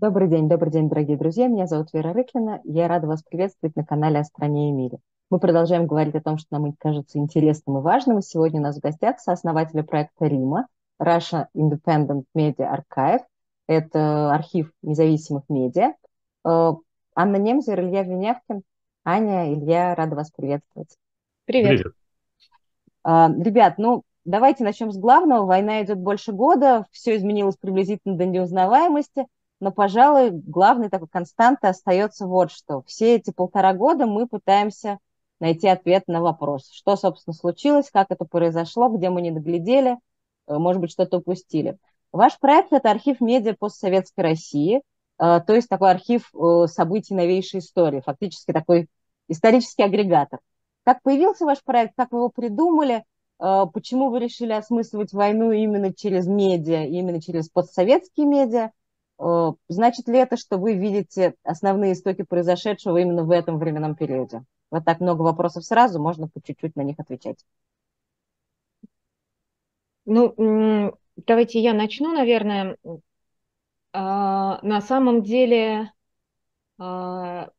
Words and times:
Добрый 0.00 0.28
день, 0.28 0.48
добрый 0.48 0.72
день, 0.72 0.88
дорогие 0.88 1.18
друзья. 1.18 1.46
Меня 1.46 1.66
зовут 1.66 1.92
Вера 1.92 2.14
Рыклина. 2.14 2.62
Я 2.64 2.88
рада 2.88 3.06
вас 3.06 3.22
приветствовать 3.22 3.76
на 3.76 3.84
канале 3.84 4.20
«О 4.20 4.24
стране 4.24 4.70
и 4.70 4.72
мире». 4.72 4.98
Мы 5.28 5.38
продолжаем 5.38 5.86
говорить 5.86 6.14
о 6.14 6.22
том, 6.22 6.38
что 6.38 6.46
нам 6.52 6.72
кажется 6.78 7.18
интересным 7.18 7.76
и 7.76 7.80
важным. 7.82 8.18
И 8.18 8.22
сегодня 8.22 8.60
у 8.60 8.62
нас 8.62 8.78
в 8.78 8.80
гостях 8.80 9.20
сооснователя 9.20 9.82
проекта 9.82 10.24
«Рима», 10.24 10.68
Russia 10.98 11.48
Independent 11.54 12.24
Media 12.34 12.74
Archive. 12.74 13.20
Это 13.68 14.32
архив 14.32 14.72
независимых 14.80 15.42
медиа. 15.50 15.92
Э, 16.48 16.72
Анна 17.14 17.36
Немзер, 17.36 17.78
Илья 17.78 18.02
Винявкин. 18.02 18.62
Аня, 19.04 19.52
Илья, 19.52 19.94
рада 19.94 20.16
вас 20.16 20.30
приветствовать. 20.30 20.96
Привет. 21.44 21.68
Привет. 21.68 21.92
Э, 23.04 23.28
ребят, 23.38 23.74
ну, 23.76 24.04
давайте 24.24 24.64
начнем 24.64 24.92
с 24.92 24.96
главного. 24.96 25.44
Война 25.44 25.82
идет 25.82 25.98
больше 25.98 26.32
года, 26.32 26.86
все 26.90 27.16
изменилось 27.16 27.58
приблизительно 27.58 28.16
до 28.16 28.24
неузнаваемости– 28.24 29.26
но, 29.60 29.70
пожалуй, 29.70 30.30
главной 30.30 30.88
такой 30.88 31.08
константой 31.08 31.70
остается 31.70 32.26
вот 32.26 32.50
что. 32.50 32.82
Все 32.86 33.16
эти 33.16 33.30
полтора 33.30 33.74
года 33.74 34.06
мы 34.06 34.26
пытаемся 34.26 34.98
найти 35.38 35.68
ответ 35.68 36.04
на 36.06 36.20
вопрос, 36.22 36.70
что, 36.72 36.96
собственно, 36.96 37.34
случилось, 37.34 37.90
как 37.90 38.06
это 38.10 38.24
произошло, 38.24 38.88
где 38.88 39.10
мы 39.10 39.20
не 39.20 39.30
доглядели, 39.30 39.98
э, 40.46 40.56
может 40.56 40.80
быть, 40.80 40.90
что-то 40.90 41.18
упустили. 41.18 41.78
Ваш 42.12 42.38
проект– 42.38 42.68
это 42.72 42.90
архив 42.90 43.20
медиа 43.20 43.54
постсоветской 43.58 44.24
России, 44.24 44.78
э, 44.78 44.80
то 45.18 45.54
есть 45.54 45.68
такой 45.68 45.90
архив 45.90 46.30
э, 46.34 46.66
событий 46.66 47.14
новейшей 47.14 47.60
истории, 47.60 48.02
фактически 48.04 48.52
такой 48.52 48.88
исторический 49.28 49.82
агрегатор. 49.82 50.40
Как 50.84 51.02
появился 51.02 51.44
ваш 51.44 51.62
проект, 51.62 51.94
как 51.96 52.10
вы 52.12 52.18
его 52.18 52.28
придумали, 52.30 53.04
почему 53.38 54.10
вы 54.10 54.18
решили 54.18 54.52
осмысливать 54.52 55.12
войну 55.12 55.50
именно 55.50 55.94
через 55.94 56.26
медиа, 56.26 56.84
именно 56.84 57.22
через 57.22 57.48
постсоветские 57.48 58.26
медиа, 58.26 58.70
значит 59.68 60.08
ли 60.08 60.18
это, 60.18 60.36
что 60.36 60.58
вы 60.58 60.74
видите 60.74 61.34
основные 61.44 61.92
истоки 61.92 62.22
произошедшего 62.22 62.96
именно 62.98 63.24
в 63.24 63.30
этом 63.30 63.58
временном 63.58 63.94
периоде? 63.94 64.44
Вот 64.70 64.84
так 64.84 65.00
много 65.00 65.22
вопросов 65.22 65.64
сразу, 65.64 66.00
можно 66.00 66.28
по 66.28 66.40
чуть-чуть 66.42 66.76
на 66.76 66.82
них 66.82 66.96
отвечать. 66.98 67.44
Ну, 70.04 70.34
давайте 71.26 71.60
я 71.60 71.72
начну, 71.74 72.12
наверное. 72.12 72.76
А, 73.92 74.60
на 74.62 74.80
самом 74.80 75.22
деле, 75.22 75.92
а, 76.78 77.50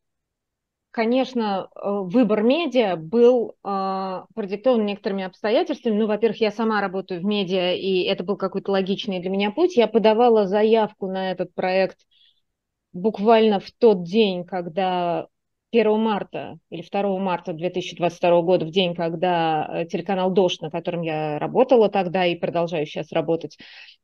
конечно, 0.92 1.68
э, 1.74 1.80
выбор 1.84 2.42
медиа 2.42 2.96
был 2.96 3.56
э, 3.64 4.22
продиктован 4.34 4.86
некоторыми 4.86 5.24
обстоятельствами. 5.24 5.98
Ну, 5.98 6.06
во-первых, 6.06 6.40
я 6.40 6.52
сама 6.52 6.80
работаю 6.80 7.20
в 7.20 7.24
медиа, 7.24 7.74
и 7.74 8.02
это 8.02 8.22
был 8.22 8.36
какой-то 8.36 8.70
логичный 8.70 9.20
для 9.20 9.30
меня 9.30 9.50
путь. 9.50 9.76
Я 9.76 9.88
подавала 9.88 10.46
заявку 10.46 11.08
на 11.08 11.32
этот 11.32 11.52
проект 11.54 11.98
буквально 12.92 13.58
в 13.58 13.70
тот 13.72 14.04
день, 14.04 14.44
когда 14.44 15.26
1 15.72 15.98
марта 15.98 16.58
или 16.70 16.82
2 16.82 17.18
марта 17.18 17.52
2022 17.54 18.42
года, 18.42 18.66
в 18.66 18.70
день, 18.70 18.94
когда 18.94 19.68
э, 19.72 19.86
телеканал 19.86 20.30
«Дождь», 20.30 20.60
на 20.60 20.70
котором 20.70 21.00
я 21.02 21.38
работала 21.38 21.88
тогда 21.88 22.26
и 22.26 22.36
продолжаю 22.36 22.84
сейчас 22.86 23.10
работать, 23.10 23.56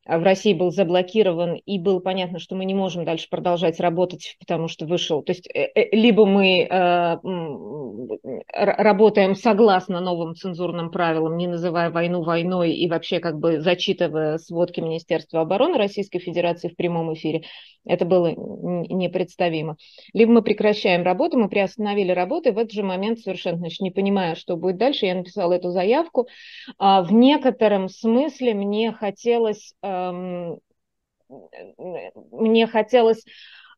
в 0.09 0.23
России 0.23 0.55
был 0.55 0.71
заблокирован, 0.71 1.57
и 1.57 1.79
было 1.79 2.01
понятно, 2.01 2.39
что 2.39 2.57
мы 2.57 2.65
не 2.65 2.73
можем 2.73 3.05
дальше 3.05 3.29
продолжать 3.29 3.79
работать, 3.79 4.37
потому 4.41 4.67
что 4.67 4.87
вышел. 4.87 5.23
То 5.23 5.33
есть 5.33 5.47
э, 5.49 5.69
э, 5.75 5.95
либо 5.95 6.25
мы 6.25 6.63
э, 6.63 7.17
работаем 8.55 9.35
согласно 9.35 10.01
новым 10.01 10.35
цензурным 10.35 10.91
правилам, 10.91 11.37
не 11.37 11.47
называя 11.47 11.91
войну 11.91 12.23
войной 12.23 12.73
и 12.73 12.89
вообще 12.89 13.21
как 13.21 13.39
бы 13.39 13.61
зачитывая 13.61 14.39
сводки 14.39 14.81
Министерства 14.81 15.43
обороны 15.43 15.77
Российской 15.77 16.21
Федерации 16.21 16.69
в 16.69 16.77
прямом 16.77 17.13
эфире, 17.13 17.43
это 17.85 18.07
было 18.07 18.29
непредставимо. 18.29 19.77
Либо 20.15 20.33
мы 20.33 20.43
прекращаем 20.43 21.03
работу, 21.03 21.39
мы 21.39 21.51
приостановили 21.59 22.13
работу, 22.13 22.49
и 22.49 22.53
в 22.53 22.59
этот 22.59 22.73
же 22.73 22.85
момент, 22.85 23.19
совершенно 23.19 23.59
значит, 23.59 23.81
не 23.81 23.91
понимая, 23.91 24.37
что 24.37 24.57
будет 24.57 24.77
дальше, 24.77 25.07
я 25.07 25.15
написала 25.17 25.55
эту 25.55 25.71
заявку. 25.71 26.29
А 26.79 27.03
в 27.03 27.13
некотором 27.13 27.89
смысле 27.89 28.55
мне 28.55 28.93
хотелось 28.93 29.75
Эм, 29.83 30.61
мне 32.33 32.67
хотелось 32.67 33.25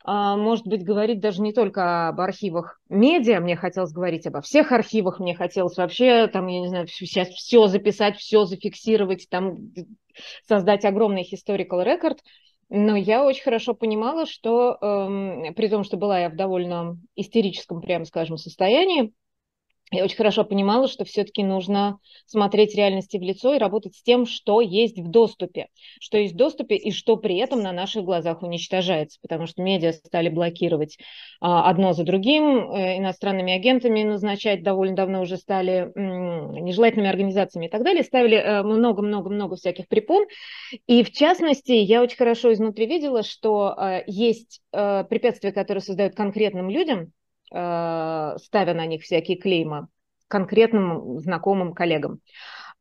а, 0.03 0.37
может 0.37 0.67
быть, 0.67 0.83
говорить 0.83 1.21
даже 1.21 1.43
не 1.43 1.53
только 1.53 2.09
об 2.09 2.21
архивах 2.21 2.81
медиа, 2.89 3.41
мне 3.41 3.55
хотелось 3.55 3.93
говорить 3.93 4.27
обо 4.27 4.41
всех 4.41 4.73
архивах, 4.73 5.21
мне 5.21 5.35
хотелось 5.35 5.77
вообще, 5.77 6.27
там, 6.27 6.47
я 6.47 6.61
не 6.61 6.69
знаю, 6.69 6.87
сейчас 6.87 7.29
все 7.29 7.67
записать, 7.67 8.17
все 8.17 8.47
зафиксировать, 8.47 9.27
там, 9.29 9.73
создать 10.49 10.87
огромный 10.87 11.29
historical 11.31 11.85
record, 11.85 12.17
но 12.71 12.97
я 12.97 13.25
очень 13.25 13.43
хорошо 13.43 13.75
понимала, 13.75 14.27
что, 14.27 14.79
эм, 14.81 15.55
при 15.55 15.69
том, 15.69 15.85
что 15.85 15.97
была 15.97 16.21
я 16.21 16.31
в 16.31 16.37
довольно 16.37 16.99
истерическом, 17.17 17.81
прямо 17.81 18.05
скажем, 18.05 18.37
состоянии, 18.39 19.13
я 19.93 20.05
очень 20.05 20.17
хорошо 20.17 20.45
понимала, 20.45 20.87
что 20.87 21.05
все-таки 21.05 21.43
нужно 21.43 21.99
смотреть 22.27 22.77
реальности 22.77 23.17
в 23.17 23.23
лицо 23.23 23.55
и 23.55 23.59
работать 23.59 23.97
с 23.97 24.03
тем, 24.03 24.25
что 24.25 24.61
есть 24.61 24.99
в 24.99 25.11
доступе, 25.11 25.69
что 26.01 26.17
есть 26.17 26.35
в 26.35 26.37
доступе 26.37 26.77
и 26.77 26.93
что 26.93 27.17
при 27.17 27.37
этом 27.39 27.61
на 27.61 27.73
наших 27.73 28.05
глазах 28.05 28.43
уничтожается, 28.43 29.19
потому 29.21 29.47
что 29.47 29.63
медиа 29.63 29.93
стали 29.93 30.29
блокировать 30.29 30.97
а, 31.41 31.69
одно 31.69 31.93
за 31.93 32.05
другим, 32.05 32.71
э, 32.71 32.99
иностранными 32.99 33.53
агентами 33.53 34.05
назначать 34.05 34.63
довольно 34.63 34.95
давно 34.95 35.23
уже 35.23 35.37
стали 35.37 35.91
нежелательными 35.97 37.11
организациями 37.11 37.67
и 37.67 37.71
так 37.71 37.83
далее, 37.83 38.05
ставили 38.05 38.37
э, 38.37 38.63
много-много-много 38.63 39.57
всяких 39.57 39.89
препон. 39.89 40.25
И 40.87 41.03
в 41.03 41.11
частности, 41.11 41.73
я 41.73 42.03
очень 42.03 42.17
хорошо 42.17 42.53
изнутри 42.53 42.87
видела, 42.87 43.23
что 43.23 43.75
э, 43.77 44.05
есть 44.07 44.61
э, 44.73 45.05
препятствия, 45.05 45.53
которые 45.53 45.83
создают 45.83 46.15
конкретным 46.15 46.71
людям, 46.71 47.13
ставя 47.51 48.75
на 48.75 48.87
них 48.87 49.03
всякие 49.03 49.37
клейма 49.37 49.89
конкретным 50.29 51.19
знакомым 51.19 51.75
коллегам. 51.75 52.21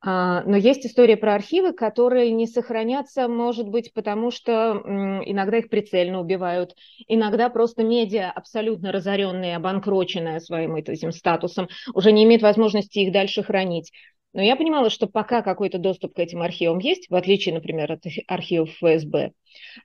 А, 0.02 0.44
но 0.44 0.56
есть 0.56 0.86
история 0.86 1.18
про 1.18 1.36
архивы, 1.36 1.74
которые 1.74 2.32
не 2.32 2.48
сохранятся, 2.48 3.28
может 3.28 3.68
быть, 3.68 3.92
потому 3.94 4.32
что 4.32 4.82
иногда 5.26 5.58
их 5.58 5.70
прицельно 5.70 6.22
убивают, 6.22 6.74
иногда 7.08 7.50
просто 7.50 7.84
медиа, 7.84 8.32
абсолютно 8.32 8.94
разоренные, 8.94 9.58
обанкроченные 9.58 10.40
своим 10.40 10.76
этим 10.76 11.12
статусом, 11.12 11.68
уже 11.94 12.14
не 12.14 12.24
имеют 12.24 12.44
возможности 12.44 13.00
их 13.00 13.12
дальше 13.12 13.44
хранить. 13.44 13.92
Но 14.32 14.42
я 14.42 14.56
понимала, 14.56 14.90
что 14.90 15.08
пока 15.08 15.42
какой-то 15.42 15.80
доступ 15.80 16.14
к 16.14 16.20
этим 16.20 16.44
архивам 16.44 16.78
есть, 16.78 17.10
в 17.10 17.16
отличие, 17.16 17.56
например, 17.56 17.92
от 17.92 18.04
архивов 18.28 18.70
ФСБ, 18.78 19.32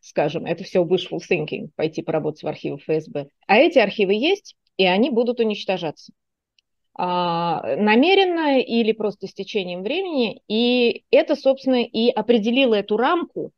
скажем, 0.01 0.45
это 0.45 0.63
все 0.63 0.85
wishful 0.85 1.19
thinking, 1.29 1.71
пойти 1.75 2.03
поработать 2.03 2.43
в 2.43 2.47
архивах 2.47 2.83
ФСБ, 2.83 3.29
а 3.49 3.57
эти 3.57 3.79
архивы 3.79 4.13
есть, 4.13 4.55
и 4.77 4.85
они 4.85 5.11
будут 5.11 5.41
уничтожаться 5.41 6.13
а, 6.97 7.77
намеренно 7.77 8.61
или 8.61 8.93
просто 8.93 9.27
с 9.27 9.35
течением 9.35 9.83
времени. 9.83 10.43
И 10.49 11.05
это, 11.11 11.35
собственно, 11.37 11.83
и 11.83 12.09
определило 12.11 12.75
эту 12.75 12.97
рамку, 12.97 13.53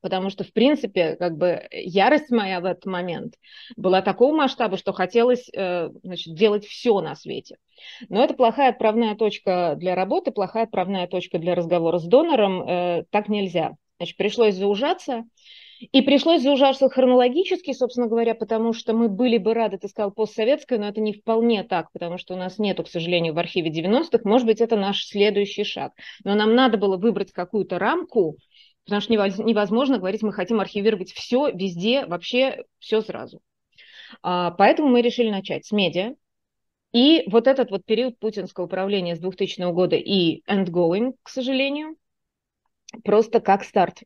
потому 0.00 0.30
что, 0.30 0.44
в 0.44 0.52
принципе, 0.52 1.16
как 1.16 1.36
бы 1.36 1.66
ярость 1.72 2.30
моя 2.30 2.60
в 2.60 2.64
этот 2.64 2.86
момент 2.86 3.34
была 3.76 4.02
такого 4.02 4.34
масштаба, 4.34 4.76
что 4.76 4.92
хотелось 4.92 5.48
э, 5.52 5.90
значит, 6.02 6.34
делать 6.34 6.64
все 6.64 7.00
на 7.00 7.16
свете. 7.16 7.56
Но 8.08 8.22
это 8.22 8.34
плохая 8.34 8.70
отправная 8.70 9.16
точка 9.16 9.74
для 9.76 9.94
работы, 9.94 10.30
плохая 10.30 10.64
отправная 10.64 11.06
точка 11.06 11.38
для 11.38 11.54
разговора 11.54 11.98
с 11.98 12.04
донором. 12.04 12.62
Э, 12.62 13.04
так 13.10 13.28
нельзя. 13.28 13.76
Значит, 13.98 14.16
пришлось 14.16 14.54
заужаться. 14.54 15.24
И 15.90 16.00
пришлось 16.02 16.42
заужаться 16.42 16.88
хронологически, 16.88 17.72
собственно 17.72 18.06
говоря, 18.06 18.34
потому 18.34 18.72
что 18.72 18.92
мы 18.92 19.08
были 19.08 19.38
бы 19.38 19.52
рады, 19.52 19.78
ты 19.78 19.88
сказал, 19.88 20.12
постсоветское, 20.12 20.78
но 20.78 20.88
это 20.88 21.00
не 21.00 21.12
вполне 21.12 21.64
так, 21.64 21.90
потому 21.92 22.18
что 22.18 22.34
у 22.34 22.36
нас 22.36 22.58
нету, 22.58 22.84
к 22.84 22.88
сожалению, 22.88 23.34
в 23.34 23.38
архиве 23.38 23.70
90-х. 23.70 24.20
Может 24.22 24.46
быть, 24.46 24.60
это 24.60 24.76
наш 24.76 25.04
следующий 25.04 25.64
шаг. 25.64 25.92
Но 26.22 26.34
нам 26.36 26.54
надо 26.54 26.78
было 26.78 26.96
выбрать 26.96 27.32
какую-то 27.32 27.80
рамку, 27.80 28.36
потому 28.84 29.00
что 29.00 29.12
невозможно 29.12 29.98
говорить, 29.98 30.22
мы 30.22 30.32
хотим 30.32 30.60
архивировать 30.60 31.12
все, 31.12 31.50
везде, 31.50 32.06
вообще 32.06 32.64
все 32.78 33.02
сразу. 33.02 33.40
А, 34.22 34.52
поэтому 34.52 34.88
мы 34.88 35.02
решили 35.02 35.30
начать 35.30 35.66
с 35.66 35.72
медиа. 35.72 36.14
И 36.92 37.24
вот 37.26 37.46
этот 37.46 37.70
вот 37.70 37.84
период 37.84 38.18
путинского 38.18 38.66
управления 38.66 39.16
с 39.16 39.18
2000 39.18 39.72
года 39.72 39.96
и 39.96 40.42
endgoing, 40.48 41.14
к 41.22 41.28
сожалению, 41.28 41.96
просто 43.02 43.40
как 43.40 43.64
старт 43.64 44.02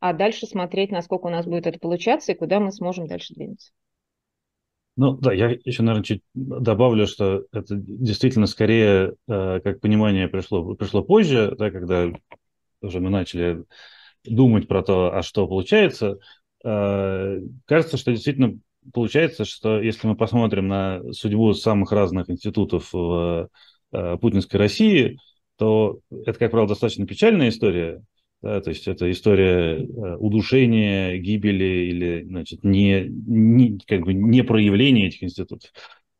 а 0.00 0.12
дальше 0.12 0.46
смотреть, 0.46 0.90
насколько 0.90 1.26
у 1.26 1.30
нас 1.30 1.46
будет 1.46 1.66
это 1.66 1.78
получаться 1.78 2.32
и 2.32 2.36
куда 2.36 2.60
мы 2.60 2.72
сможем 2.72 3.06
дальше 3.06 3.34
двинуться. 3.34 3.70
Ну 4.96 5.12
да, 5.16 5.32
я 5.32 5.56
еще, 5.64 5.82
наверное, 5.84 6.04
чуть 6.04 6.22
добавлю, 6.34 7.06
что 7.06 7.44
это 7.52 7.76
действительно 7.76 8.46
скорее 8.46 9.14
э, 9.28 9.60
как 9.62 9.80
понимание 9.80 10.26
пришло, 10.26 10.74
пришло 10.74 11.04
позже, 11.04 11.54
да, 11.56 11.70
когда 11.70 12.10
уже 12.80 12.98
мы 12.98 13.08
начали 13.08 13.64
думать 14.24 14.66
про 14.66 14.82
то, 14.82 15.14
а 15.14 15.22
что 15.22 15.46
получается. 15.46 16.18
Э, 16.64 17.38
кажется, 17.66 17.96
что 17.96 18.10
действительно 18.10 18.58
получается, 18.92 19.44
что 19.44 19.80
если 19.80 20.08
мы 20.08 20.16
посмотрим 20.16 20.66
на 20.66 21.12
судьбу 21.12 21.54
самых 21.54 21.92
разных 21.92 22.28
институтов 22.28 22.92
в 22.92 23.48
э, 23.92 24.16
путинской 24.20 24.58
России, 24.58 25.18
то 25.58 26.00
это, 26.10 26.38
как 26.38 26.50
правило, 26.50 26.68
достаточно 26.68 27.06
печальная 27.06 27.50
история, 27.50 28.02
Да, 28.40 28.60
то 28.60 28.70
есть 28.70 28.86
это 28.86 29.10
история 29.10 29.78
э, 29.78 30.16
удушения, 30.16 31.16
гибели 31.16 31.88
или 31.90 32.24
значит, 32.24 32.62
не, 32.62 33.06
не, 33.08 33.78
как 33.86 34.02
бы 34.02 34.14
не 34.14 34.42
проявления 34.44 35.08
этих 35.08 35.24
институтов. 35.24 35.70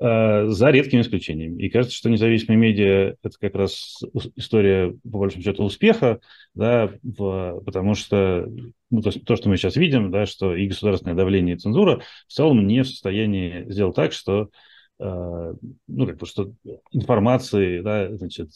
Э, 0.00 0.47
за 0.47 0.70
редкими 0.70 1.00
исключениями. 1.00 1.61
И 1.61 1.69
кажется, 1.69 1.97
что 1.97 2.09
независимые 2.09 2.56
медиа– 2.56 3.17
это 3.23 3.37
как 3.41 3.56
раз 3.56 4.00
история, 4.37 4.94
по 5.11 5.19
большому 5.19 5.43
счету, 5.43 5.65
успеха, 5.65 6.20
да, 6.55 6.93
в, 7.03 7.61
потому 7.67 7.97
что 7.97 8.49
ну, 8.91 9.03
то, 9.03 9.11
то, 9.11 9.35
что 9.35 9.49
мы 9.49 9.56
сейчас 9.56 9.75
видим, 9.75 10.12
да, 10.12 10.25
что 10.26 10.55
и 10.55 10.69
государственное 10.69 11.17
давление, 11.17 11.56
и 11.56 11.59
цензура 11.59 12.00
в 12.29 12.32
целом 12.32 12.65
не 12.69 12.85
в 12.85 12.87
состоянии 12.87 13.65
сделать 13.73 13.97
так, 13.97 14.12
что 14.12 14.50
ну, 15.00 16.06
как 16.06 16.16
бы, 16.16 16.26
что 16.26 16.52
информации, 16.90 17.80
да, 17.80 18.14
значит, 18.16 18.50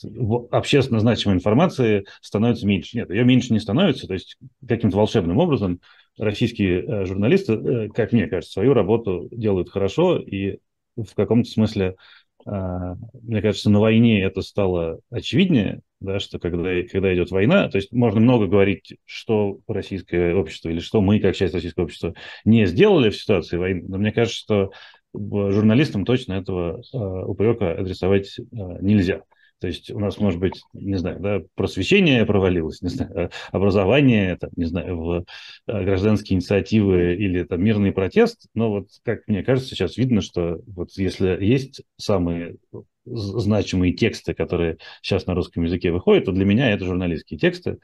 общественно 0.51 0.99
значимой 0.99 1.37
информации 1.37 2.05
становится 2.21 2.67
меньше. 2.67 2.97
Нет, 2.97 3.11
ее 3.11 3.25
меньше 3.25 3.53
не 3.53 3.61
становится, 3.61 4.09
то 4.09 4.15
есть 4.15 4.37
каким-то 4.67 4.97
волшебным 4.97 5.39
образом 5.39 5.81
российские 6.19 6.83
э, 6.83 7.05
журналисты, 7.05 7.89
как 7.95 8.13
мне 8.13 8.27
кажется, 8.27 8.55
свою 8.55 8.75
работу 8.75 9.29
делают 9.31 9.71
хорошо, 9.71 10.19
и 10.19 10.59
в 10.97 11.15
каком-то 11.15 11.49
смысле, 11.49 11.97
мне 12.45 13.41
кажется, 13.41 13.71
на 13.71 13.79
войне 13.81 14.23
это 14.23 14.43
стало 14.43 14.99
очевиднее, 15.11 15.81
да, 16.01 16.19
что 16.19 16.41
когда, 16.41 16.83
когда 16.91 17.15
идет 17.15 17.31
война, 17.31 17.69
то 17.69 17.79
есть 17.79 17.93
можно 17.93 18.21
много 18.21 18.47
говорить, 18.47 18.97
что 19.05 19.61
российское 19.69 20.35
общество 20.35 20.69
или 20.69 20.81
что 20.81 21.01
мы, 21.01 21.21
как 21.21 21.37
часть 21.37 21.55
российского 21.55 21.85
общества, 21.85 22.15
не 22.45 22.67
сделали 22.67 23.11
в 23.11 23.17
ситуации 23.17 23.57
войны, 23.57 23.85
но 23.89 23.99
мне 23.99 24.11
кажется, 24.11 24.39
что 24.39 24.71
журналистам 25.15 26.05
точно 26.05 26.35
этого 26.35 26.83
а, 26.93 27.27
упрека 27.27 27.73
адресовать 27.73 28.39
а, 28.39 28.79
нельзя. 28.81 29.23
То 29.63 29.69
есть 29.69 29.93
у 29.93 30.01
нас, 30.01 30.19
может 30.19 30.41
быть, 30.41 30.61
не 30.73 30.97
знаю, 30.97 31.21
да, 31.21 31.41
просвещение 31.55 32.27
провалилось, 32.27 32.83
не 32.83 32.89
знаю, 32.89 33.31
образование, 33.53 34.37
там, 34.37 34.51
не 34.57 34.65
знаю, 34.65 34.97
в 34.97 35.25
э, 35.69 35.85
гражданские 35.85 36.37
инициативы 36.37 37.15
или 37.15 37.45
там 37.45 37.63
мирный 37.63 37.93
протест. 37.93 38.49
Но 38.55 38.71
вот, 38.71 38.89
как 39.05 39.21
мне 39.29 39.45
кажется, 39.45 39.71
сейчас 39.71 39.97
видно, 39.97 40.21
что 40.21 40.59
вот 40.67 40.91
если 40.97 41.39
есть 41.41 41.83
самые 41.97 42.57
значимые 43.05 43.93
тексты, 43.93 44.35
которые 44.35 44.79
сейчас 45.01 45.27
на 45.27 45.35
русском 45.35 45.63
языке 45.63 45.93
выходят, 45.93 46.25
то 46.25 46.33
для 46.33 46.45
меня 46.45 46.73
это 46.73 46.85
журналистские 46.85 47.39
тексты. 47.39 47.79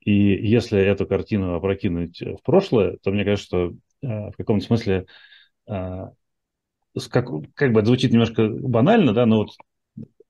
И 0.00 0.12
если 0.12 0.80
эту 0.80 1.06
картину 1.06 1.54
опрокинуть 1.54 2.20
в 2.20 2.38
прошлое, 2.42 2.96
то 3.04 3.12
мне 3.12 3.24
кажется, 3.24 3.46
что 3.46 3.72
э, 4.02 4.30
в 4.30 4.36
каком-то 4.36 4.66
смысле 4.66 5.06
э, 5.68 6.06
как, 7.10 7.28
как 7.54 7.72
бы 7.72 7.80
это 7.80 7.86
звучит 7.86 8.12
немножко 8.12 8.48
банально, 8.48 9.12
да, 9.12 9.26
но 9.26 9.38
вот 9.38 9.50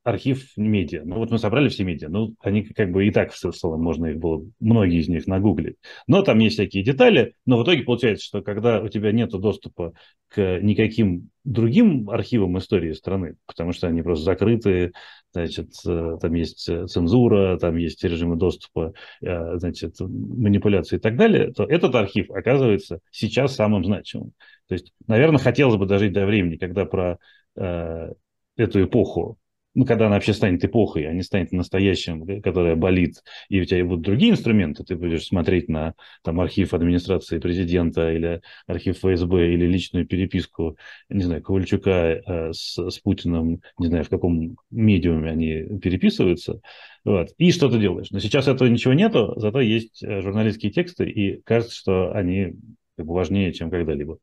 архив 0.02 0.50
медиа. 0.56 1.02
Ну 1.04 1.16
вот 1.16 1.30
мы 1.30 1.38
собрали 1.38 1.68
все 1.68 1.84
медиа, 1.84 2.08
ну 2.08 2.34
они 2.40 2.62
как 2.64 2.90
бы 2.90 3.06
и 3.06 3.10
так 3.10 3.32
в 3.32 3.36
целом 3.36 3.82
можно 3.82 4.06
их 4.06 4.18
было, 4.18 4.42
многие 4.58 5.00
из 5.00 5.08
них 5.08 5.26
нагуглить. 5.26 5.76
Но 6.06 6.22
там 6.22 6.38
есть 6.38 6.54
всякие 6.54 6.82
детали, 6.82 7.34
но 7.44 7.58
в 7.58 7.64
итоге 7.64 7.82
получается, 7.82 8.24
что 8.24 8.40
когда 8.40 8.80
у 8.80 8.88
тебя 8.88 9.12
нет 9.12 9.30
доступа 9.30 9.92
к 10.28 10.60
никаким 10.60 11.30
другим 11.44 12.08
архивам 12.08 12.56
истории 12.58 12.92
страны, 12.92 13.34
потому 13.46 13.72
что 13.72 13.88
они 13.88 14.02
просто 14.02 14.24
закрыты, 14.24 14.92
значит, 15.32 15.70
э, 15.86 16.16
там 16.20 16.34
есть 16.34 16.70
цензура, 16.88 17.58
там 17.58 17.76
есть 17.76 18.02
режимы 18.04 18.36
доступа, 18.36 18.94
э, 19.22 19.58
значит, 19.58 19.96
манипуляции 20.00 20.96
и 20.96 21.00
так 21.00 21.16
далее, 21.16 21.52
то 21.52 21.64
этот 21.64 21.94
архив 21.94 22.30
оказывается 22.30 23.00
сейчас 23.10 23.54
самым 23.54 23.84
значимым. 23.84 24.32
То 24.68 24.74
есть, 24.74 24.92
наверное, 25.06 25.38
хотелось 25.38 25.76
бы 25.76 25.86
дожить 25.86 26.12
до 26.12 26.24
времени, 26.24 26.56
когда 26.56 26.84
про 26.84 27.18
э, 27.56 28.12
эту 28.56 28.84
эпоху 28.84 29.36
ну, 29.74 29.84
когда 29.84 30.06
она 30.06 30.16
вообще 30.16 30.32
станет 30.32 30.64
эпохой, 30.64 31.06
а 31.06 31.12
не 31.12 31.22
станет 31.22 31.52
настоящим, 31.52 32.42
которая 32.42 32.74
болит, 32.74 33.22
и 33.48 33.60
у 33.60 33.64
тебя 33.64 33.84
будут 33.84 34.02
другие 34.02 34.32
инструменты, 34.32 34.82
ты 34.82 34.96
будешь 34.96 35.26
смотреть 35.26 35.68
на 35.68 35.94
там, 36.22 36.40
архив 36.40 36.74
администрации 36.74 37.38
президента 37.38 38.12
или 38.12 38.42
архив 38.66 38.98
ФСБ 38.98 39.52
или 39.54 39.66
личную 39.66 40.06
переписку, 40.06 40.76
не 41.08 41.22
знаю, 41.22 41.42
Ковальчука 41.42 41.90
э, 41.90 42.52
с, 42.52 42.78
с 42.78 42.98
Путиным, 42.98 43.60
не 43.78 43.86
знаю, 43.86 44.04
в 44.04 44.08
каком 44.08 44.56
медиуме 44.70 45.30
они 45.30 45.78
переписываются, 45.78 46.60
вот, 47.04 47.28
и 47.38 47.52
что 47.52 47.70
ты 47.70 47.78
делаешь. 47.78 48.10
Но 48.10 48.18
сейчас 48.18 48.48
этого 48.48 48.68
ничего 48.68 48.94
нету, 48.94 49.34
зато 49.36 49.60
есть 49.60 50.02
э, 50.02 50.20
журналистские 50.20 50.72
тексты, 50.72 51.08
и 51.08 51.40
кажется, 51.42 51.76
что 51.76 52.12
они 52.12 52.54
как 52.96 53.06
бы, 53.06 53.14
важнее, 53.14 53.52
чем 53.52 53.70
когда-либо. 53.70 54.18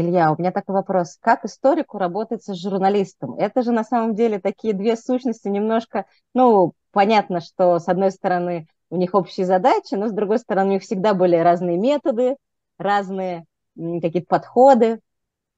Илья, 0.00 0.30
у 0.30 0.36
меня 0.38 0.52
такой 0.52 0.76
вопрос. 0.76 1.18
Как 1.20 1.44
историку 1.44 1.98
работать 1.98 2.44
с 2.44 2.54
журналистом? 2.54 3.34
Это 3.34 3.62
же 3.62 3.72
на 3.72 3.82
самом 3.82 4.14
деле 4.14 4.38
такие 4.38 4.72
две 4.72 4.96
сущности 4.96 5.48
немножко, 5.48 6.06
ну, 6.34 6.74
понятно, 6.92 7.40
что 7.40 7.80
с 7.80 7.88
одной 7.88 8.12
стороны 8.12 8.68
у 8.90 8.96
них 8.96 9.14
общие 9.14 9.44
задачи, 9.44 9.96
но 9.96 10.06
с 10.06 10.12
другой 10.12 10.38
стороны 10.38 10.70
у 10.70 10.72
них 10.74 10.82
всегда 10.82 11.14
были 11.14 11.34
разные 11.34 11.76
методы, 11.78 12.36
разные 12.78 13.44
какие-то 13.76 14.28
подходы. 14.28 15.00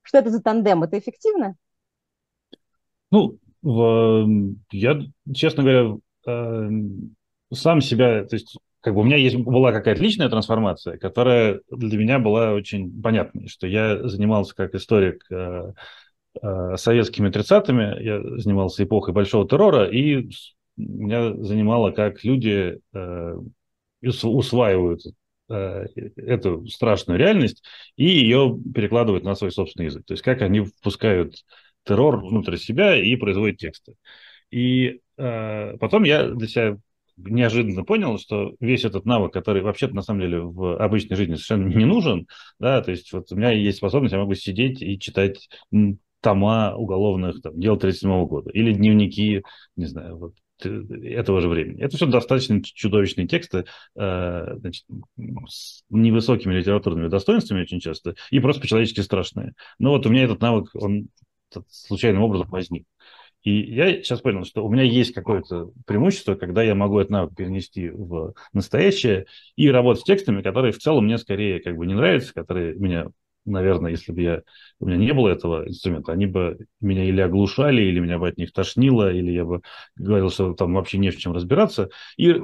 Что 0.00 0.16
это 0.16 0.30
за 0.30 0.42
тандем? 0.42 0.84
Это 0.84 0.98
эффективно? 0.98 1.56
Ну, 3.10 3.36
я, 4.72 5.00
честно 5.34 5.64
говоря, 5.64 5.96
э, 6.26 6.70
сам 7.52 7.82
себя, 7.82 8.24
то 8.24 8.36
есть 8.36 8.56
как 8.80 8.94
бы 8.94 9.00
у 9.00 9.04
меня 9.04 9.16
есть, 9.16 9.36
была 9.36 9.72
какая-то 9.72 10.02
личная 10.02 10.28
трансформация, 10.28 10.98
которая 10.98 11.60
для 11.70 11.98
меня 11.98 12.18
была 12.18 12.52
очень 12.52 12.90
понятной, 13.02 13.48
что 13.48 13.66
я 13.66 14.08
занимался 14.08 14.54
как 14.54 14.74
историк 14.74 15.24
э, 15.30 15.72
э, 16.42 16.76
советскими 16.76 17.28
30-ми, 17.28 18.04
я 18.04 18.22
занимался 18.40 18.84
эпохой 18.84 19.12
большого 19.12 19.46
террора, 19.46 19.84
и 19.84 20.30
меня 20.76 21.34
занимало, 21.34 21.90
как 21.90 22.24
люди 22.24 22.80
э, 22.94 23.36
усваивают 24.02 25.02
эту 25.48 26.64
страшную 26.68 27.18
реальность 27.18 27.64
и 27.96 28.04
ее 28.04 28.56
перекладывают 28.72 29.24
на 29.24 29.34
свой 29.34 29.50
собственный 29.50 29.86
язык. 29.86 30.06
То 30.06 30.14
есть 30.14 30.22
как 30.22 30.42
они 30.42 30.60
впускают 30.60 31.34
террор 31.84 32.24
внутрь 32.24 32.56
себя 32.56 32.96
и 32.96 33.16
производят 33.16 33.58
тексты. 33.58 33.94
И 34.50 35.00
э, 35.16 35.76
потом 35.78 36.04
я 36.04 36.28
для 36.28 36.46
себя 36.46 36.78
неожиданно 37.24 37.84
понял, 37.84 38.18
что 38.18 38.54
весь 38.60 38.84
этот 38.84 39.04
навык, 39.04 39.32
который 39.32 39.62
вообще-то 39.62 39.94
на 39.94 40.02
самом 40.02 40.20
деле 40.20 40.40
в 40.40 40.76
обычной 40.76 41.16
жизни 41.16 41.34
совершенно 41.34 41.68
не 41.68 41.84
нужен, 41.84 42.26
да, 42.58 42.82
то 42.82 42.90
есть 42.90 43.12
вот 43.12 43.30
у 43.32 43.36
меня 43.36 43.50
есть 43.50 43.78
способность, 43.78 44.12
я 44.12 44.18
могу 44.18 44.34
сидеть 44.34 44.82
и 44.82 44.98
читать 44.98 45.48
тома 46.20 46.74
уголовных 46.76 47.40
там, 47.40 47.58
дел 47.58 47.76
37 47.76 48.26
года 48.26 48.50
или 48.50 48.72
дневники, 48.72 49.42
не 49.76 49.86
знаю, 49.86 50.18
вот 50.18 50.34
этого 50.62 51.40
же 51.40 51.48
времени. 51.48 51.82
Это 51.82 51.96
все 51.96 52.06
достаточно 52.06 52.62
чудовищные 52.62 53.26
тексты 53.26 53.64
э, 53.96 54.54
значит, 54.58 54.84
с 55.48 55.82
невысокими 55.88 56.52
литературными 56.54 57.08
достоинствами 57.08 57.62
очень 57.62 57.80
часто 57.80 58.14
и 58.30 58.40
просто 58.40 58.60
по-человечески 58.60 59.00
страшные. 59.00 59.54
Но 59.78 59.92
вот 59.92 60.04
у 60.04 60.10
меня 60.10 60.24
этот 60.24 60.42
навык, 60.42 60.68
он 60.74 61.08
случайным 61.68 62.22
образом 62.22 62.48
возник. 62.50 62.86
И 63.42 63.74
я 63.74 63.90
сейчас 64.02 64.20
понял, 64.20 64.44
что 64.44 64.64
у 64.64 64.70
меня 64.70 64.82
есть 64.82 65.14
какое-то 65.14 65.70
преимущество, 65.86 66.34
когда 66.34 66.62
я 66.62 66.74
могу 66.74 66.98
этот 66.98 67.10
навык 67.10 67.36
перенести 67.36 67.88
в 67.88 68.34
настоящее 68.52 69.26
и 69.56 69.70
работать 69.70 70.02
с 70.02 70.04
текстами, 70.04 70.42
которые 70.42 70.72
в 70.72 70.78
целом 70.78 71.06
мне 71.06 71.16
скорее 71.16 71.60
как 71.60 71.76
бы 71.76 71.86
не 71.86 71.94
нравятся, 71.94 72.34
которые 72.34 72.74
меня, 72.74 73.06
наверное, 73.46 73.92
если 73.92 74.12
бы 74.12 74.20
я, 74.20 74.42
у 74.78 74.86
меня 74.86 74.98
не 74.98 75.14
было 75.14 75.28
этого 75.30 75.66
инструмента, 75.66 76.12
они 76.12 76.26
бы 76.26 76.58
меня 76.80 77.04
или 77.04 77.20
оглушали, 77.22 77.80
или 77.82 78.00
меня 78.00 78.18
бы 78.18 78.28
от 78.28 78.36
них 78.36 78.52
тошнило, 78.52 79.10
или 79.10 79.32
я 79.32 79.46
бы 79.46 79.62
говорил, 79.96 80.30
что 80.30 80.52
там 80.52 80.74
вообще 80.74 80.98
не 80.98 81.10
в 81.10 81.16
чем 81.16 81.32
разбираться, 81.32 81.88
и 82.18 82.42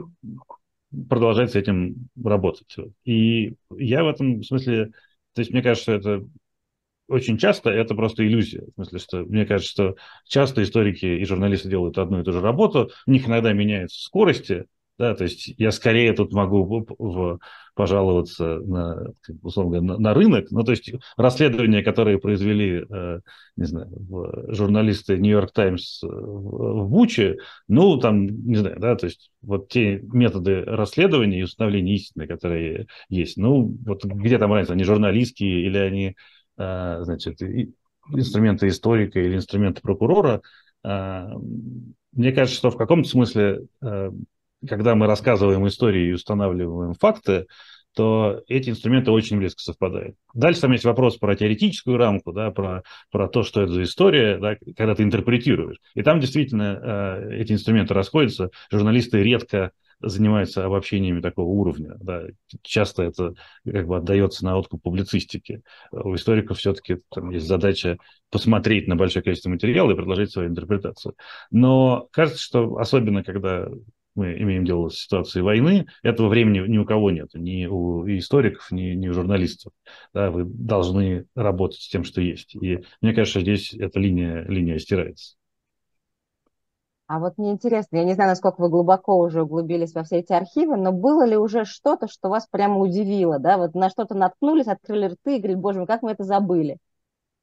продолжать 1.08 1.52
с 1.52 1.56
этим 1.56 2.08
работать. 2.22 2.74
И 3.04 3.54
я 3.76 4.04
в 4.04 4.08
этом 4.08 4.42
смысле, 4.42 4.92
то 5.34 5.40
есть 5.40 5.50
мне 5.50 5.62
кажется, 5.62 5.82
что 5.82 5.92
это 5.92 6.26
очень 7.08 7.38
часто 7.38 7.70
это 7.70 7.94
просто 7.94 8.26
иллюзия. 8.26 8.62
В 8.62 8.74
смысле, 8.74 8.98
что 8.98 9.18
мне 9.24 9.46
кажется, 9.46 9.70
что 9.70 9.94
часто 10.26 10.62
историки 10.62 11.06
и 11.06 11.24
журналисты 11.24 11.68
делают 11.68 11.98
одну 11.98 12.20
и 12.20 12.24
ту 12.24 12.32
же 12.32 12.40
работу, 12.40 12.90
у 13.06 13.10
них 13.10 13.26
иногда 13.28 13.52
меняются 13.52 14.02
скорости, 14.02 14.66
да, 14.98 15.14
то 15.14 15.24
есть 15.24 15.52
я 15.58 15.72
скорее 15.72 16.14
тут 16.14 16.32
могу 16.32 16.86
в, 16.98 17.38
пожаловаться 17.74 18.60
на, 18.60 19.12
условно 19.42 19.78
говоря, 19.78 19.92
на, 19.92 19.98
на 19.98 20.14
рынок. 20.14 20.46
Ну, 20.50 20.64
то 20.64 20.70
есть 20.70 20.90
расследования, 21.18 21.82
которые 21.82 22.18
произвели, 22.18 22.82
э, 22.88 23.20
не 23.56 23.64
знаю, 23.66 23.90
журналисты 24.48 25.18
Нью-Йорк 25.18 25.52
Таймс 25.52 26.02
в, 26.02 26.06
в 26.06 26.88
Буче, 26.88 27.36
ну, 27.68 27.98
там, 27.98 28.26
не 28.26 28.56
знаю, 28.56 28.80
да, 28.80 28.96
то 28.96 29.04
есть 29.04 29.30
вот 29.42 29.68
те 29.68 30.00
методы 30.00 30.62
расследования 30.62 31.40
и 31.40 31.44
установления 31.44 31.94
истины, 31.96 32.26
которые 32.26 32.86
есть, 33.10 33.36
ну, 33.36 33.76
вот 33.84 34.02
где 34.02 34.38
там 34.38 34.50
разница, 34.54 34.72
они 34.72 34.84
журналистские 34.84 35.66
или 35.66 35.76
они 35.76 36.08
Э, 36.08 36.12
значит, 36.56 37.40
инструменты 38.12 38.68
историка 38.68 39.20
или 39.20 39.36
инструменты 39.36 39.80
прокурора, 39.80 40.42
э, 40.84 41.26
мне 42.12 42.32
кажется, 42.32 42.56
что 42.56 42.70
в 42.70 42.76
каком-то 42.76 43.08
смысле, 43.08 43.66
э, 43.82 44.10
когда 44.66 44.94
мы 44.94 45.06
рассказываем 45.06 45.66
истории 45.66 46.08
и 46.08 46.12
устанавливаем 46.12 46.94
факты, 46.94 47.46
то 47.94 48.42
эти 48.46 48.68
инструменты 48.68 49.10
очень 49.10 49.38
близко 49.38 49.60
совпадают. 49.60 50.16
Дальше 50.34 50.60
там 50.60 50.72
есть 50.72 50.84
вопрос 50.84 51.16
про 51.16 51.34
теоретическую 51.34 51.96
рамку, 51.96 52.32
да, 52.32 52.50
про, 52.50 52.82
про 53.10 53.26
то, 53.26 53.42
что 53.42 53.62
это 53.62 53.72
за 53.72 53.84
история, 53.84 54.36
да, 54.38 54.56
когда 54.76 54.94
ты 54.94 55.02
интерпретируешь. 55.02 55.78
И 55.94 56.02
там 56.02 56.20
действительно 56.20 56.78
э, 56.82 57.36
эти 57.38 57.52
инструменты 57.52 57.94
расходятся. 57.94 58.50
Журналисты 58.70 59.22
редко 59.22 59.72
занимается 60.00 60.64
обобщениями 60.64 61.20
такого 61.20 61.48
уровня. 61.48 61.96
Да. 62.00 62.24
Часто 62.62 63.04
это 63.04 63.34
как 63.64 63.86
бы 63.86 63.96
отдается 63.96 64.44
на 64.44 64.56
откуп 64.56 64.82
публицистики. 64.82 65.62
У 65.90 66.14
историков 66.14 66.58
все-таки 66.58 66.98
там 67.10 67.30
есть 67.30 67.46
задача 67.46 67.98
посмотреть 68.30 68.88
на 68.88 68.96
большое 68.96 69.22
количество 69.22 69.50
материала 69.50 69.92
и 69.92 69.96
предложить 69.96 70.30
свою 70.30 70.50
интерпретацию. 70.50 71.14
Но 71.50 72.08
кажется, 72.12 72.42
что 72.42 72.76
особенно 72.76 73.24
когда 73.24 73.68
мы 74.16 74.32
имеем 74.38 74.64
дело 74.64 74.88
с 74.88 74.98
ситуацией 74.98 75.42
войны, 75.42 75.86
этого 76.02 76.28
времени 76.28 76.66
ни 76.66 76.78
у 76.78 76.84
кого 76.84 77.10
нет, 77.10 77.28
ни 77.34 77.66
у 77.66 78.04
историков, 78.06 78.70
ни, 78.72 78.94
ни 78.94 79.08
у 79.08 79.12
журналистов. 79.12 79.72
Да, 80.12 80.30
вы 80.30 80.44
должны 80.44 81.26
работать 81.34 81.80
с 81.80 81.88
тем, 81.88 82.02
что 82.02 82.20
есть. 82.20 82.54
И 82.56 82.82
мне 83.02 83.12
кажется, 83.12 83.40
здесь 83.40 83.74
эта 83.74 84.00
линия, 84.00 84.42
линия 84.48 84.78
стирается. 84.78 85.36
А 87.08 87.20
вот 87.20 87.38
мне 87.38 87.52
интересно, 87.52 87.98
я 87.98 88.04
не 88.04 88.14
знаю, 88.14 88.30
насколько 88.30 88.60
вы 88.60 88.68
глубоко 88.68 89.16
уже 89.18 89.42
углубились 89.42 89.94
во 89.94 90.02
все 90.02 90.18
эти 90.18 90.32
архивы, 90.32 90.76
но 90.76 90.90
было 90.90 91.24
ли 91.24 91.36
уже 91.36 91.64
что-то, 91.64 92.08
что 92.08 92.28
вас 92.28 92.48
прямо 92.48 92.78
удивило, 92.78 93.38
да? 93.38 93.58
Вот 93.58 93.74
на 93.74 93.90
что-то 93.90 94.14
наткнулись, 94.14 94.66
открыли 94.66 95.06
рты 95.06 95.36
и 95.36 95.38
говорили, 95.38 95.56
боже 95.56 95.78
мой, 95.78 95.86
как 95.86 96.02
мы 96.02 96.10
это 96.12 96.24
забыли? 96.24 96.78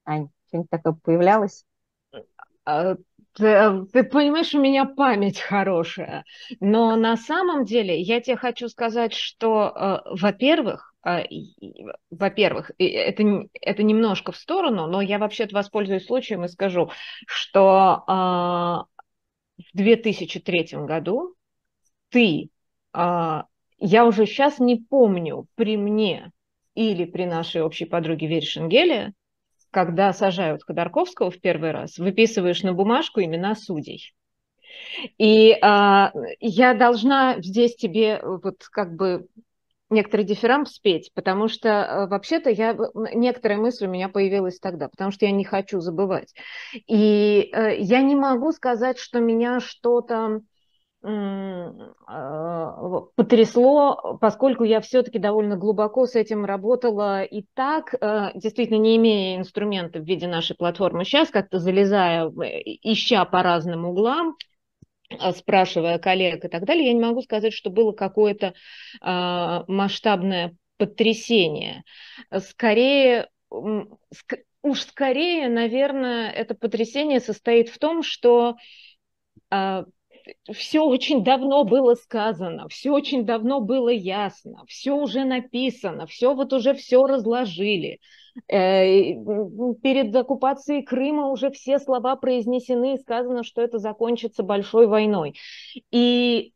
Ань, 0.06 0.30
что-нибудь 0.48 0.70
такое 0.70 0.94
появлялось? 1.02 1.64
А, 2.66 2.96
ты, 3.36 3.46
э, 3.46 3.86
ты 3.94 4.04
понимаешь, 4.04 4.54
у 4.54 4.60
меня 4.60 4.84
память 4.84 5.40
хорошая, 5.40 6.26
но 6.60 6.98
на 6.98 7.16
самом 7.16 7.64
деле 7.64 8.00
я 8.02 8.20
тебе 8.20 8.36
хочу 8.36 8.68
сказать, 8.68 9.14
что, 9.14 10.04
во-первых, 10.12 10.94
во-первых, 12.12 12.72
это, 12.78 13.24
это 13.62 13.84
немножко 13.84 14.32
в 14.32 14.38
сторону, 14.38 14.88
но 14.88 15.02
я 15.02 15.20
вообще-то 15.20 15.54
воспользуюсь 15.54 16.06
случаем 16.06 16.46
и 16.46 16.48
скажу, 16.48 16.92
что 17.28 18.86
в 19.58 19.78
2003 19.78 20.86
году 20.86 21.36
ты, 22.10 22.50
я 22.94 24.06
уже 24.06 24.26
сейчас 24.26 24.60
не 24.60 24.78
помню, 24.78 25.48
при 25.56 25.78
мне 25.78 26.32
или 26.76 27.06
при 27.06 27.26
нашей 27.26 27.62
общей 27.62 27.86
подруге 27.86 28.28
Вере 28.28 28.46
Шенгеле, 28.46 29.14
когда 29.72 30.14
сажают 30.14 30.64
Ходорковского 30.64 31.32
в 31.32 31.40
первый 31.40 31.72
раз, 31.72 31.98
выписываешь 31.98 32.64
на 32.64 32.74
бумажку 32.74 33.22
имена 33.22 33.56
судей. 33.56 34.14
И 35.18 35.58
а, 35.62 36.12
я 36.40 36.74
должна 36.74 37.42
здесь 37.42 37.76
тебе 37.76 38.22
вот 38.24 38.64
как 38.72 38.96
бы 38.96 39.28
некоторый 39.94 40.24
дифферамп 40.24 40.68
спеть, 40.68 41.12
потому 41.14 41.48
что 41.48 42.04
а, 42.04 42.08
вообще-то 42.08 42.50
я, 42.50 42.78
некоторая 43.14 43.58
мысль 43.58 43.86
у 43.86 43.90
меня 43.90 44.10
появилась 44.10 44.60
тогда, 44.60 44.90
потому 44.90 45.12
что 45.12 45.26
я 45.26 45.32
не 45.32 45.46
хочу 45.46 45.80
забывать. 45.80 46.34
И 46.88 47.50
а, 47.54 47.70
я 47.70 48.02
не 48.02 48.16
могу 48.16 48.52
сказать, 48.52 48.98
что 48.98 49.20
меня 49.20 49.60
что-то 49.60 50.42
потрясло, 53.18 54.18
поскольку 54.22 54.64
я 54.64 54.80
все-таки 54.80 55.20
довольно 55.20 55.58
глубоко 55.58 56.06
с 56.06 56.16
этим 56.16 56.46
работала 56.46 57.24
и 57.24 57.44
так, 57.56 57.94
э, 57.94 58.30
действительно 58.36 58.78
не 58.78 58.96
имея 58.96 59.38
инструментов 59.38 60.04
в 60.04 60.06
виде 60.06 60.28
нашей 60.28 60.56
платформы 60.56 61.04
сейчас, 61.04 61.30
как-то 61.30 61.60
залезая, 61.60 62.32
ища 62.84 63.26
по 63.26 63.44
разным 63.44 63.84
углам, 63.84 64.30
э, 64.30 64.53
спрашивая 65.36 66.00
коллег 66.00 66.46
и 66.46 66.48
так 66.48 66.66
далее, 66.66 66.88
я 66.88 66.94
не 66.94 67.00
могу 67.02 67.22
сказать, 67.22 67.54
что 67.54 67.70
было 67.70 67.92
какое-то 67.92 68.54
а, 69.02 69.64
масштабное 69.68 70.56
потрясение. 70.78 71.84
Скорее, 72.40 73.30
уж 73.50 74.82
скорее, 74.82 75.50
наверное, 75.50 76.32
это 76.32 76.56
потрясение 76.56 77.20
состоит 77.20 77.70
в 77.70 77.78
том, 77.78 78.04
что 78.04 78.56
а, 79.50 79.86
все 80.52 80.82
очень 80.82 81.24
давно 81.24 81.64
было 81.64 81.96
сказано, 81.96 82.68
все 82.70 82.92
очень 82.92 83.26
давно 83.26 83.60
было 83.60 83.90
ясно, 83.90 84.64
все 84.68 84.94
уже 84.94 85.26
написано, 85.26 86.08
все 86.08 86.34
вот 86.34 86.54
уже 86.54 86.74
все 86.74 87.06
разложили. 87.06 88.00
Э, 88.48 89.14
перед 89.82 90.16
оккупацией 90.16 90.84
Крыма 90.84 91.28
уже 91.28 91.52
все 91.52 91.80
слова 91.80 92.16
произнесены 92.16 92.96
и 92.96 93.00
сказано, 93.00 93.44
что 93.44 93.62
это 93.62 93.78
закончится 93.78 94.44
большой 94.44 94.88
войной. 94.88 95.36
И 95.92 96.54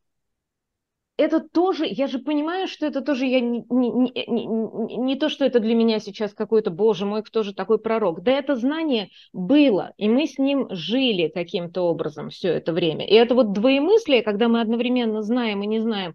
это 1.17 1.39
тоже, 1.39 1.85
я 1.87 2.07
же 2.07 2.19
понимаю, 2.19 2.67
что 2.67 2.85
это 2.85 3.01
тоже 3.01 3.25
я 3.25 3.39
не, 3.39 3.65
не, 3.69 3.89
не, 3.89 4.97
не 4.97 5.15
то, 5.15 5.29
что 5.29 5.45
это 5.45 5.59
для 5.59 5.73
меня 5.73 5.99
сейчас 5.99 6.33
какой-то, 6.33 6.69
боже 6.69 7.05
мой, 7.05 7.23
кто 7.23 7.41
же 7.41 7.53
такой 7.55 7.79
пророк. 7.79 8.21
Да 8.21 8.31
это 8.31 8.55
знание 8.55 9.09
было, 9.33 9.93
и 9.97 10.07
мы 10.07 10.27
с 10.27 10.37
ним 10.37 10.67
жили 10.69 11.27
каким-то 11.27 11.81
образом 11.81 12.29
все 12.29 12.49
это 12.49 12.71
время. 12.71 13.07
И 13.07 13.15
это 13.15 13.33
вот 13.33 13.51
двоемыслие, 13.51 14.21
когда 14.21 14.47
мы 14.47 14.61
одновременно 14.61 15.23
знаем 15.23 15.63
и 15.63 15.67
не 15.67 15.79
знаем, 15.79 16.13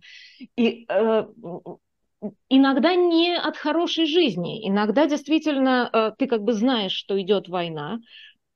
и 0.57 0.87
э, 0.89 1.25
иногда 2.49 2.95
не 2.95 3.37
от 3.37 3.57
хорошей 3.57 4.07
жизни, 4.07 4.69
иногда 4.69 5.07
действительно 5.07 5.91
э, 5.93 6.11
ты 6.19 6.27
как 6.27 6.43
бы 6.43 6.53
знаешь, 6.53 6.93
что 6.93 7.21
идет 7.21 7.49
война, 7.49 7.99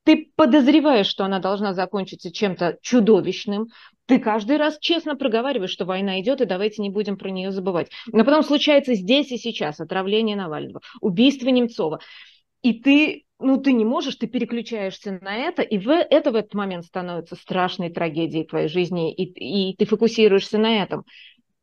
ты 0.03 0.31
подозреваешь, 0.35 1.07
что 1.07 1.25
она 1.25 1.39
должна 1.39 1.73
закончиться 1.73 2.31
чем-то 2.31 2.77
чудовищным, 2.81 3.67
ты 4.05 4.19
каждый 4.19 4.55
раз 4.55 4.77
честно 4.79 5.17
проговариваешь, 5.17 5.71
что 5.71 5.83
война 5.83 6.21
идет, 6.21 6.39
и 6.39 6.45
давайте 6.45 6.81
не 6.81 6.89
будем 6.89 7.17
про 7.17 7.29
нее 7.29 7.51
забывать. 7.51 7.89
Но 8.13 8.23
потом 8.23 8.41
случается 8.41 8.93
здесь 8.93 9.31
и 9.33 9.37
сейчас 9.37 9.81
отравление 9.81 10.37
Навального, 10.37 10.79
убийство 11.01 11.49
Немцова. 11.49 11.99
И 12.61 12.73
ты, 12.73 13.25
ну, 13.39 13.57
ты 13.57 13.73
не 13.73 13.83
можешь, 13.83 14.15
ты 14.15 14.27
переключаешься 14.27 15.19
на 15.21 15.35
это, 15.35 15.61
и 15.61 15.77
в, 15.77 15.89
это 15.89 16.31
в 16.31 16.35
этот 16.35 16.53
момент 16.53 16.85
становится 16.85 17.35
страшной 17.35 17.89
трагедией 17.89 18.45
твоей 18.45 18.69
жизни, 18.69 19.13
и, 19.13 19.71
и 19.71 19.75
ты 19.75 19.85
фокусируешься 19.85 20.57
на 20.57 20.83
этом. 20.83 21.03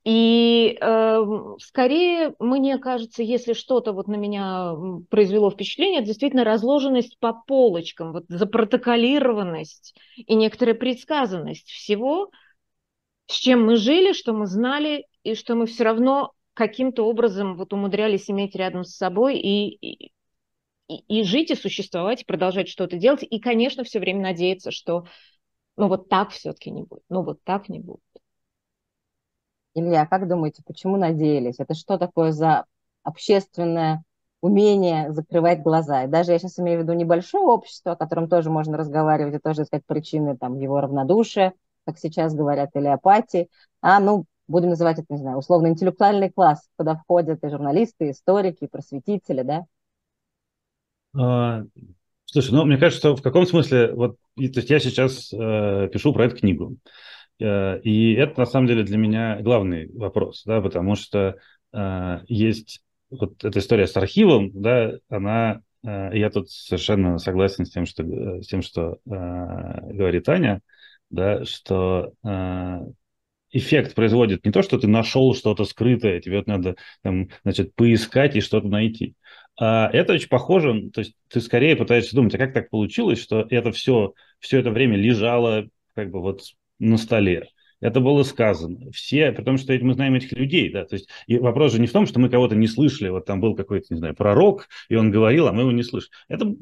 И 0.04 0.76
э, 0.78 1.24
скорее, 1.60 2.34
мне 2.38 2.76
кажется, 2.78 3.22
если 3.22 3.54
что-то 3.54 3.92
вот 3.94 4.06
на 4.06 4.16
меня 4.16 4.74
произвело 5.08 5.50
впечатление, 5.50 6.00
это 6.00 6.08
действительно 6.08 6.44
разложенность 6.44 7.18
по 7.18 7.32
полочкам, 7.32 8.12
вот 8.12 8.24
запротоколированность 8.28 9.94
и 10.16 10.34
некоторая 10.34 10.74
предсказанность 10.74 11.70
всего, 11.70 12.30
с 13.26 13.34
чем 13.34 13.64
мы 13.64 13.76
жили, 13.76 14.12
что 14.12 14.34
мы 14.34 14.46
знали, 14.46 15.06
и 15.22 15.34
что 15.34 15.54
мы 15.54 15.66
все 15.66 15.84
равно 15.84 16.32
каким-то 16.52 17.06
образом 17.06 17.56
вот 17.56 17.72
умудрялись 17.72 18.30
иметь 18.30 18.54
рядом 18.54 18.84
с 18.84 18.94
собой 18.94 19.38
и, 19.38 19.68
и, 19.70 20.12
и 20.88 21.22
жить, 21.24 21.50
и 21.50 21.54
существовать, 21.54 22.22
и 22.22 22.26
продолжать 22.26 22.68
что-то 22.68 22.98
делать, 22.98 23.24
и, 23.28 23.40
конечно, 23.40 23.84
все 23.84 24.00
время 24.00 24.20
надеяться, 24.20 24.70
что 24.70 25.06
ну 25.76 25.88
вот 25.88 26.10
так 26.10 26.30
все-таки 26.30 26.70
не 26.70 26.82
будет, 26.82 27.02
ну 27.08 27.22
вот 27.22 27.42
так 27.42 27.70
не 27.70 27.80
будет. 27.80 28.00
Илья, 29.74 30.06
как 30.06 30.28
думаете, 30.28 30.62
почему 30.64 30.96
надеялись? 30.96 31.56
Это 31.58 31.74
что 31.74 31.98
такое 31.98 32.32
за 32.32 32.64
общественное 33.02 34.04
умение 34.40 35.12
закрывать 35.12 35.62
глаза? 35.62 36.04
И 36.04 36.08
даже 36.08 36.32
я 36.32 36.38
сейчас 36.38 36.58
имею 36.60 36.80
в 36.80 36.82
виду 36.82 36.92
небольшое 36.92 37.44
общество, 37.44 37.92
о 37.92 37.96
котором 37.96 38.28
тоже 38.28 38.50
можно 38.50 38.76
разговаривать 38.76 39.34
и 39.34 39.38
тоже 39.38 39.62
искать 39.62 39.84
причины 39.84 40.36
там, 40.36 40.58
его 40.58 40.80
равнодушия, 40.80 41.54
как 41.86 41.98
сейчас 41.98 42.34
говорят, 42.34 42.70
или 42.74 42.86
апатии, 42.86 43.48
а, 43.80 43.98
ну, 44.00 44.26
будем 44.46 44.70
называть 44.70 44.98
это, 44.98 45.12
не 45.12 45.18
знаю, 45.18 45.38
условно 45.38 45.66
интеллектуальный 45.68 46.30
класс, 46.30 46.68
куда 46.76 46.94
входят 46.94 47.42
и 47.42 47.48
журналисты, 47.48 48.08
и 48.08 48.10
историки, 48.12 48.64
и 48.64 48.68
просветители, 48.68 49.42
да? 49.42 49.64
А, 51.16 51.62
слушай, 52.26 52.52
ну, 52.52 52.64
мне 52.64 52.76
кажется, 52.76 52.98
что 52.98 53.16
в 53.16 53.22
каком 53.22 53.46
смысле, 53.46 53.92
вот, 53.94 54.16
то 54.36 54.42
есть 54.42 54.70
я 54.70 54.80
сейчас 54.80 55.32
э, 55.32 55.88
пишу 55.92 56.12
про 56.12 56.26
эту 56.26 56.36
книгу, 56.36 56.76
и 57.38 58.14
это 58.14 58.40
на 58.40 58.46
самом 58.46 58.66
деле 58.66 58.84
для 58.84 58.96
меня 58.96 59.40
главный 59.40 59.90
вопрос, 59.92 60.42
да, 60.44 60.60
потому 60.60 60.94
что 60.94 61.36
э, 61.72 62.20
есть 62.28 62.82
вот 63.10 63.44
эта 63.44 63.58
история 63.58 63.86
с 63.86 63.96
архивом, 63.96 64.50
да, 64.54 64.92
она, 65.08 65.60
э, 65.84 66.10
я 66.14 66.30
тут 66.30 66.50
совершенно 66.50 67.18
согласен 67.18 67.64
с 67.66 67.70
тем, 67.70 67.86
что, 67.86 68.04
с 68.42 68.46
тем, 68.46 68.62
что 68.62 68.98
э, 69.06 69.10
говорит 69.92 70.28
Аня, 70.28 70.60
да, 71.10 71.44
что 71.44 72.12
э, 72.24 72.80
эффект 73.50 73.94
производит 73.94 74.44
не 74.44 74.52
то, 74.52 74.62
что 74.62 74.78
ты 74.78 74.88
нашел 74.88 75.34
что-то 75.34 75.64
скрытое, 75.64 76.20
тебе 76.20 76.38
вот 76.38 76.46
надо 76.46 76.76
там, 77.02 77.28
значит, 77.44 77.74
поискать 77.74 78.36
и 78.36 78.40
что-то 78.40 78.68
найти. 78.68 79.14
А 79.56 79.88
это 79.92 80.14
очень 80.14 80.28
похоже, 80.28 80.90
то 80.90 81.00
есть 81.00 81.14
ты 81.28 81.40
скорее 81.40 81.76
пытаешься 81.76 82.16
думать, 82.16 82.34
а 82.34 82.38
как 82.38 82.52
так 82.52 82.70
получилось, 82.70 83.22
что 83.22 83.46
это 83.48 83.70
все, 83.70 84.14
все 84.40 84.58
это 84.58 84.70
время 84.70 84.96
лежало 84.96 85.68
как 85.94 86.10
бы 86.10 86.20
вот 86.20 86.42
на 86.84 86.96
столе. 86.96 87.48
Это 87.80 88.00
было 88.00 88.22
сказано. 88.22 88.90
Все, 88.92 89.30
потому 89.32 89.58
что 89.58 89.76
мы 89.82 89.92
знаем 89.92 90.14
этих 90.14 90.32
людей, 90.32 90.70
да, 90.72 90.86
то 90.86 90.94
есть 90.94 91.06
и 91.26 91.36
вопрос 91.38 91.72
же 91.72 91.80
не 91.80 91.86
в 91.86 91.92
том, 91.92 92.06
что 92.06 92.18
мы 92.18 92.30
кого-то 92.30 92.54
не 92.54 92.66
слышали, 92.66 93.10
вот 93.10 93.26
там 93.26 93.42
был 93.42 93.54
какой-то, 93.54 93.88
не 93.90 93.98
знаю, 93.98 94.14
пророк, 94.14 94.68
и 94.88 94.94
он 94.94 95.10
говорил, 95.10 95.48
а 95.48 95.52
мы 95.52 95.62
его 95.62 95.72
не 95.72 95.82
слышим. 95.82 96.08
Это, 96.28 96.54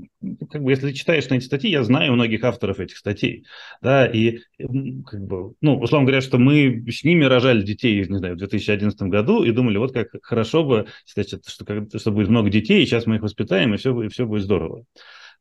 как 0.51 0.65
бы, 0.65 0.73
если 0.73 0.91
читаешь 0.91 1.29
на 1.29 1.35
эти 1.35 1.45
статьи, 1.45 1.71
я 1.71 1.85
знаю 1.85 2.15
многих 2.15 2.43
авторов 2.43 2.81
этих 2.81 2.97
статей, 2.97 3.47
да, 3.81 4.05
и, 4.05 4.41
как 4.59 5.25
бы, 5.25 5.55
ну, 5.61 5.79
условно 5.79 6.07
говоря, 6.07 6.23
что 6.23 6.39
мы 6.39 6.85
с 6.91 7.05
ними 7.05 7.25
рожали 7.25 7.63
детей, 7.63 8.05
не 8.09 8.19
знаю, 8.19 8.35
в 8.35 8.39
2011 8.39 9.01
году 9.03 9.45
и 9.45 9.53
думали, 9.53 9.79
вот 9.79 9.93
как 9.93 10.09
хорошо 10.23 10.65
бы, 10.65 10.87
значит, 11.07 11.47
что, 11.47 11.87
что 11.97 12.11
будет 12.11 12.31
много 12.31 12.51
детей, 12.51 12.83
и 12.83 12.87
сейчас 12.87 13.07
мы 13.07 13.17
их 13.17 13.23
воспитаем, 13.23 13.75
и 13.75 13.77
все, 13.77 14.03
и 14.03 14.09
все 14.09 14.27
будет 14.27 14.43
здорово. 14.43 14.87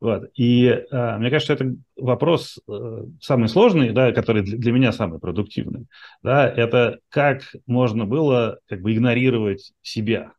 Вот. 0.02 0.32
И 0.34 0.66
э, 0.66 1.18
мне 1.20 1.30
кажется, 1.30 1.54
это 1.54 1.76
вопрос 1.96 2.60
э, 2.68 3.04
самый 3.22 3.48
сложный, 3.48 3.92
да, 3.92 4.12
который 4.12 4.42
для, 4.42 4.58
для 4.58 4.72
меня 4.72 4.92
самый 4.92 5.20
продуктивный. 5.20 5.86
Да, 6.24 6.50
это 6.50 7.00
как 7.10 7.44
можно 7.68 8.06
было 8.06 8.58
как 8.68 8.82
бы 8.82 8.94
игнорировать 8.94 9.74
себя. 9.84 10.34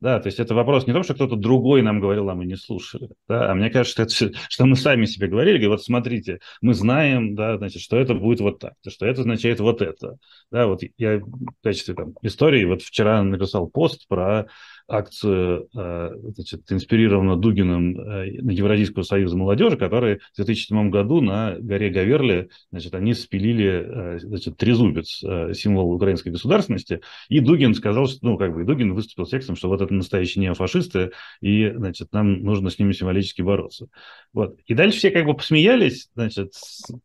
Да, 0.00 0.20
то 0.20 0.28
есть 0.28 0.38
это 0.38 0.54
вопрос 0.54 0.86
не 0.86 0.92
в 0.92 0.94
том, 0.94 1.02
что 1.02 1.14
кто-то 1.14 1.34
другой 1.34 1.82
нам 1.82 2.00
говорил, 2.00 2.28
а 2.30 2.34
мы 2.34 2.44
не 2.44 2.54
слушали. 2.56 3.08
Да, 3.26 3.50
а 3.50 3.54
мне 3.54 3.68
кажется, 3.70 4.06
что, 4.08 4.26
это, 4.26 4.38
что 4.48 4.66
мы 4.66 4.76
сами 4.76 5.06
себе 5.06 5.26
говорили, 5.26 5.56
говорим, 5.56 5.70
вот 5.70 5.82
смотрите, 5.82 6.38
мы 6.60 6.74
знаем, 6.74 7.34
да, 7.34 7.56
значит, 7.56 7.82
что 7.82 7.96
это 7.96 8.14
будет 8.14 8.40
вот 8.40 8.60
так, 8.60 8.74
что 8.86 9.06
это 9.06 9.22
означает 9.22 9.58
вот 9.58 9.82
это. 9.82 10.18
Да, 10.52 10.66
вот 10.68 10.82
я 10.98 11.18
в 11.18 11.52
качестве 11.64 11.94
там, 11.94 12.14
истории 12.22 12.64
вот 12.64 12.82
вчера 12.82 13.22
написал 13.24 13.68
пост 13.68 14.06
про 14.06 14.46
акцию, 14.88 15.68
э, 15.76 16.10
значит, 16.34 16.72
инспирированную 16.72 17.36
Дугином 17.36 18.00
э, 18.00 18.28
Евразийского 18.28 19.02
союза 19.02 19.36
молодежи, 19.36 19.76
которые 19.76 20.20
в 20.32 20.36
2007 20.36 20.90
году 20.90 21.20
на 21.20 21.56
горе 21.58 21.90
Гаверли, 21.90 22.48
значит, 22.70 22.94
они 22.94 23.12
спилили, 23.12 23.84
э, 23.86 24.18
значит, 24.20 24.56
трезубец, 24.56 25.22
символ 25.54 25.92
украинской 25.92 26.30
государственности, 26.30 27.00
и 27.28 27.40
Дугин 27.40 27.74
сказал, 27.74 28.06
что, 28.06 28.18
ну, 28.22 28.38
как 28.38 28.54
бы, 28.54 28.64
Дугин 28.64 28.94
выступил 28.94 29.26
с 29.26 29.30
текстом, 29.30 29.56
что 29.56 29.68
вот 29.68 29.82
это 29.82 29.92
настоящие 29.92 30.42
неофашисты, 30.42 31.10
и, 31.42 31.70
значит, 31.76 32.08
нам 32.12 32.42
нужно 32.42 32.70
с 32.70 32.78
ними 32.78 32.92
символически 32.92 33.42
бороться. 33.42 33.88
Вот. 34.32 34.58
И 34.66 34.74
дальше 34.74 34.98
все 34.98 35.10
как 35.10 35.26
бы 35.26 35.34
посмеялись, 35.34 36.08
значит, 36.14 36.52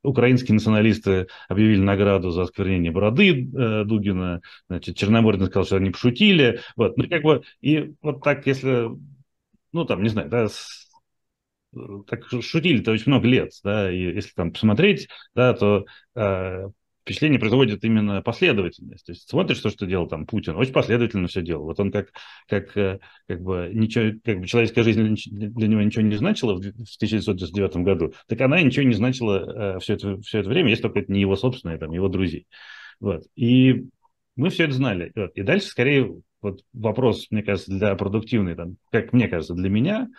украинские 0.04 0.54
националисты 0.54 1.28
объявили 1.50 1.82
награду 1.82 2.32
за 2.32 2.44
осквернение 2.44 2.92
бороды 2.92 3.44
Дугина, 3.86 4.42
значит, 4.70 4.96
Черномордин 4.96 5.48
сказал, 5.48 5.66
что 5.66 5.76
они 5.78 5.90
пошутили, 5.90 6.60
вот, 6.78 6.98
ну, 6.98 7.10
как 7.10 7.24
бы, 7.24 7.44
и 7.62 7.73
и 7.74 7.94
вот 8.02 8.24
так, 8.24 8.46
если, 8.48 8.90
ну, 9.72 9.86
там, 9.86 10.04
не 10.04 10.10
знаю, 10.10 10.30
да, 10.30 10.50
с, 10.50 10.90
так 12.08 12.26
шутили-то 12.42 12.92
очень 12.92 13.12
много 13.12 13.28
лет, 13.28 13.52
да, 13.64 13.92
и 13.92 13.98
если 13.98 14.32
там 14.36 14.52
посмотреть, 14.52 15.08
да, 15.36 15.54
то 15.54 15.86
э, 16.16 16.68
впечатление 17.04 17.40
производит 17.40 17.84
именно 17.84 18.22
последовательность. 18.22 19.06
То 19.06 19.12
есть 19.12 19.30
смотришь, 19.30 19.60
то, 19.60 19.70
что 19.70 19.86
делал 19.86 20.08
там 20.08 20.26
Путин, 20.26 20.56
очень 20.56 20.74
последовательно 20.74 21.28
все 21.28 21.42
делал. 21.42 21.66
Вот 21.66 21.80
он 21.80 21.92
как, 21.92 22.10
как, 22.48 22.76
э, 22.78 23.00
как 23.28 23.42
бы 23.42 23.70
ничего, 23.74 24.18
как 24.24 24.40
бы 24.40 24.48
человеческая 24.48 24.84
жизнь 24.84 25.16
для 25.32 25.68
него 25.68 25.82
ничего 25.82 26.04
не 26.04 26.16
значила 26.16 26.54
в 26.56 26.60
1999 26.60 27.78
году, 27.78 28.14
так 28.28 28.40
она 28.42 28.62
ничего 28.62 28.86
не 28.86 28.96
значила 28.96 29.76
э, 29.76 29.80
все, 29.80 29.94
это, 29.94 30.22
все 30.22 30.40
это 30.40 30.50
время, 30.50 30.70
если 30.70 30.84
только 30.84 31.00
это 31.00 31.12
не 31.12 31.22
его 31.22 31.36
собственное, 31.36 31.78
там, 31.78 31.92
его 31.92 32.08
друзей. 32.08 32.48
Вот. 33.00 33.24
И 33.36 33.86
мы 34.36 34.50
все 34.50 34.64
это 34.66 34.74
знали. 34.74 35.12
И 35.36 35.42
дальше 35.42 35.68
скорее 35.68 36.10
вот 36.44 36.62
вопрос, 36.74 37.28
мне 37.32 37.44
кажется, 37.44 37.72
для 37.72 37.96
продуктивной, 37.96 38.56
там, 38.56 38.78
как 38.92 39.14
мне 39.14 39.28
кажется, 39.28 39.54
для 39.54 39.70
меня, 39.70 40.10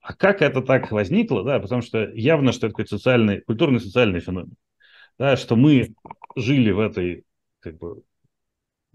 а 0.00 0.14
как 0.14 0.42
это 0.42 0.62
так 0.62 0.90
возникло, 0.92 1.44
да, 1.44 1.58
потому 1.58 1.82
что 1.82 2.10
явно, 2.12 2.52
что 2.52 2.66
это 2.66 2.74
какой-то 2.74 2.96
социальный, 2.96 3.40
культурный 3.40 3.80
социальный 3.80 4.20
феномен, 4.20 4.54
да, 5.18 5.36
что 5.36 5.56
мы 5.56 5.94
жили 6.36 6.70
в 6.70 6.78
этой, 6.80 7.24
как 7.60 7.78
бы, 7.78 8.02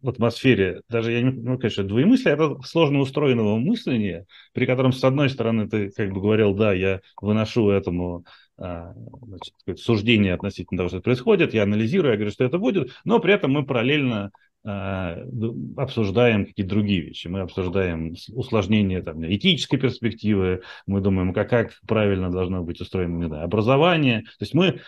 в 0.02 0.10
атмосфере, 0.10 0.82
даже 0.88 1.12
я 1.12 1.22
не 1.22 1.32
ну, 1.32 1.58
конечно, 1.58 1.84
двоемыслие, 1.84 2.36
это 2.36 2.62
сложно 2.64 3.00
устроенного 3.00 3.58
мышления, 3.58 4.26
при 4.54 4.66
котором, 4.66 4.92
с 4.92 5.04
одной 5.04 5.30
стороны, 5.30 5.68
ты 5.68 5.90
как 5.92 6.12
бы 6.12 6.22
говорил, 6.22 6.54
да, 6.54 6.74
я 6.74 7.02
выношу 7.22 7.70
этому 7.70 8.24
а, 8.58 8.94
значит, 9.24 9.80
суждение 9.80 10.34
относительно 10.34 10.80
того, 10.80 10.90
что 10.90 11.02
происходит, 11.02 11.54
я 11.54 11.64
анализирую, 11.64 12.12
я 12.12 12.18
говорю, 12.18 12.32
что 12.32 12.44
это 12.44 12.58
будет, 12.58 12.92
но 13.04 13.20
при 13.20 13.34
этом 13.34 13.52
мы 13.52 13.66
параллельно 13.66 14.26
а, 14.26 14.30
обсуждаем 14.66 16.46
какие-то 16.46 16.70
другие 16.70 17.02
вещи. 17.02 17.28
Мы 17.28 17.42
обсуждаем 17.42 18.16
усложнение 18.34 19.02
там, 19.02 19.24
этической 19.26 19.80
перспективы, 19.80 20.62
мы 20.88 21.02
думаем, 21.02 21.34
как, 21.34 21.50
как 21.50 21.74
правильно 21.88 22.32
должно 22.32 22.64
быть 22.64 22.82
устроено 22.82 23.26
не 23.26 23.36
образование. 23.36 24.22
То 24.22 24.42
есть 24.42 24.54
мы 24.54 24.82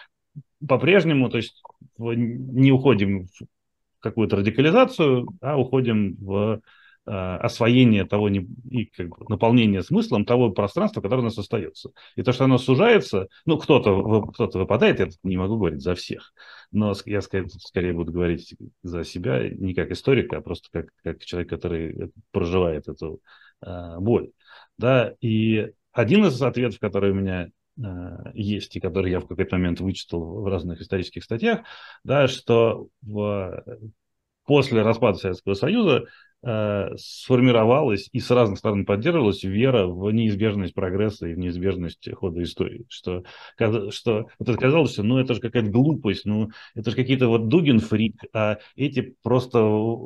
по-прежнему 0.65 1.29
то 1.29 1.37
есть, 1.37 1.61
не 1.97 2.71
уходим 2.71 3.27
в 3.27 3.47
какую-то 3.99 4.37
радикализацию, 4.37 5.27
а 5.41 5.57
уходим 5.57 6.15
в 6.19 6.61
освоение 7.07 8.05
того 8.05 8.27
не, 8.27 8.47
и 8.69 8.85
как 8.85 9.09
бы 9.09 9.25
наполнение 9.29 9.81
смыслом 9.81 10.25
того 10.25 10.51
пространства, 10.51 11.01
которое 11.01 11.21
у 11.21 11.25
нас 11.25 11.37
остается. 11.37 11.91
И 12.15 12.23
то, 12.23 12.33
что 12.33 12.43
оно 12.43 12.57
сужается, 12.57 13.27
ну, 13.45 13.57
кто-то 13.57 14.21
кто 14.33 14.49
выпадает, 14.59 14.99
я 14.99 15.07
не 15.23 15.37
могу 15.37 15.57
говорить 15.57 15.81
за 15.81 15.95
всех, 15.95 16.33
но 16.71 16.93
я 17.05 17.21
скорее, 17.21 17.47
скорее 17.49 17.93
буду 17.93 18.11
говорить 18.11 18.55
за 18.83 19.05
себя 19.05 19.49
не 19.49 19.73
как 19.73 19.91
историка, 19.91 20.37
а 20.37 20.41
просто 20.41 20.67
как, 20.71 20.87
как 21.03 21.23
человек, 21.23 21.49
который 21.49 22.11
проживает 22.31 22.89
эту 22.89 23.21
э, 23.65 23.99
боль. 23.99 24.31
Да? 24.77 25.13
И 25.21 25.71
один 25.93 26.25
из 26.25 26.41
ответов, 26.41 26.79
который 26.79 27.11
у 27.11 27.15
меня 27.15 27.47
э, 27.81 28.31
есть, 28.33 28.75
и 28.75 28.81
который 28.81 29.11
я 29.11 29.21
в 29.21 29.27
какой-то 29.27 29.55
момент 29.55 29.79
вычитал 29.79 30.41
в 30.41 30.47
разных 30.47 30.81
исторических 30.81 31.23
статьях, 31.23 31.61
да, 32.03 32.27
что 32.27 32.89
в, 33.01 33.63
после 34.45 34.81
распада 34.81 35.17
Советского 35.17 35.53
Союза 35.53 36.03
Э, 36.03 36.26
сформировалась 36.43 38.09
и 38.11 38.19
с 38.19 38.29
разных 38.29 38.59
сторон 38.59 38.85
поддерживалась 38.85 39.43
вера 39.43 39.87
в 39.87 40.11
неизбежность 40.11 40.73
прогресса 40.73 41.27
и 41.27 41.33
в 41.33 41.39
неизбежность 41.39 42.07
хода 42.13 42.43
истории. 42.43 42.85
Что, 42.89 43.23
что 43.89 44.27
вот 44.37 44.47
это 44.47 44.57
казалось, 44.57 44.93
что 44.93 45.03
ну 45.03 45.17
это 45.17 45.33
же 45.33 45.41
какая-то 45.41 45.69
глупость, 45.69 46.25
ну 46.25 46.49
это 46.75 46.91
же 46.91 46.95
какие-то 46.95 47.27
вот 47.27 47.47
Дугин 47.47 47.79
фрик, 47.79 48.21
а 48.33 48.59
эти 48.75 49.15
просто 49.23 49.59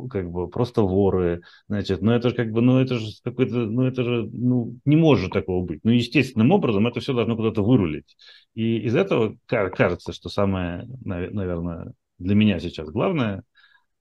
как 0.09 0.31
бы 0.31 0.47
просто 0.47 0.81
воры, 0.83 1.41
значит, 1.67 2.01
ну 2.01 2.11
это 2.11 2.29
же 2.29 2.35
как 2.35 2.51
бы, 2.51 2.61
ну 2.61 2.79
это 2.79 2.95
же 2.95 3.11
какой-то, 3.23 3.57
ну 3.57 3.83
это 3.83 4.03
же, 4.03 4.29
ну 4.31 4.77
не 4.85 4.95
может 4.95 5.31
такого 5.31 5.65
быть. 5.65 5.81
Ну 5.83 5.91
естественным 5.91 6.51
образом 6.51 6.87
это 6.87 7.01
все 7.01 7.13
должно 7.13 7.35
куда-то 7.35 7.61
вырулить. 7.61 8.15
И 8.55 8.77
из 8.79 8.95
этого 8.95 9.37
кажется, 9.47 10.13
что 10.13 10.29
самое, 10.29 10.87
наверное, 11.03 11.93
для 12.19 12.35
меня 12.35 12.59
сейчас 12.59 12.89
главное 12.89 13.43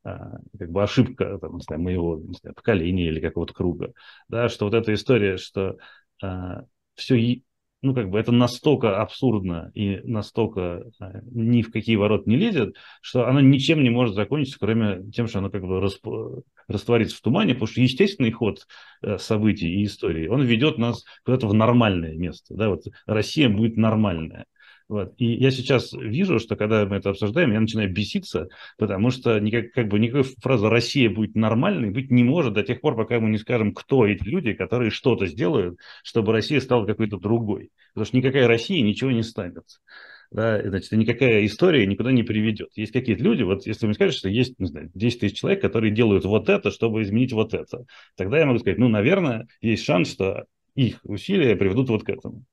как 0.03 0.71
бы 0.71 0.83
ошибка 0.83 1.39
там, 1.39 1.57
не 1.57 1.63
знаю, 1.63 1.83
моего 1.83 2.17
не 2.17 2.35
знаю, 2.35 2.55
поколения 2.55 3.09
или 3.09 3.21
какого-то 3.21 3.53
круга, 3.53 3.93
да, 4.29 4.49
что 4.49 4.65
вот 4.65 4.75
эта 4.75 4.95
история, 4.95 5.37
что 5.37 5.77
а, 6.23 6.65
все, 6.95 7.43
ну, 7.83 7.95
как 7.95 8.11
бы 8.11 8.19
это 8.19 8.33
настолько 8.33 9.01
абсурдно 9.01 9.71
и 9.75 10.01
настолько 10.05 10.85
а, 11.01 11.21
ни 11.31 11.63
в 11.63 11.71
какие 11.71 11.97
ворот 11.97 12.27
не 12.27 12.37
лезет, 12.37 12.77
что 13.01 13.27
оно 13.27 13.41
ничем 13.41 13.83
не 13.83 13.91
может 13.91 14.15
закончиться, 14.15 14.59
кроме 14.59 15.11
тем, 15.13 15.27
что 15.27 15.39
оно 15.39 15.51
как 15.51 15.63
бы 15.63 15.81
расп... 15.81 16.07
растворится 16.69 17.17
в 17.17 17.21
тумане, 17.21 17.55
потому 17.55 17.69
что 17.69 17.81
естественный 17.81 18.33
ход 18.33 18.67
э, 19.03 19.19
событий 19.19 19.69
и 19.69 19.85
истории, 19.85 20.29
он 20.29 20.43
ведет 20.43 20.79
нас 20.79 21.05
куда-то 21.25 21.47
в 21.47 21.55
нормальное 21.55 22.15
место, 22.15 22.55
да, 22.55 22.69
вот 22.69 22.85
Россия 23.07 23.49
будет 23.49 23.77
нормальная, 23.77 24.47
вот. 24.91 25.15
И 25.19 25.35
я 25.35 25.53
сейчас 25.53 25.93
вижу, 25.93 26.41
что 26.41 26.57
когда 26.57 26.85
мы 26.85 26.97
это 26.97 27.11
обсуждаем, 27.11 27.53
я 27.53 27.61
начинаю 27.61 27.93
беситься, 27.93 28.49
потому 28.77 29.11
что 29.11 29.39
никак, 29.39 29.71
как 29.71 29.87
бы 29.87 30.01
никакой 30.01 30.25
фразы 30.43 30.69
«Россия 30.69 31.09
будет 31.09 31.37
нормальной» 31.37 31.91
быть 31.91 32.11
не 32.11 32.25
может 32.25 32.55
до 32.55 32.65
тех 32.65 32.81
пор, 32.81 32.97
пока 32.97 33.21
мы 33.21 33.31
не 33.31 33.39
скажем, 33.39 33.73
кто 33.73 34.05
эти 34.05 34.25
люди, 34.25 34.53
которые 34.53 34.91
что-то 34.91 35.27
сделают, 35.27 35.79
чтобы 36.03 36.33
Россия 36.33 36.59
стала 36.59 36.87
какой-то 36.87 37.19
другой. 37.19 37.71
Потому 37.95 38.05
что 38.05 38.17
никакая 38.17 38.49
Россия 38.49 38.83
ничего 38.83 39.13
не 39.13 39.23
станет. 39.23 39.63
Да, 40.33 40.61
значит, 40.61 40.91
никакая 40.91 41.47
история 41.47 41.87
никуда 41.87 42.11
не 42.11 42.25
приведет. 42.25 42.71
Есть 42.75 42.93
какие-то 42.93 43.23
люди, 43.23 43.45
вот 43.45 43.67
если 43.67 43.87
вы 43.87 43.95
скажете, 43.95 44.19
что 44.19 44.29
есть, 44.29 44.59
не 44.59 44.67
знаю, 44.67 44.91
10 44.93 45.21
тысяч 45.21 45.39
человек, 45.39 45.63
которые 45.63 45.93
делают 45.93 46.25
вот 46.25 46.49
это, 46.49 46.73
чтобы 46.73 47.03
изменить 47.03 47.33
вот 47.33 47.55
это, 47.55 47.85
тогда 48.17 48.41
я 48.41 48.47
могу 48.47 48.59
сказать, 48.59 48.79
ну, 48.79 48.89
наверное, 48.89 49.47
есть 49.61 49.85
шанс, 49.85 50.11
что 50.11 50.47
их 50.75 50.99
усилия 51.05 51.55
приведут 51.55 51.91
вот 51.91 52.03
к 52.03 52.09
этому. 52.09 52.45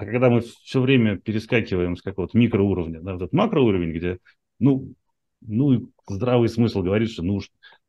А 0.00 0.06
когда 0.06 0.30
мы 0.30 0.40
все 0.40 0.80
время 0.80 1.18
перескакиваем 1.18 1.94
с 1.94 2.00
какого-то 2.00 2.38
микроуровня 2.38 3.02
на 3.02 3.16
этот 3.16 3.34
макроуровень, 3.34 3.92
где, 3.92 4.18
ну, 4.58 4.94
ну, 5.42 5.90
здравый 6.08 6.48
смысл 6.48 6.80
говорит, 6.80 7.10
что 7.10 7.22
ну, 7.22 7.40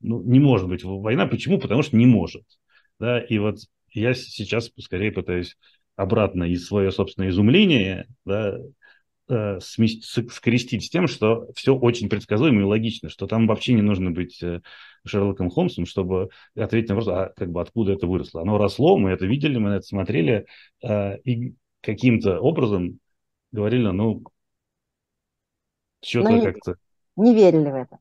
ну, 0.02 0.22
не 0.22 0.42
может 0.42 0.68
быть 0.68 0.84
война. 0.84 1.26
Почему? 1.26 1.58
Потому 1.58 1.84
что 1.84 1.96
не 1.96 2.06
может. 2.06 2.44
Да? 3.00 3.22
И 3.22 3.38
вот 3.38 3.60
я 3.94 4.14
сейчас 4.14 4.72
скорее 4.78 5.14
пытаюсь 5.14 5.56
обратно 5.96 6.44
из 6.44 6.66
свое 6.66 6.92
собственное 6.92 7.30
изумление 7.30 8.08
да, 8.26 8.58
э, 9.30 9.60
скрестить 9.62 10.84
с 10.84 10.90
тем, 10.90 11.08
что 11.08 11.48
все 11.56 11.74
очень 11.74 12.10
предсказуемо 12.10 12.60
и 12.60 12.66
логично, 12.66 13.08
что 13.08 13.26
там 13.26 13.48
вообще 13.48 13.72
не 13.72 13.84
нужно 13.84 14.12
быть 14.12 14.44
э, 14.44 14.60
Шерлоком 15.06 15.50
Холмсом, 15.50 15.86
чтобы 15.86 16.28
ответить 16.58 16.90
на 16.90 16.96
вопрос, 16.96 17.16
а 17.16 17.32
как 17.38 17.52
бы 17.52 17.62
откуда 17.62 17.94
это 17.94 18.06
выросло. 18.06 18.42
Оно 18.42 18.58
росло, 18.58 18.98
мы 18.98 19.12
это 19.12 19.26
видели, 19.26 19.58
мы 19.58 19.70
это 19.76 19.86
смотрели, 19.86 20.46
э, 20.84 21.18
и 21.20 21.54
каким-то 21.82 22.40
образом 22.40 23.00
говорили, 23.52 23.88
ну, 23.88 24.24
что-то 26.04 26.42
как-то... 26.42 26.76
Не 27.16 27.36
верили 27.36 27.70
в 27.70 27.76
это. 27.76 27.98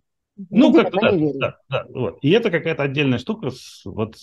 Ну, 0.48 0.72
как-то 0.72 1.00
да, 1.00 1.12
да, 1.12 1.58
да, 1.68 1.86
вот. 1.90 2.18
И 2.22 2.30
это 2.30 2.50
какая-то 2.50 2.82
отдельная 2.82 3.18
штука. 3.18 3.50
С, 3.50 3.82
вот, 3.84 4.16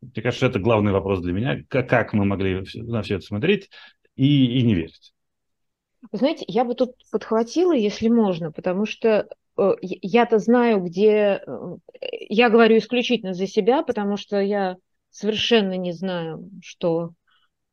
мне 0.00 0.22
кажется, 0.22 0.46
это 0.46 0.58
главный 0.58 0.92
вопрос 0.92 1.20
для 1.20 1.32
меня. 1.32 1.62
Как, 1.68 1.88
как 1.88 2.12
мы 2.12 2.24
могли 2.24 2.62
на 2.74 3.02
все 3.02 3.16
это 3.16 3.24
смотреть 3.24 3.70
и, 4.16 4.58
и 4.58 4.62
не 4.62 4.74
верить? 4.74 5.14
Вы 6.10 6.18
знаете, 6.18 6.44
я 6.48 6.64
бы 6.64 6.74
тут 6.74 6.94
подхватила, 7.10 7.72
если 7.72 8.08
можно, 8.08 8.52
потому 8.52 8.84
что 8.86 9.28
э, 9.56 9.70
я-то 9.80 10.38
знаю, 10.38 10.80
где... 10.80 11.42
Э, 11.46 11.76
я 12.28 12.50
говорю 12.50 12.76
исключительно 12.78 13.32
за 13.32 13.46
себя, 13.46 13.82
потому 13.82 14.16
что 14.16 14.40
я 14.40 14.76
совершенно 15.10 15.76
не 15.76 15.92
знаю, 15.92 16.50
что 16.60 17.12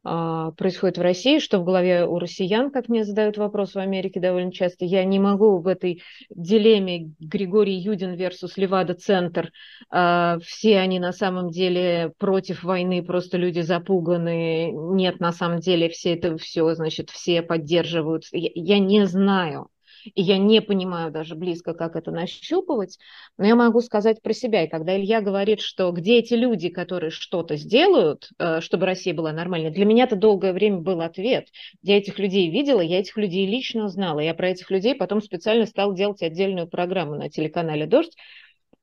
происходит 0.04 0.98
в 0.98 1.02
России, 1.02 1.40
что 1.40 1.60
в 1.60 1.66
голове 1.66 2.06
у 2.06 2.20
россиян, 2.20 2.72
как 2.72 2.88
мне 2.88 3.04
задают 3.04 3.38
вопрос 3.38 3.76
в 3.76 3.80
Америке 3.80 4.20
довольно 4.20 4.52
часто. 4.52 4.86
Я 4.86 5.04
не 5.04 5.20
могу 5.20 5.60
в 5.60 5.68
этой 5.68 6.02
дилемме 6.30 7.12
Григорий 7.20 7.76
Юдин 7.76 8.16
versus 8.16 8.54
Левада-центр. 8.56 9.52
А, 9.90 10.38
все 10.40 10.80
они 10.80 11.00
на 11.00 11.12
самом 11.12 11.50
деле 11.50 12.14
против 12.18 12.64
войны, 12.64 13.04
просто 13.04 13.38
люди 13.38 13.60
запуганы. 13.60 14.72
Нет, 14.72 15.20
на 15.20 15.32
самом 15.32 15.60
деле 15.60 15.90
все 15.90 16.14
это 16.14 16.38
все, 16.38 16.74
значит, 16.76 17.10
все 17.10 17.42
поддерживают. 17.42 18.24
Я, 18.32 18.50
я 18.54 18.80
не 18.80 19.06
знаю 19.06 19.70
и 20.16 20.22
я 20.22 20.38
не 20.38 20.62
понимаю 20.62 21.12
даже 21.12 21.36
близко, 21.36 21.74
как 21.74 21.96
это 21.96 22.12
нащупывать, 22.12 22.98
но 23.38 23.46
я 23.46 23.56
могу 23.56 23.82
сказать 23.82 24.22
про 24.22 24.34
себя. 24.34 24.64
И 24.64 24.68
когда 24.70 24.98
Илья 24.98 25.22
говорит, 25.22 25.62
что 25.62 25.92
где 25.92 26.20
эти 26.20 26.34
люди, 26.34 26.70
которые 26.70 27.12
что-то 27.12 27.56
сделают, 27.58 28.30
э, 28.38 28.62
чтобы 28.62 28.86
Россия 28.86 29.14
была 29.14 29.32
нормальной, 29.32 29.72
для 29.72 29.86
меня 29.86 30.06
это 30.06 30.16
долгое 30.16 30.54
время 30.54 30.80
был 30.80 31.02
ответ. 31.02 31.48
Я 31.82 31.98
этих 31.98 32.20
людей 32.20 32.50
видела, 32.50 32.82
я 32.82 33.00
этих 33.00 33.18
людей 33.18 33.48
лично 33.48 33.90
знала. 33.90 34.20
Я 34.20 34.34
про 34.34 34.50
этих 34.50 34.72
людей 34.72 34.96
потом 34.96 35.22
специально 35.22 35.66
стал 35.66 35.94
делать 35.94 36.22
отдельную 36.22 36.68
программу 36.68 37.16
на 37.16 37.30
телеканале 37.30 37.86
«Дождь», 37.86 38.16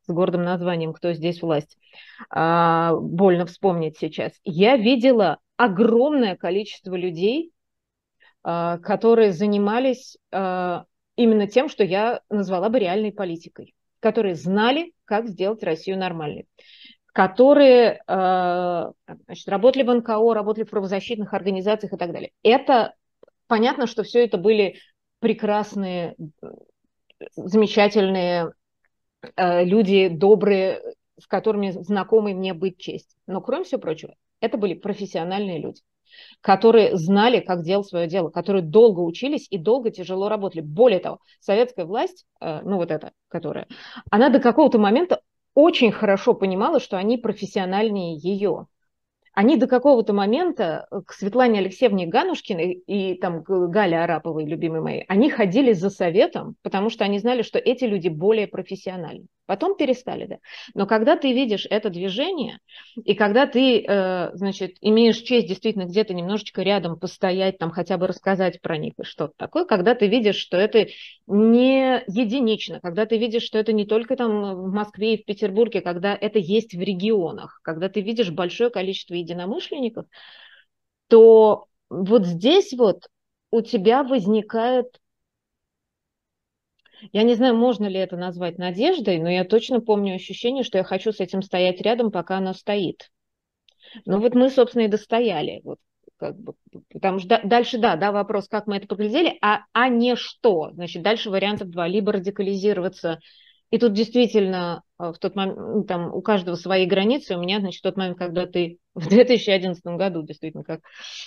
с 0.07 0.13
гордым 0.13 0.45
названием 0.45 0.93
«Кто 0.93 1.13
здесь 1.13 1.43
власть?». 1.43 1.77
А, 2.31 2.95
больно 2.95 3.47
вспомнить 3.47 3.99
сейчас. 3.99 4.33
Я 4.45 4.77
видела 4.77 5.39
огромное 5.57 6.37
количество 6.37 6.95
людей, 6.95 7.53
а, 8.43 8.79
которые 8.79 9.33
занимались 9.33 10.17
а, 10.31 10.85
именно 11.17 11.47
тем, 11.47 11.69
что 11.69 11.85
я 11.85 12.21
назвала 12.31 12.69
бы 12.69 12.79
реальной 12.79 13.13
политикой, 13.13 13.75
которые 14.01 14.35
знали, 14.35 14.93
как 15.05 15.29
сделать 15.29 15.63
Россию 15.63 15.99
нормальной 15.99 16.47
которые 17.17 18.03
э, 18.07 18.93
значит, 19.25 19.49
работали 19.49 19.85
в 19.85 19.95
НКО, 19.95 20.35
работали 20.35 20.65
в 20.65 20.71
правозащитных 20.71 21.33
организациях 21.33 21.95
и 21.95 21.97
так 21.97 22.13
далее. 22.13 22.33
Это 22.43 22.93
понятно, 23.47 23.87
что 23.87 24.03
все 24.03 24.23
это 24.23 24.37
были 24.37 24.81
прекрасные, 25.19 26.15
замечательные 27.35 28.53
э, 29.35 29.65
люди, 29.65 30.09
добрые, 30.09 30.83
с 31.19 31.27
которыми 31.27 31.71
знакомы 31.71 32.35
мне 32.35 32.53
быть 32.53 32.77
честь. 32.77 33.17
Но 33.27 33.41
кроме 33.41 33.65
всего 33.65 33.81
прочего, 33.81 34.15
это 34.41 34.59
были 34.59 34.75
профессиональные 34.75 35.59
люди 35.59 35.81
которые 36.41 36.97
знали, 36.97 37.41
как 37.41 37.63
делать 37.63 37.87
свое 37.87 38.07
дело, 38.07 38.31
которые 38.31 38.63
долго 38.63 39.01
учились 39.01 39.47
и 39.51 39.59
долго 39.59 39.91
тяжело 39.91 40.29
работали. 40.29 40.61
Более 40.61 41.01
того, 41.01 41.19
советская 41.41 41.85
власть, 41.85 42.25
э, 42.41 42.61
ну 42.63 42.77
вот 42.77 42.91
эта, 42.91 43.13
которая, 43.29 43.67
она 44.11 44.29
до 44.29 44.41
какого-то 44.41 44.79
момента 44.79 45.21
очень 45.55 45.93
хорошо 45.93 46.35
понимала, 46.35 46.81
что 46.81 46.97
они 46.99 47.17
профессиональнее 47.17 48.17
ее 48.17 48.67
они 49.37 49.59
до 49.59 49.67
какого-то 49.67 50.15
момента 50.15 50.89
к 51.07 51.13
Светлане 51.13 51.59
Алексеевне 51.59 52.07
Ганушкиной 52.07 52.73
и 52.73 53.15
там 53.19 53.43
Гале 53.43 53.99
Араповой, 53.99 54.47
любимой 54.47 54.81
моей, 54.81 55.05
они 55.09 55.29
ходили 55.29 55.75
за 55.75 55.91
советом, 55.91 56.57
потому 56.63 56.89
что 56.89 57.05
они 57.05 57.19
знали, 57.19 57.43
что 57.43 57.59
эти 57.59 57.85
люди 57.85 58.09
более 58.09 58.47
профессиональны. 58.47 59.27
Потом 59.47 59.77
перестали, 59.77 60.27
да. 60.27 60.39
Но 60.75 60.87
когда 60.87 61.17
ты 61.17 61.33
видишь 61.33 61.67
это 61.71 61.89
движение, 61.89 62.59
и 62.97 63.15
когда 63.15 63.47
ты, 63.47 63.85
э, 63.87 64.31
значит, 64.35 64.77
имеешь 64.81 65.19
честь 65.19 65.47
действительно 65.47 65.85
где-то 65.85 66.15
немножечко 66.15 66.63
рядом 66.63 66.99
постоять, 66.99 67.59
там 67.59 67.71
хотя 67.71 67.97
бы 67.97 68.09
рассказать 68.09 68.61
про 68.61 68.77
них 68.77 68.95
и 68.99 69.05
что-то 69.05 69.35
такое, 69.37 69.65
когда 69.65 69.95
ты 69.95 70.09
видишь, 70.09 70.37
что 70.37 70.57
это 70.57 70.89
не 71.29 72.03
единично, 72.09 72.81
когда 72.81 73.07
ты 73.07 73.19
видишь, 73.19 73.45
что 73.45 73.59
это 73.59 73.73
не 73.73 73.87
только 73.87 74.17
там 74.17 74.57
в 74.57 74.73
Москве 74.73 75.15
и 75.15 75.23
в 75.23 75.25
Петербурге, 75.25 75.81
когда 75.81 76.17
это 76.21 76.41
есть 76.41 76.75
в 76.75 76.81
регионах, 76.81 77.61
когда 77.63 77.89
ты 77.89 78.01
видишь 78.01 78.31
большое 78.31 78.71
количество 78.71 79.15
единомышленников, 79.15 80.07
то 81.09 81.67
вот 81.89 82.27
здесь 82.27 82.73
вот 82.73 83.07
у 83.53 83.61
тебя 83.61 84.03
возникает 84.03 84.99
я 87.13 87.23
не 87.23 87.35
знаю, 87.35 87.57
можно 87.57 87.87
ли 87.87 87.99
это 87.99 88.17
назвать 88.17 88.59
надеждой, 88.59 89.19
но 89.19 89.29
я 89.29 89.45
точно 89.45 89.81
помню 89.81 90.15
ощущение, 90.15 90.65
что 90.65 90.79
я 90.79 90.85
хочу 90.85 91.13
с 91.13 91.21
этим 91.21 91.43
стоять 91.43 91.81
рядом, 91.81 92.11
пока 92.11 92.39
оно 92.39 92.53
стоит. 92.53 93.11
Ну 94.05 94.21
вот 94.21 94.35
мы, 94.35 94.51
собственно, 94.51 94.83
и 94.83 94.89
достояли. 94.89 95.61
Вот, 95.65 95.79
как 96.17 96.37
бы, 96.39 96.55
потому 96.93 97.19
что 97.19 97.41
дальше, 97.45 97.79
да, 97.79 97.97
да, 97.97 98.13
вопрос, 98.13 98.49
как 98.49 98.67
мы 98.67 98.77
это 98.77 98.87
поглядели, 98.87 99.39
а, 99.43 99.61
а 99.73 99.89
не 99.89 100.17
что. 100.17 100.71
Значит, 100.73 101.03
дальше 101.03 101.31
вариантов 101.31 101.71
два. 101.71 101.87
Либо 101.87 102.13
радикализироваться, 102.13 103.21
и 103.71 103.79
тут 103.79 103.93
действительно 103.95 104.83
э, 104.99 105.13
в 105.13 105.19
тот 105.19 105.35
момент, 105.35 105.59
ну, 105.59 105.85
там 105.85 106.15
у 106.15 106.23
каждого 106.23 106.55
свои 106.55 106.87
границы. 106.87 107.37
У 107.37 107.41
меня, 107.41 107.61
значит, 107.61 107.83
тот 107.83 107.97
момент, 107.97 108.19
когда 108.19 108.47
ты 108.47 108.79
в 108.95 109.09
2011 109.09 109.85
году, 109.85 110.23
действительно, 110.23 110.65
как 110.65 110.81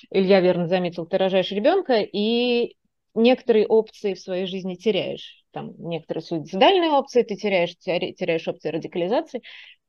Илья 0.09 0.39
верно 0.39 0.67
заметил, 0.67 1.05
ты 1.05 1.17
рожаешь 1.17 1.51
ребенка, 1.51 1.99
и 1.99 2.75
некоторые 3.13 3.67
опции 3.67 4.13
в 4.13 4.19
своей 4.19 4.45
жизни 4.45 4.75
теряешь. 4.75 5.38
Там 5.51 5.73
некоторые 5.77 6.23
суицидальные 6.23 6.91
опции 6.91 7.23
ты 7.23 7.35
теряешь, 7.35 7.75
теряешь 7.77 8.47
опции 8.47 8.69
радикализации. 8.69 9.41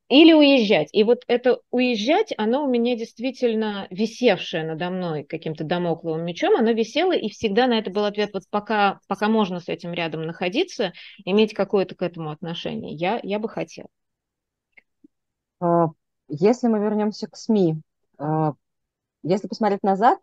Или 0.08 0.32
уезжать. 0.32 0.88
И 0.92 1.04
вот 1.04 1.22
это 1.28 1.60
уезжать, 1.70 2.34
оно 2.36 2.64
у 2.64 2.68
меня 2.68 2.96
действительно 2.96 3.86
висевшее 3.90 4.64
надо 4.64 4.90
мной 4.90 5.22
каким-то 5.22 5.62
домокловым 5.62 6.24
мечом, 6.24 6.56
оно 6.56 6.72
висело, 6.72 7.12
и 7.12 7.28
всегда 7.28 7.68
на 7.68 7.78
это 7.78 7.92
был 7.92 8.04
ответ, 8.04 8.30
вот 8.34 8.42
пока, 8.50 8.98
пока 9.06 9.28
можно 9.28 9.60
с 9.60 9.68
этим 9.68 9.92
рядом 9.92 10.26
находиться, 10.26 10.92
иметь 11.24 11.54
какое-то 11.54 11.94
к 11.94 12.02
этому 12.02 12.30
отношение, 12.30 12.92
я, 12.92 13.20
я 13.22 13.38
бы 13.38 13.48
хотела. 13.48 13.88
А, 15.60 15.90
если 16.26 16.66
мы 16.66 16.80
вернемся 16.80 17.28
к 17.28 17.36
СМИ, 17.36 17.76
а, 18.18 18.54
если 19.22 19.46
посмотреть 19.46 19.84
назад, 19.84 20.18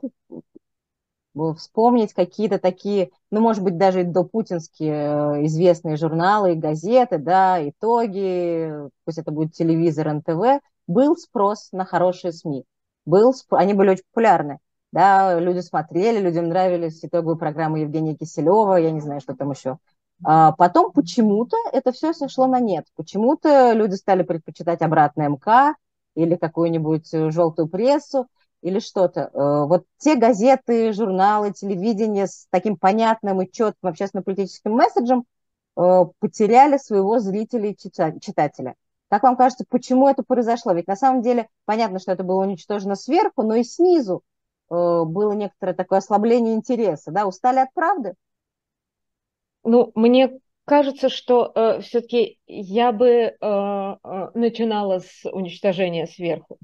вспомнить 1.58 2.14
какие-то 2.14 2.60
такие, 2.60 3.12
ну, 3.32 3.42
может 3.42 3.64
быть, 3.64 3.78
даже 3.78 4.04
до 4.04 4.24
путинские 4.24 4.94
э, 4.94 5.46
известные 5.46 5.98
журналы 5.98 6.54
и 6.54 6.60
газеты, 6.60 7.18
да, 7.18 7.58
итоги, 7.68 8.72
пусть 9.06 9.18
это 9.18 9.32
будет 9.32 9.54
телевизор, 9.54 10.14
НТВ, 10.14 10.62
был 10.88 11.16
спрос 11.16 11.70
на 11.72 11.86
хорошие 11.86 12.32
СМИ. 12.32 12.64
Был, 13.06 13.34
они 13.52 13.74
были 13.74 13.92
очень 13.92 14.04
популярны. 14.12 14.60
Да, 14.92 15.40
люди 15.40 15.60
смотрели, 15.60 16.20
людям 16.20 16.48
нравились 16.48 17.04
итоговые 17.04 17.38
программы 17.38 17.80
Евгения 17.80 18.16
Киселева, 18.16 18.76
я 18.78 18.92
не 18.92 19.02
знаю, 19.02 19.20
что 19.20 19.36
там 19.36 19.52
еще. 19.52 19.78
А 20.24 20.54
потом 20.54 20.92
почему-то 20.92 21.58
это 21.72 21.92
все 21.92 22.14
сошло 22.14 22.48
на 22.48 22.60
нет. 22.60 22.86
Почему-то 22.96 23.74
люди 23.74 23.96
стали 23.96 24.24
предпочитать 24.24 24.82
обратно 24.82 25.28
МК 25.28 25.76
или 26.16 26.36
какую-нибудь 26.36 27.14
э, 27.14 27.30
желтую 27.32 27.68
прессу 27.68 28.28
или 28.68 28.80
что-то. 28.80 29.30
Э, 29.34 29.66
вот 29.66 29.86
те 29.98 30.16
газеты, 30.16 30.92
журналы, 30.94 31.54
телевидение 31.54 32.28
с 32.28 32.48
таким 32.50 32.78
понятным 32.78 33.42
и 33.42 33.52
четким 33.52 33.90
общественно-политическим 33.90 34.72
месседжем 34.72 35.26
э, 35.78 36.06
потеряли 36.20 36.78
своего 36.78 37.20
зрителя 37.20 37.70
и 37.72 37.78
читателя. 37.78 38.76
Как 39.10 39.24
вам 39.24 39.38
кажется, 39.38 39.66
почему 39.70 40.10
это 40.10 40.24
произошло? 40.24 40.74
Ведь 40.74 40.88
на 40.88 40.98
самом 40.98 41.22
деле 41.22 41.48
понятно, 41.66 42.00
что 42.00 42.12
это 42.12 42.24
было 42.24 42.44
уничтожено 42.44 42.96
сверху, 42.96 43.44
но 43.44 43.56
и 43.56 43.64
снизу 43.64 44.22
э, 44.70 44.74
было 44.74 45.32
некоторое 45.32 45.74
такое 45.74 46.00
ослабление 46.00 46.56
интереса. 46.56 47.12
Да? 47.12 47.26
Устали 47.26 47.60
от 47.60 47.74
правды? 47.74 48.16
Ну, 49.64 49.92
мне 49.96 50.40
кажется, 50.66 51.08
что 51.08 51.52
э, 51.56 51.80
все-таки 51.82 52.40
я 52.48 52.92
бы 52.92 53.08
э, 53.08 53.36
начинала 54.34 55.00
с 55.00 55.30
уничтожения 55.32 56.06
сверху. 56.06 56.58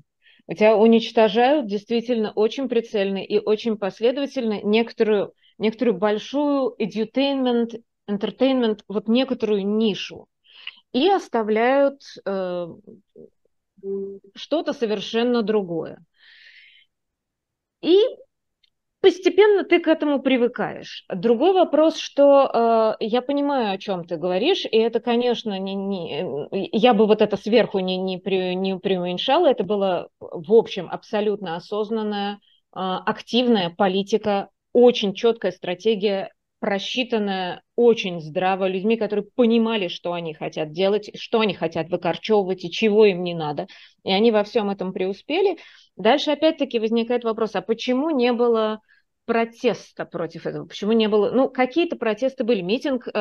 Тебя 0.50 0.76
уничтожают 0.76 1.68
действительно 1.68 2.32
очень 2.32 2.68
прицельно 2.68 3.18
и 3.18 3.40
очень 3.40 3.78
последовательно 3.78 4.62
некоторую, 4.62 5.34
некоторую 5.58 5.98
большую 5.98 6.76
edutainment, 6.80 7.82
entertainment, 8.10 8.82
вот 8.88 9.08
некоторую 9.08 9.66
нишу. 9.66 10.28
И 10.92 11.10
оставляют 11.10 12.02
э, 12.26 12.68
что-то 14.36 14.74
совершенно 14.74 15.44
другое. 15.44 16.04
И 17.82 17.98
постепенно 19.04 19.66
ты 19.66 19.82
к 19.82 19.90
этому 19.90 20.22
привыкаешь. 20.22 21.04
Другой 21.14 21.52
вопрос, 21.52 21.98
что 21.98 22.96
э, 23.02 23.06
я 23.06 23.22
понимаю, 23.22 23.74
о 23.74 23.78
чем 23.78 24.06
ты 24.06 24.16
говоришь, 24.16 24.64
и 24.64 24.78
это, 24.78 25.02
конечно, 25.02 25.60
не, 25.60 25.76
не, 25.76 26.50
я 26.72 26.94
бы 26.94 27.06
вот 27.06 27.22
это 27.22 27.36
сверху 27.36 27.80
не, 27.80 27.98
не, 27.98 28.18
при, 28.18 28.56
не 28.56 28.80
преуменьшала, 28.80 29.48
это 29.48 29.66
было, 29.66 30.08
в 30.22 30.54
общем, 30.54 30.88
абсолютно 30.90 31.58
осознанная, 31.58 32.36
э, 32.36 32.38
активная 32.76 33.70
политика, 33.70 34.48
очень 34.72 35.14
четкая 35.14 35.52
стратегия, 35.52 36.32
просчитанная 36.62 37.62
очень 37.76 38.22
здраво 38.22 38.70
людьми, 38.70 38.96
которые 38.96 39.26
понимали, 39.36 39.90
что 39.90 40.14
они 40.14 40.34
хотят 40.34 40.72
делать, 40.72 41.12
что 41.20 41.42
они 41.42 41.54
хотят 41.54 41.90
выкорчевывать 41.90 42.64
и 42.64 42.72
чего 42.72 43.04
им 43.04 43.22
не 43.22 43.34
надо. 43.34 43.68
И 44.06 44.12
они 44.14 44.32
во 44.32 44.46
всем 44.46 44.70
этом 44.70 44.94
преуспели. 44.94 45.58
Дальше 45.98 46.32
опять-таки 46.32 46.80
возникает 46.80 47.26
вопрос, 47.26 47.56
а 47.56 47.62
почему 47.62 48.12
не 48.12 48.32
было 48.32 48.80
протеста 49.26 50.06
против 50.06 50.46
этого? 50.46 50.66
Почему 50.66 50.92
не 50.92 51.08
было? 51.08 51.32
Ну, 51.32 51.50
какие-то 51.50 51.96
протесты 51.96 52.44
были. 52.44 52.62
Митинг 52.62 53.08
э, 53.08 53.12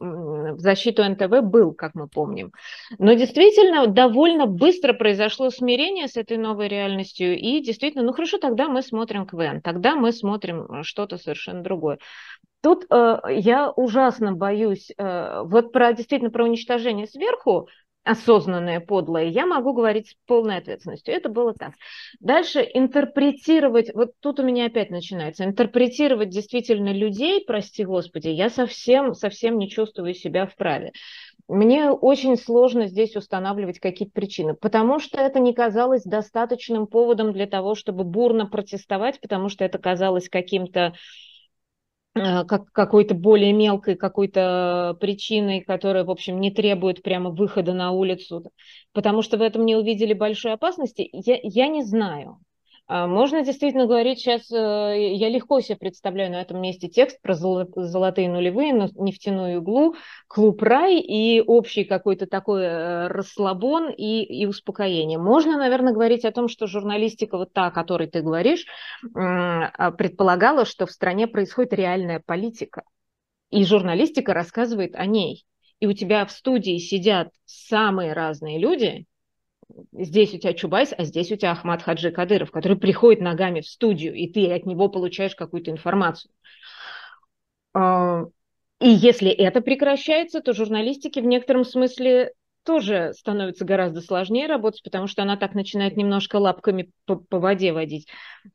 в 0.00 0.58
защиту 0.58 1.04
НТВ 1.04 1.42
был, 1.42 1.72
как 1.72 1.94
мы 1.94 2.08
помним. 2.08 2.52
Но 2.98 3.12
действительно, 3.12 3.86
довольно 3.86 4.46
быстро 4.46 4.92
произошло 4.92 5.50
смирение 5.50 6.08
с 6.08 6.16
этой 6.16 6.36
новой 6.36 6.68
реальностью. 6.68 7.38
И 7.38 7.60
действительно, 7.60 8.04
ну 8.04 8.12
хорошо, 8.12 8.38
тогда 8.38 8.68
мы 8.68 8.82
смотрим 8.82 9.26
КВН, 9.26 9.60
тогда 9.60 9.94
мы 9.94 10.12
смотрим 10.12 10.82
что-то 10.82 11.18
совершенно 11.18 11.62
другое. 11.62 11.98
Тут 12.62 12.86
э, 12.90 13.18
я 13.30 13.70
ужасно 13.70 14.32
боюсь, 14.32 14.92
э, 14.96 15.42
вот 15.44 15.72
про 15.72 15.92
действительно 15.92 16.30
про 16.30 16.44
уничтожение 16.44 17.08
сверху, 17.08 17.68
осознанное, 18.04 18.80
подлое, 18.80 19.24
я 19.24 19.46
могу 19.46 19.72
говорить 19.72 20.08
с 20.08 20.16
полной 20.26 20.58
ответственностью. 20.58 21.14
Это 21.14 21.28
было 21.28 21.54
так. 21.54 21.74
Дальше 22.20 22.60
интерпретировать, 22.74 23.94
вот 23.94 24.12
тут 24.20 24.40
у 24.40 24.42
меня 24.42 24.66
опять 24.66 24.90
начинается, 24.90 25.44
интерпретировать 25.44 26.30
действительно 26.30 26.92
людей, 26.92 27.44
прости 27.44 27.84
господи, 27.84 28.28
я 28.28 28.50
совсем, 28.50 29.14
совсем 29.14 29.58
не 29.58 29.68
чувствую 29.68 30.14
себя 30.14 30.46
вправе. 30.46 30.92
Мне 31.48 31.90
очень 31.90 32.36
сложно 32.36 32.86
здесь 32.86 33.16
устанавливать 33.16 33.78
какие-то 33.78 34.12
причины, 34.14 34.54
потому 34.54 34.98
что 35.00 35.20
это 35.20 35.38
не 35.40 35.52
казалось 35.52 36.02
достаточным 36.04 36.86
поводом 36.86 37.32
для 37.32 37.46
того, 37.46 37.74
чтобы 37.74 38.04
бурно 38.04 38.46
протестовать, 38.46 39.20
потому 39.20 39.48
что 39.48 39.64
это 39.64 39.78
казалось 39.78 40.28
каким-то 40.28 40.94
как 42.14 42.70
какой-то 42.72 43.14
более 43.14 43.52
мелкой 43.52 43.96
какой-то 43.96 44.96
причиной, 45.00 45.60
которая, 45.62 46.04
в 46.04 46.10
общем, 46.10 46.40
не 46.40 46.50
требует 46.50 47.02
прямо 47.02 47.30
выхода 47.30 47.72
на 47.72 47.90
улицу, 47.92 48.44
потому 48.92 49.22
что 49.22 49.38
в 49.38 49.42
этом 49.42 49.64
не 49.64 49.76
увидели 49.76 50.12
большой 50.12 50.52
опасности, 50.52 51.08
я, 51.12 51.38
я 51.42 51.68
не 51.68 51.82
знаю. 51.82 52.38
А, 52.94 53.06
можно 53.06 53.42
действительно 53.42 53.86
говорить 53.86 54.18
сейчас, 54.18 54.52
э, 54.52 55.14
я 55.14 55.30
легко 55.30 55.60
себе 55.60 55.78
представляю 55.78 56.30
на 56.30 56.42
этом 56.42 56.60
месте 56.60 56.88
текст 56.88 57.22
про 57.22 57.32
золотые 57.32 58.28
нулевые, 58.28 58.90
нефтяную 58.96 59.62
иглу, 59.62 59.94
клуб 60.28 60.62
рай 60.62 60.98
и 60.98 61.40
общий 61.40 61.84
какой-то 61.84 62.26
такой 62.26 62.64
э, 62.64 63.06
расслабон 63.06 63.88
и, 63.88 64.22
и 64.22 64.44
успокоение. 64.44 65.18
Можно, 65.18 65.56
наверное, 65.56 65.94
говорить 65.94 66.26
о 66.26 66.32
том, 66.32 66.48
что 66.48 66.66
журналистика 66.66 67.38
вот 67.38 67.54
та, 67.54 67.68
о 67.68 67.70
которой 67.70 68.08
ты 68.08 68.20
говоришь, 68.20 68.66
а, 69.14 69.90
предполагала, 69.92 70.66
что 70.66 70.84
в 70.84 70.90
стране 70.90 71.26
происходит 71.26 71.72
реальная 71.72 72.20
политика. 72.20 72.82
И 73.48 73.64
журналистика 73.64 74.34
рассказывает 74.34 74.96
о 74.96 75.06
ней. 75.06 75.46
И 75.80 75.86
у 75.86 75.94
тебя 75.94 76.26
в 76.26 76.30
студии 76.30 76.76
сидят 76.76 77.30
самые 77.46 78.12
разные 78.12 78.58
люди, 78.58 79.06
здесь 79.92 80.34
у 80.34 80.38
тебя 80.38 80.52
Чубайс, 80.52 80.92
а 80.96 81.04
здесь 81.04 81.30
у 81.32 81.36
тебя 81.36 81.52
Ахмад 81.52 81.82
Хаджи 81.82 82.10
Кадыров, 82.10 82.50
который 82.50 82.76
приходит 82.76 83.20
ногами 83.20 83.60
в 83.60 83.66
студию, 83.66 84.14
и 84.14 84.26
ты 84.28 84.52
от 84.52 84.66
него 84.66 84.88
получаешь 84.88 85.34
какую-то 85.34 85.70
информацию. 85.70 86.32
А, 87.74 88.24
и 88.80 88.88
если 88.88 89.30
это 89.30 89.60
прекращается, 89.60 90.40
то 90.40 90.52
журналистике 90.52 91.20
в 91.20 91.26
некотором 91.26 91.64
смысле 91.64 92.32
тоже 92.64 93.12
становится 93.16 93.64
гораздо 93.64 94.00
сложнее 94.00 94.46
работать, 94.46 94.82
потому 94.82 95.06
что 95.06 95.22
она 95.22 95.36
так 95.36 95.54
начинает 95.54 95.96
немножко 95.96 96.36
лапками 96.36 96.90
по, 97.06 97.16
по 97.16 97.38
воде 97.40 97.72
водить. 97.72 98.08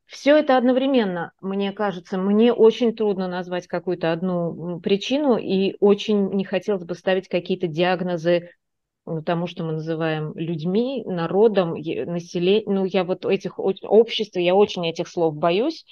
Все 0.06 0.36
это 0.36 0.56
одновременно, 0.56 1.32
мне 1.40 1.72
кажется, 1.72 2.16
мне 2.16 2.52
очень 2.52 2.94
трудно 2.94 3.28
назвать 3.28 3.66
какую-то 3.66 4.12
одну 4.12 4.80
причину, 4.80 5.36
и 5.36 5.76
очень 5.80 6.30
не 6.30 6.44
хотелось 6.44 6.84
бы 6.84 6.94
ставить 6.94 7.28
какие-то 7.28 7.66
диагнозы 7.66 8.50
тому, 9.24 9.46
что 9.46 9.64
мы 9.64 9.72
называем 9.72 10.32
людьми, 10.34 11.02
народом, 11.04 11.72
населением. 11.72 12.74
Ну, 12.74 12.84
я 12.84 13.04
вот 13.04 13.24
этих 13.24 13.58
обществ, 13.58 14.36
я 14.36 14.54
очень 14.54 14.86
этих 14.86 15.08
слов 15.08 15.34
боюсь. 15.34 15.84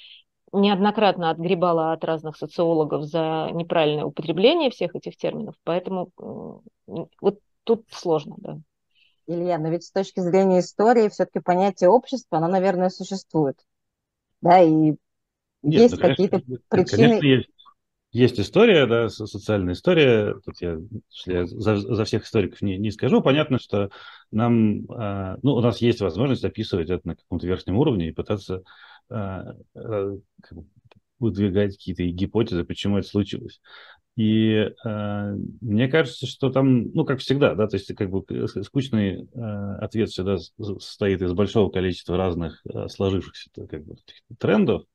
Неоднократно 0.53 1.29
отгребала 1.29 1.91
от 1.91 2.05
разных 2.05 2.37
социологов 2.37 3.03
за 3.03 3.49
неправильное 3.53 4.05
употребление 4.05 4.69
всех 4.69 4.95
этих 4.95 5.17
терминов, 5.17 5.55
поэтому 5.65 6.11
вот 6.85 7.39
тут 7.65 7.83
сложно, 7.91 8.35
да. 8.37 8.57
Илья, 9.27 9.57
но 9.57 9.67
ведь 9.67 9.83
с 9.83 9.91
точки 9.91 10.21
зрения 10.21 10.59
истории 10.59 11.09
все-таки 11.09 11.41
понятие 11.41 11.89
общества, 11.89 12.37
оно, 12.37 12.47
наверное, 12.47 12.87
существует. 12.87 13.57
Да, 14.41 14.61
и 14.61 14.69
Нет, 14.71 14.97
есть 15.63 15.97
какие-то 15.97 16.39
причины. 16.69 17.19
Конечно, 17.19 17.25
есть 17.25 17.49
есть 18.17 18.39
история, 18.39 18.87
да, 18.87 19.09
социальная 19.09 19.73
история. 19.73 20.35
Тут 20.43 20.61
я, 20.61 20.77
я 21.25 21.45
за, 21.45 21.77
за 21.77 22.03
всех 22.05 22.25
историков 22.25 22.61
не, 22.61 22.77
не 22.77 22.91
скажу. 22.91 23.21
Понятно, 23.21 23.59
что 23.59 23.89
нам, 24.31 24.85
э, 24.85 25.37
ну, 25.43 25.53
у 25.53 25.61
нас 25.61 25.79
есть 25.81 26.01
возможность 26.01 26.43
описывать 26.43 26.89
это 26.89 27.07
на 27.07 27.15
каком-то 27.15 27.45
верхнем 27.45 27.77
уровне 27.77 28.09
и 28.09 28.13
пытаться 28.13 28.63
э, 29.09 29.43
э, 29.75 30.17
выдвигать 31.19 31.77
какие-то 31.77 32.03
гипотезы, 32.03 32.63
почему 32.63 32.97
это 32.97 33.07
случилось. 33.07 33.61
И 34.15 34.71
э, 34.83 35.35
мне 35.61 35.87
кажется, 35.87 36.25
что 36.25 36.49
там, 36.49 36.91
ну, 36.93 37.05
как 37.05 37.19
всегда, 37.19 37.53
да, 37.53 37.67
то 37.67 37.75
есть 37.77 37.93
как 37.93 38.09
бы 38.09 38.25
скучный 38.63 39.27
э, 39.31 39.75
ответ 39.79 40.09
всегда 40.09 40.37
состоит 40.37 41.21
из 41.21 41.33
большого 41.33 41.69
количества 41.69 42.17
разных 42.17 42.63
э, 42.65 42.87
сложившихся 42.87 43.51
как 43.69 43.85
бы, 43.85 43.95
трендов. 44.39 44.85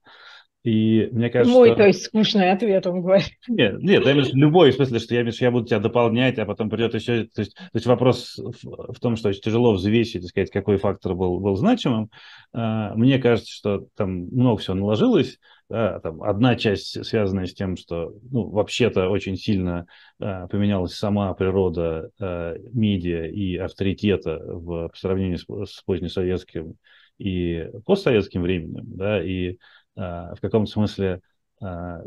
И 0.65 1.09
мне 1.11 1.29
кажется, 1.29 1.53
Мой, 1.53 1.71
что... 1.71 1.77
то 1.77 1.87
есть, 1.87 2.05
скучный 2.05 2.53
ответ, 2.53 2.87
он 2.87 3.03
говорит. 3.03 3.33
Нет, 3.49 3.83
нет, 3.83 4.07
я 4.07 4.13
имею 4.13 4.27
любой, 4.33 4.71
в 4.71 4.75
смысле, 4.75 5.01
что 5.01 5.15
я, 5.15 5.23
имею, 5.23 5.33
что 5.33 5.45
я 5.45 5.51
буду 5.51 5.67
тебя 5.67 5.81
дополнять, 5.81 6.39
а 6.39 6.47
потом 6.47 6.71
придет 6.71 6.95
еще... 6.95 7.25
То 7.25 7.41
есть, 7.41 7.55
то 7.57 7.71
есть 7.75 7.87
вопрос 7.87 8.39
в, 8.39 8.93
в 8.93 9.01
том, 9.01 9.17
что 9.17 9.31
очень 9.31 9.41
тяжело 9.41 9.73
взвесить, 9.73 10.25
сказать, 10.27 10.51
какой 10.51 10.77
фактор 10.77 11.15
был, 11.15 11.41
был 11.41 11.57
значимым. 11.57 12.11
А, 12.53 12.95
мне 12.95 13.19
кажется, 13.19 13.53
что 13.53 13.87
там 13.97 14.27
много 14.27 14.59
всего 14.59 14.77
наложилось. 14.77 15.39
Да, 15.69 16.01
там 16.01 16.23
одна 16.23 16.55
часть, 16.55 17.05
связанная 17.05 17.47
с 17.47 17.55
тем, 17.55 17.77
что 17.77 18.13
ну, 18.31 18.49
вообще-то 18.51 19.09
очень 19.09 19.37
сильно 19.37 19.87
а, 20.21 20.47
поменялась 20.47 20.95
сама 20.95 21.33
природа 21.35 22.11
а, 22.21 22.55
медиа 22.73 23.27
и 23.27 23.57
авторитета 23.57 24.39
в, 24.45 24.89
по 24.89 24.97
сравнению 24.97 25.39
с, 25.39 25.47
с 25.49 25.83
позднесоветским 25.83 26.75
и 27.19 27.69
постсоветским 27.85 28.43
временем. 28.43 28.85
Да, 28.97 29.23
и 29.25 29.57
в 29.95 30.39
каком-то 30.41 30.71
смысле 30.71 31.21
а, 31.61 32.03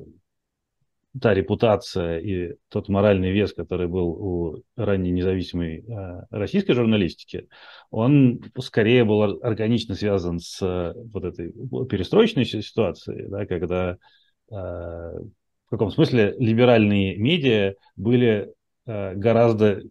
та 1.22 1.34
репутация 1.34 2.20
и 2.20 2.56
тот 2.70 2.90
моральный 2.90 3.32
вес, 3.32 3.54
который 3.54 3.88
был 3.88 4.08
у 4.10 4.64
ранней 4.76 5.12
независимой 5.12 5.86
а, 5.90 6.26
российской 6.30 6.74
журналистики, 6.74 7.48
он 7.90 8.42
скорее 8.60 9.06
был 9.06 9.22
органично 9.42 9.96
связан 9.96 10.40
с 10.40 10.60
вот 10.62 11.24
этой 11.24 11.52
перестроечной 11.88 12.46
ситуацией, 12.46 13.28
да, 13.30 13.46
когда 13.46 13.98
в 14.48 15.70
каком 15.72 15.90
смысле 15.90 16.36
либеральные 16.38 17.18
медиа 17.18 17.74
были 17.96 18.54
гораздо 18.86 19.82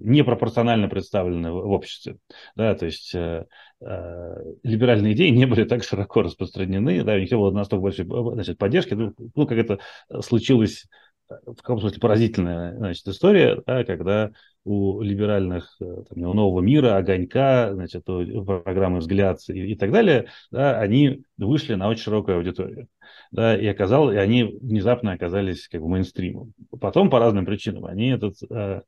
непропорционально 0.00 0.88
представлены 0.88 1.52
в 1.52 1.70
обществе. 1.70 2.16
Да, 2.56 2.74
то 2.74 2.86
есть 2.86 3.14
э, 3.14 3.46
э, 3.80 4.34
либеральные 4.62 5.14
идеи 5.14 5.28
не 5.28 5.46
были 5.46 5.64
так 5.64 5.84
широко 5.84 6.22
распространены, 6.22 7.04
да, 7.04 7.14
у 7.14 7.18
них 7.18 7.30
не 7.30 7.36
было 7.36 7.50
настолько 7.50 7.82
большой 7.82 8.06
значит, 8.34 8.58
поддержки. 8.58 8.94
Ну, 8.94 9.14
ну, 9.34 9.46
как 9.46 9.58
это 9.58 9.78
случилось, 10.20 10.86
э, 11.30 11.34
в 11.46 11.56
каком 11.56 11.80
смысле 11.80 12.00
поразительная 12.00 12.76
значит, 12.76 13.06
история, 13.08 13.62
да, 13.66 13.84
когда 13.84 14.30
у 14.64 15.00
либеральных 15.00 15.76
там, 15.78 16.22
у 16.22 16.34
нового 16.34 16.60
мира, 16.60 16.96
огонька, 16.96 17.72
значит, 17.72 18.08
у 18.08 18.44
программы 18.44 18.98
взгляд 18.98 19.38
и, 19.48 19.72
и 19.72 19.74
так 19.74 19.90
далее, 19.90 20.26
да, 20.50 20.78
они 20.78 21.22
вышли 21.38 21.74
на 21.74 21.88
очень 21.88 22.02
широкую 22.02 22.38
аудиторию. 22.38 22.88
Да, 23.32 23.56
и 23.56 23.66
оказалось, 23.66 24.16
и 24.16 24.18
они 24.18 24.44
внезапно 24.44 25.12
оказались 25.12 25.68
как 25.68 25.80
бы 25.80 25.88
мейнстримом. 25.88 26.52
Потом 26.80 27.10
по 27.10 27.18
разным 27.18 27.46
причинам 27.46 27.84
они 27.84 28.08
этот 28.08 28.36
э, 28.50 28.82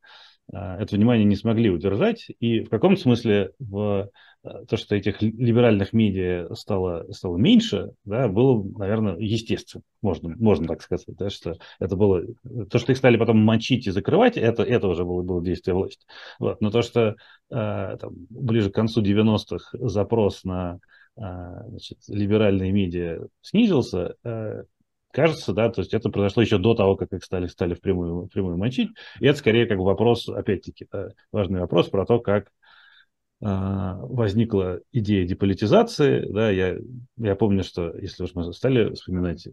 это 0.50 0.96
внимание 0.96 1.24
не 1.24 1.36
смогли 1.36 1.70
удержать. 1.70 2.26
И 2.40 2.60
в 2.60 2.68
каком 2.68 2.96
смысле 2.96 3.52
в 3.58 4.10
а, 4.44 4.64
то, 4.64 4.76
что 4.76 4.96
этих 4.96 5.22
либеральных 5.22 5.92
медиа 5.92 6.52
стало, 6.54 7.10
стало 7.12 7.36
меньше, 7.36 7.92
да, 8.04 8.28
было, 8.28 8.62
наверное, 8.76 9.16
естественно, 9.16 9.82
можно, 10.00 10.34
можно 10.36 10.66
так 10.66 10.82
сказать. 10.82 11.06
Да, 11.16 11.30
что 11.30 11.54
это 11.78 11.96
было, 11.96 12.22
то, 12.68 12.78
что 12.78 12.92
их 12.92 12.98
стали 12.98 13.16
потом 13.16 13.38
мочить 13.38 13.86
и 13.86 13.92
закрывать, 13.92 14.36
это, 14.36 14.62
это 14.62 14.88
уже 14.88 15.04
было, 15.04 15.22
было 15.22 15.42
действие 15.42 15.74
власти. 15.74 16.04
Вот. 16.38 16.60
Но 16.60 16.70
то, 16.70 16.82
что 16.82 17.10
э, 17.10 17.14
там, 17.50 18.10
ближе 18.30 18.70
к 18.70 18.74
концу 18.74 19.02
90-х 19.02 19.78
запрос 19.78 20.44
на 20.44 20.80
значит, 21.14 21.98
либеральные 22.08 22.72
медиа 22.72 23.26
снизился, 23.42 24.16
кажется, 25.12 25.52
да, 25.52 25.70
то 25.70 25.80
есть 25.80 25.94
это 25.94 26.10
произошло 26.10 26.42
еще 26.42 26.58
до 26.58 26.74
того, 26.74 26.96
как 26.96 27.12
их 27.12 27.22
стали, 27.22 27.46
стали 27.46 27.74
впрямую, 27.74 28.26
впрямую 28.26 28.56
мочить. 28.56 28.90
И 29.20 29.26
это 29.26 29.38
скорее 29.38 29.66
как 29.66 29.78
вопрос, 29.78 30.28
опять-таки, 30.28 30.86
да, 30.90 31.10
важный 31.30 31.60
вопрос 31.60 31.88
про 31.88 32.04
то, 32.04 32.18
как 32.18 32.50
а, 33.44 33.96
возникла 34.02 34.80
идея 34.92 35.26
деполитизации. 35.26 36.26
Да, 36.30 36.50
я, 36.50 36.76
я 37.16 37.34
помню, 37.34 37.64
что 37.64 37.92
если 37.96 38.22
уж 38.22 38.34
мы 38.34 38.52
стали 38.52 38.94
вспоминать 38.94 39.48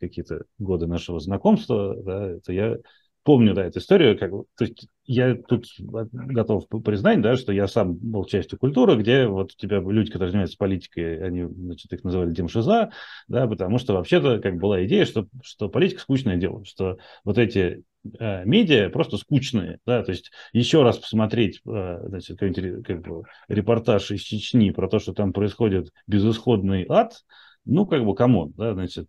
какие-то 0.00 0.44
годы 0.58 0.86
нашего 0.86 1.20
знакомства, 1.20 1.94
да, 2.02 2.38
то 2.40 2.52
я 2.52 2.78
помню, 3.24 3.54
да, 3.54 3.64
эту 3.64 3.78
историю, 3.78 4.18
как, 4.18 4.30
то 4.30 4.64
есть 4.64 4.86
я 5.06 5.34
тут 5.34 5.66
готов 5.78 6.68
признать, 6.84 7.20
да, 7.22 7.36
что 7.36 7.52
я 7.52 7.66
сам 7.66 7.94
был 7.94 8.24
частью 8.26 8.58
культуры, 8.58 8.96
где 8.96 9.26
вот 9.26 9.52
у 9.52 9.56
тебя 9.56 9.80
люди, 9.80 10.10
которые 10.10 10.30
занимаются 10.30 10.58
политикой, 10.58 11.26
они, 11.26 11.44
значит, 11.44 11.92
их 11.92 12.04
называли 12.04 12.32
демшиза, 12.32 12.90
да, 13.26 13.46
потому 13.46 13.78
что 13.78 13.94
вообще-то 13.94 14.38
как 14.40 14.56
была 14.58 14.84
идея, 14.84 15.06
что, 15.06 15.26
что 15.42 15.68
политика 15.68 16.00
скучное 16.00 16.36
дело, 16.36 16.64
что 16.66 16.98
вот 17.24 17.38
эти 17.38 17.82
э, 18.18 18.44
медиа 18.44 18.90
просто 18.90 19.16
скучные, 19.16 19.78
да, 19.86 20.02
то 20.02 20.12
есть 20.12 20.30
еще 20.52 20.82
раз 20.82 20.98
посмотреть, 20.98 21.60
э, 21.66 21.98
значит, 22.06 22.38
какой-нибудь 22.38 22.86
как 22.86 23.00
бы, 23.00 23.22
репортаж 23.48 24.10
из 24.10 24.20
Чечни 24.20 24.70
про 24.70 24.86
то, 24.86 24.98
что 24.98 25.14
там 25.14 25.32
происходит 25.32 25.92
безысходный 26.06 26.84
ад, 26.88 27.24
ну, 27.64 27.86
как 27.86 28.04
бы, 28.04 28.14
come 28.14 28.36
on, 28.36 28.52
да, 28.56 28.74
значит, 28.74 29.08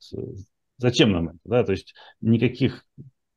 зачем 0.78 1.12
нам 1.12 1.30
это, 1.30 1.40
да, 1.44 1.64
то 1.66 1.74
есть 1.74 1.94
никаких 2.22 2.86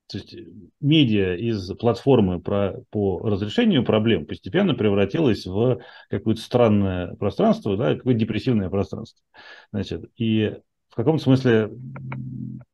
то 0.08 0.16
есть 0.16 0.34
медиа 0.80 1.36
из 1.36 1.70
платформы 1.76 2.40
про, 2.40 2.80
по 2.90 3.18
разрешению 3.20 3.84
проблем 3.84 4.26
постепенно 4.26 4.74
превратилась 4.74 5.44
в 5.46 5.80
какое-то 6.08 6.40
странное 6.40 7.14
пространство, 7.16 7.76
да, 7.76 7.94
какое-то 7.94 8.18
депрессивное 8.18 8.70
пространство. 8.70 9.22
Значит, 9.70 10.06
и 10.16 10.56
в 10.88 10.94
каком-то 10.94 11.22
смысле 11.22 11.70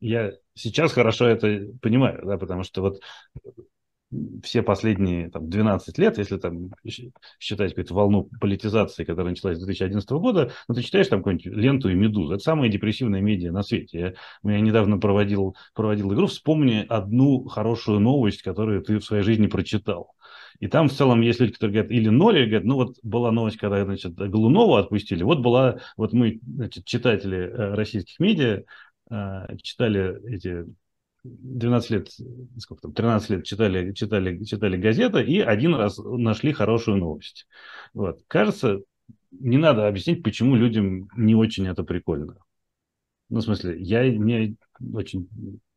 я 0.01 0.33
сейчас 0.55 0.93
хорошо 0.93 1.27
это 1.27 1.67
понимаю, 1.83 2.25
да, 2.25 2.39
потому 2.39 2.63
что 2.63 2.83
вот 2.83 3.01
все 4.43 4.63
последние 4.63 5.31
там, 5.31 5.49
12 5.49 5.99
лет, 5.99 6.19
если 6.19 6.37
там 6.37 6.71
считать 7.39 7.71
какую-то 7.71 7.95
волну 7.95 8.29
политизации, 8.41 9.05
которая 9.05 9.31
началась 9.31 9.59
с 9.59 9.65
2011 9.65 10.11
года, 10.13 10.53
ну, 10.69 10.75
ты 10.75 10.83
читаешь 10.83 11.09
там 11.09 11.21
какую-нибудь 11.21 11.47
ленту 11.47 11.89
и 11.89 11.95
«Медузу». 11.95 12.35
Это 12.35 12.43
самая 12.43 12.69
депрессивная 12.69 13.21
медиа 13.21 13.53
на 13.53 13.63
свете. 13.63 14.15
Я, 14.45 14.53
я 14.53 14.61
недавно 14.61 14.99
проводил, 14.99 15.57
проводил 15.75 16.13
игру. 16.13 16.27
Вспомни 16.27 16.85
одну 16.89 17.45
хорошую 17.47 18.01
новость, 18.01 18.43
которую 18.43 18.83
ты 18.83 18.99
в 18.99 19.05
своей 19.05 19.23
жизни 19.23 19.47
прочитал. 19.47 20.15
И 20.61 20.69
там 20.69 20.89
в 20.89 20.93
целом 20.93 21.21
есть 21.21 21.41
люди, 21.41 21.53
которые 21.53 21.75
говорят 21.75 21.93
или 21.93 22.09
ноль, 22.09 22.39
или 22.39 22.47
говорят, 22.47 22.65
ну 22.65 22.75
вот 22.77 22.97
была 23.03 23.33
новость, 23.33 23.57
когда, 23.57 23.85
значит, 23.85 24.15
Голунова 24.15 24.81
отпустили. 24.81 25.23
Вот 25.23 25.41
была, 25.41 25.79
вот 25.97 26.13
мы, 26.13 26.41
значит, 26.47 26.85
читатели 26.85 27.39
э, 27.39 27.75
российских 27.75 28.21
медиа, 28.21 28.63
э, 29.11 29.57
читали 29.63 30.33
эти 30.33 30.65
12 31.25 31.91
лет, 31.91 32.09
сколько 32.59 32.83
там, 32.83 32.93
13 32.93 33.31
лет 33.31 33.45
читали, 33.45 33.93
читали, 33.93 34.45
читали 34.45 34.77
газеты 34.77 35.25
и 35.25 35.41
один 35.41 35.75
раз 35.75 35.99
нашли 35.99 36.53
хорошую 36.53 36.99
новость. 36.99 37.47
Вот. 37.95 38.21
Кажется, 38.29 38.81
не 39.31 39.57
надо 39.57 39.89
объяснить, 39.89 40.23
почему 40.23 40.55
людям 40.55 41.09
не 41.17 41.35
очень 41.35 41.67
это 41.67 41.83
прикольно. 41.83 42.37
Ну, 43.31 43.41
в 43.41 43.43
смысле, 43.43 43.81
я 43.81 44.09
не 44.09 44.57
очень... 44.93 45.29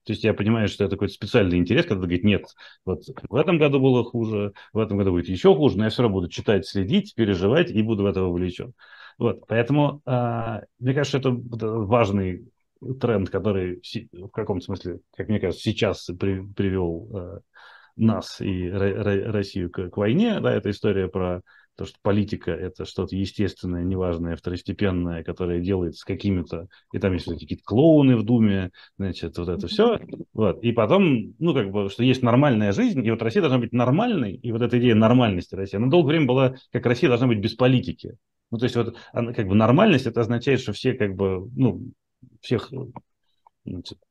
То 0.03 0.13
есть 0.13 0.23
я 0.23 0.33
понимаю, 0.33 0.69
что 0.69 0.85
это 0.85 0.95
какой-то 0.95 1.13
специальный 1.13 1.57
интерес, 1.57 1.85
когда 1.85 2.01
говорит, 2.01 2.23
нет, 2.23 2.45
вот 2.85 3.03
в 3.29 3.35
этом 3.35 3.57
году 3.57 3.81
было 3.81 4.05
хуже, 4.05 4.53
в 4.71 4.79
этом 4.79 4.97
году 4.97 5.11
будет 5.11 5.27
еще 5.27 5.53
хуже, 5.53 5.77
но 5.77 5.83
я 5.83 5.89
все 5.89 6.01
равно 6.01 6.15
буду 6.15 6.29
читать, 6.29 6.65
следить, 6.65 7.13
переживать 7.13 7.71
и 7.71 7.81
буду 7.81 8.03
в 8.03 8.05
это 8.05 8.21
вовлечен. 8.21 8.73
Вот, 9.17 9.45
поэтому 9.47 10.01
э, 10.05 10.61
мне 10.79 10.93
кажется, 10.93 11.17
это 11.17 11.31
важный 11.31 12.47
тренд, 12.99 13.29
который 13.29 13.81
в 14.11 14.29
каком-то 14.29 14.65
смысле, 14.65 14.99
как 15.15 15.29
мне 15.29 15.39
кажется, 15.39 15.63
сейчас 15.63 16.09
при, 16.19 16.41
привел 16.53 17.09
э, 17.13 17.39
нас 17.95 18.41
и 18.41 18.69
Россию 18.69 19.71
к, 19.71 19.89
к 19.89 19.97
войне, 19.97 20.39
да, 20.39 20.53
эта 20.53 20.69
история 20.69 21.07
про 21.07 21.41
то, 21.77 21.85
что 21.85 21.95
политика– 22.01 22.51
это 22.53 22.85
что-то 22.85 23.15
естественное, 23.15 23.83
неважное, 23.83 24.35
второстепенное, 24.35 25.23
которое 25.23 25.61
делается 25.61 26.05
какими-то, 26.05 26.67
и 26.91 26.97
там 26.97 27.13
есть 27.13 27.25
какие-то 27.25 27.63
клоуны 27.63 28.17
в 28.17 28.23
Думе, 28.23 28.71
значит, 28.97 29.37
вот 29.37 29.47
это 29.47 29.67
все. 29.67 29.99
Вот. 30.33 30.63
И 30.63 30.71
потом, 30.71 31.35
ну, 31.37 31.53
как 31.53 31.69
бы, 31.69 31.89
что 31.89 32.03
есть 32.03 32.23
нормальная 32.23 32.71
жизнь, 32.71 33.05
и 33.05 33.11
вот 33.11 33.21
Россия 33.21 33.41
должна 33.41 33.59
быть 33.59 33.73
нормальной, 33.73 34.33
и 34.33 34.51
вот 34.51 34.63
эта 34.63 34.79
идея 34.79 34.95
нормальности 34.95 35.53
России, 35.53 35.77
она 35.77 35.87
долгое 35.87 36.13
время 36.13 36.25
была, 36.25 36.55
как 36.71 36.85
Россия 36.87 37.09
должна 37.09 37.27
быть 37.27 37.39
без 37.39 37.53
политики. 37.53 38.15
Ну, 38.49 38.57
то 38.57 38.65
есть 38.65 38.75
вот 38.75 38.95
она, 39.13 39.33
как 39.33 39.47
бы 39.47 39.53
нормальность, 39.53 40.07
это 40.07 40.21
означает, 40.21 40.61
что 40.61 40.73
все 40.73 40.93
как 40.93 41.15
бы, 41.15 41.47
ну, 41.55 41.91
всех, 42.41 42.71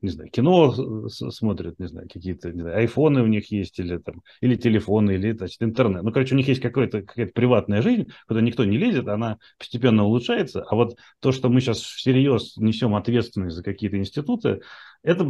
не 0.01 0.09
знаю, 0.09 0.29
кино 0.29 1.07
смотрят, 1.09 1.79
не 1.79 1.87
знаю, 1.87 2.07
какие-то, 2.11 2.51
не 2.51 2.61
знаю, 2.61 2.77
айфоны 2.77 3.21
у 3.23 3.27
них 3.27 3.51
есть, 3.51 3.79
или 3.79 3.97
там, 3.97 4.21
или 4.41 4.55
телефоны, 4.55 5.11
или, 5.11 5.31
значит, 5.31 5.61
интернет. 5.61 6.03
Ну, 6.03 6.11
короче, 6.11 6.35
у 6.35 6.37
них 6.37 6.47
есть 6.47 6.61
какая-то 6.61 7.01
какая 7.01 7.27
приватная 7.27 7.81
жизнь, 7.81 8.07
куда 8.27 8.41
никто 8.41 8.65
не 8.65 8.77
лезет, 8.77 9.07
она 9.07 9.37
постепенно 9.57 10.03
улучшается. 10.03 10.63
А 10.63 10.75
вот 10.75 10.97
то, 11.19 11.31
что 11.31 11.49
мы 11.49 11.61
сейчас 11.61 11.81
всерьез 11.81 12.57
несем 12.57 12.95
ответственность 12.95 13.55
за 13.55 13.63
какие-то 13.63 13.97
институты, 13.97 14.61
это 15.03 15.25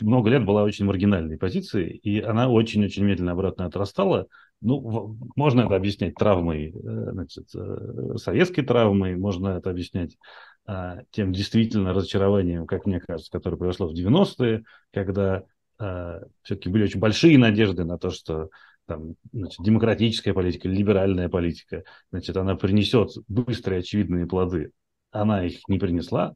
много 0.00 0.30
лет 0.30 0.44
была 0.44 0.62
очень 0.62 0.84
маргинальной 0.84 1.38
позицией, 1.38 1.96
и 1.96 2.20
она 2.20 2.48
очень-очень 2.48 3.04
медленно 3.04 3.32
обратно 3.32 3.66
отрастала. 3.66 4.26
Ну, 4.60 5.16
можно 5.36 5.62
это 5.62 5.76
объяснять 5.76 6.14
травмой, 6.14 6.70
э, 6.70 7.10
значит, 7.12 7.46
э, 7.54 8.16
советской 8.16 8.62
травмой, 8.62 9.14
можно 9.14 9.58
это 9.58 9.70
объяснять 9.70 10.16
тем 11.12 11.32
действительно 11.32 11.94
разочарованием, 11.94 12.66
как 12.66 12.84
мне 12.84 13.00
кажется, 13.00 13.30
которое 13.30 13.56
произошло 13.56 13.88
в 13.88 13.94
90-е, 13.94 14.64
когда 14.92 15.44
а, 15.78 16.20
все-таки 16.42 16.68
были 16.68 16.84
очень 16.84 17.00
большие 17.00 17.38
надежды 17.38 17.84
на 17.84 17.98
то, 17.98 18.10
что 18.10 18.50
там, 18.86 19.14
значит, 19.32 19.64
демократическая 19.64 20.34
политика, 20.34 20.68
либеральная 20.68 21.28
политика, 21.28 21.84
значит, 22.10 22.36
она 22.36 22.56
принесет 22.56 23.10
быстрые 23.28 23.80
очевидные 23.80 24.26
плоды. 24.26 24.72
Она 25.10 25.44
их 25.44 25.60
не 25.68 25.78
принесла, 25.78 26.34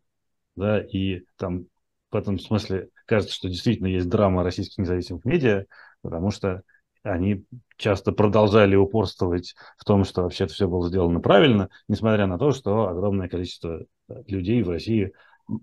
да, 0.57 0.81
и 0.81 1.25
там 1.37 1.67
в 2.11 2.17
этом 2.17 2.39
смысле 2.39 2.89
кажется, 3.07 3.35
что 3.35 3.49
действительно 3.49 3.89
есть 3.89 4.09
драма 4.09 4.43
российских 4.43 4.79
независимых 4.79 5.25
медиа, 5.25 5.65
потому 6.03 6.31
что 6.31 6.63
они 7.03 7.45
часто 7.77 8.13
продолжали 8.13 8.77
упорствовать 8.77 9.55
в 9.77 9.85
том, 9.85 10.05
что 10.05 10.23
вообще-то 10.23 10.53
все 10.53 10.69
было 10.69 10.89
сделано 10.89 11.21
правильно, 11.21 11.69
несмотря 11.89 12.27
на 12.27 12.39
то, 12.39 12.53
что 12.53 12.89
огромное 12.89 13.29
количество 13.29 13.85
людей 14.27 14.63
в 14.63 14.71
России 14.71 15.13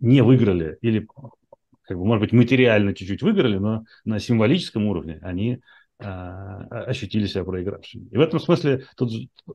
не 0.02 0.22
выиграли 0.22 0.78
или, 0.82 1.08
как 1.84 1.98
бы, 1.98 2.06
может 2.06 2.22
быть, 2.22 2.34
материально 2.34 2.94
чуть-чуть 2.94 3.22
выиграли, 3.22 3.58
но 3.58 3.84
на 4.06 4.20
символическом 4.20 4.86
уровне 4.88 5.20
они 5.22 5.62
а, 6.02 6.66
ощутили 6.86 7.26
себя 7.26 7.44
проигравшими. 7.44 8.08
И 8.10 8.18
в 8.18 8.22
этом 8.22 8.40
смысле 8.40 8.86
тут 8.96 9.12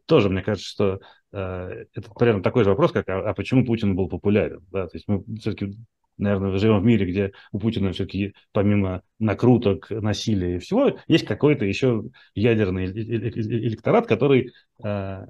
тоже, 0.07 0.29
мне 0.29 0.43
кажется, 0.43 0.69
что 0.69 1.01
э, 1.33 1.85
это 1.95 2.11
примерно 2.19 2.43
такой 2.43 2.65
же 2.65 2.71
вопрос, 2.71 2.93
как 2.93 3.09
а, 3.09 3.31
а 3.31 3.35
почему 3.35 3.65
Путин 3.65 3.97
был 3.97 4.09
популярен. 4.09 4.63
Да? 4.71 4.87
То 4.87 4.97
есть 4.97 5.09
мы 5.09 5.25
все-таки 5.39 5.75
наверное, 6.17 6.59
живем 6.59 6.81
в 6.81 6.85
мире, 6.85 7.07
где 7.07 7.33
у 7.53 7.59
Путина 7.59 7.93
все-таки 7.93 8.35
помимо 8.53 9.03
накруток, 9.19 9.91
насилия 9.91 10.57
и 10.57 10.59
всего, 10.59 10.99
есть 11.09 11.27
какой-то 11.27 11.65
еще 11.65 12.05
ядерный 12.35 12.87
электорат, 12.87 14.07
который 14.07 14.53
э, 14.83 15.27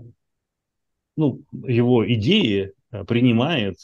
ну, 1.16 1.42
его 1.52 2.10
идеи 2.12 2.72
э, 2.90 3.04
принимает 3.04 3.76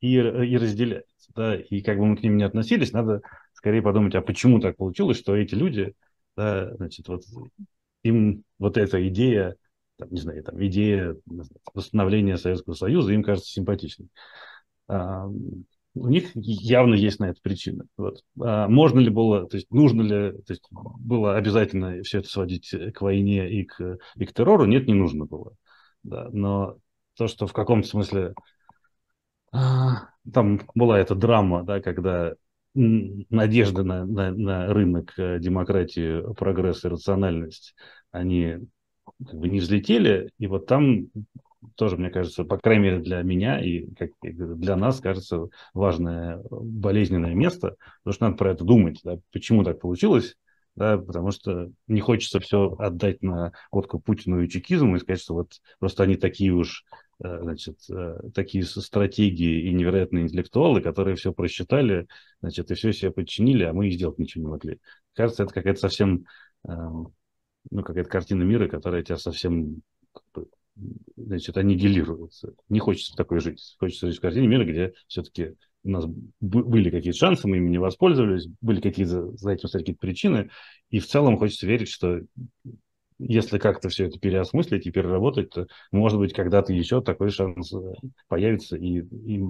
и, 0.00 0.14
и 0.14 0.56
разделяет. 0.56 1.06
Да? 1.34 1.56
И 1.56 1.82
как 1.82 1.98
бы 1.98 2.06
мы 2.06 2.16
к 2.16 2.22
ним 2.22 2.36
не 2.36 2.44
относились, 2.44 2.92
надо 2.92 3.22
скорее 3.52 3.82
подумать, 3.82 4.14
а 4.14 4.22
почему 4.22 4.60
так 4.60 4.76
получилось, 4.76 5.18
что 5.18 5.36
эти 5.36 5.54
люди, 5.54 5.94
да, 6.36 6.74
значит, 6.76 7.08
вот 7.08 7.22
им 8.02 8.44
вот 8.58 8.76
эта 8.76 9.06
идея, 9.08 9.56
там, 9.98 10.10
не 10.10 10.20
знаю, 10.20 10.42
там, 10.44 10.64
идея 10.66 11.16
восстановления 11.74 12.36
Советского 12.36 12.74
Союза 12.74 13.12
им 13.12 13.22
кажется 13.22 13.50
симпатичной 13.50 14.08
у 15.96 16.08
них 16.08 16.30
явно 16.34 16.94
есть 16.94 17.18
на 17.20 17.30
это 17.30 17.40
причина. 17.42 17.84
Вот. 17.96 18.22
А 18.40 18.68
можно 18.68 19.00
ли 19.00 19.08
было, 19.08 19.46
то 19.46 19.56
есть 19.56 19.70
нужно 19.70 20.02
ли, 20.02 20.32
то 20.42 20.52
есть 20.52 20.62
было 20.70 21.36
обязательно 21.36 22.02
все 22.02 22.18
это 22.18 22.28
сводить 22.28 22.74
к 22.94 23.00
войне 23.00 23.50
и 23.50 23.64
к, 23.64 23.98
и 24.16 24.24
к 24.26 24.32
террору? 24.32 24.66
Нет, 24.66 24.86
не 24.86 24.94
нужно 24.94 25.24
было. 25.24 25.54
Да. 26.02 26.28
Но 26.32 26.76
то, 27.16 27.28
что 27.28 27.46
в 27.46 27.52
каком-то 27.52 27.88
смысле 27.88 28.34
а, 29.52 30.10
там 30.32 30.60
была 30.74 30.98
эта 30.98 31.14
драма, 31.14 31.64
да, 31.64 31.80
когда 31.80 32.34
надежды 32.74 33.82
на, 33.82 34.04
на, 34.04 34.32
на 34.32 34.66
рынок 34.66 35.14
э, 35.16 35.38
демократии, 35.38 36.34
прогресс 36.34 36.84
и 36.84 36.88
рациональность, 36.88 37.74
они 38.10 38.58
как 39.24 39.34
бы 39.34 39.48
не 39.48 39.60
взлетели, 39.60 40.30
и 40.38 40.46
вот 40.46 40.66
там 40.66 41.06
тоже, 41.74 41.96
мне 41.96 42.10
кажется, 42.10 42.44
по 42.44 42.58
крайней 42.58 42.84
мере 42.84 42.98
для 43.00 43.22
меня 43.22 43.60
и 43.60 43.86
как 43.94 44.10
для 44.22 44.76
нас, 44.76 45.00
кажется, 45.00 45.48
важное 45.74 46.42
болезненное 46.50 47.34
место, 47.34 47.76
потому 48.02 48.14
что 48.14 48.24
надо 48.24 48.36
про 48.36 48.52
это 48.52 48.64
думать, 48.64 49.00
да, 49.02 49.18
почему 49.32 49.64
так 49.64 49.80
получилось, 49.80 50.36
да, 50.76 50.98
потому 50.98 51.30
что 51.30 51.70
не 51.88 52.00
хочется 52.00 52.38
все 52.38 52.74
отдать 52.78 53.22
на 53.22 53.52
водку 53.72 53.98
Путину 53.98 54.42
и 54.42 54.48
чекизму 54.48 54.96
и 54.96 54.98
сказать, 55.00 55.22
что 55.22 55.34
вот 55.34 55.60
просто 55.78 56.02
они 56.02 56.16
такие 56.16 56.52
уж 56.52 56.84
э, 57.24 57.38
значит, 57.42 57.78
э, 57.90 58.18
такие 58.34 58.62
стратегии 58.62 59.68
и 59.68 59.72
невероятные 59.72 60.24
интеллектуалы, 60.24 60.82
которые 60.82 61.16
все 61.16 61.32
просчитали, 61.32 62.06
значит, 62.42 62.70
и 62.70 62.74
все 62.74 62.92
себе 62.92 63.10
подчинили, 63.10 63.64
а 63.64 63.72
мы 63.72 63.88
и 63.88 63.92
сделать 63.92 64.18
ничего 64.18 64.44
не 64.44 64.50
могли. 64.50 64.80
Кажется, 65.14 65.44
это 65.44 65.54
какая-то 65.54 65.80
совсем, 65.80 66.26
эм, 66.68 67.08
ну, 67.70 67.82
какая-то 67.82 68.10
картина 68.10 68.42
мира, 68.42 68.68
которая 68.68 69.02
тебя 69.02 69.16
совсем 69.16 69.82
значит, 71.16 71.56
аннигилируется. 71.56 72.54
Не 72.68 72.78
хочется 72.78 73.14
такой 73.16 73.40
жить. 73.40 73.76
Хочется 73.78 74.08
жить 74.08 74.18
в 74.18 74.20
картине 74.20 74.46
мира, 74.46 74.64
где 74.64 74.92
все-таки 75.06 75.54
у 75.84 75.90
нас 75.90 76.04
были 76.40 76.90
какие-то 76.90 77.18
шансы, 77.18 77.46
мы 77.46 77.58
ими 77.58 77.70
не 77.70 77.78
воспользовались, 77.78 78.48
были 78.60 78.80
какие-то 78.80 79.36
за 79.36 79.52
этим 79.52 79.68
какие-то 79.68 80.00
причины, 80.00 80.50
и 80.90 80.98
в 80.98 81.06
целом 81.06 81.38
хочется 81.38 81.66
верить, 81.66 81.88
что 81.88 82.22
если 83.18 83.58
как-то 83.58 83.88
все 83.88 84.06
это 84.06 84.18
переосмыслить 84.18 84.86
и 84.86 84.90
переработать, 84.90 85.50
то, 85.50 85.66
может 85.92 86.18
быть, 86.18 86.34
когда-то 86.34 86.72
еще 86.72 87.00
такой 87.00 87.30
шанс 87.30 87.72
э, 87.72 87.94
появится, 88.28 88.76
и, 88.76 88.98
и 89.00 89.42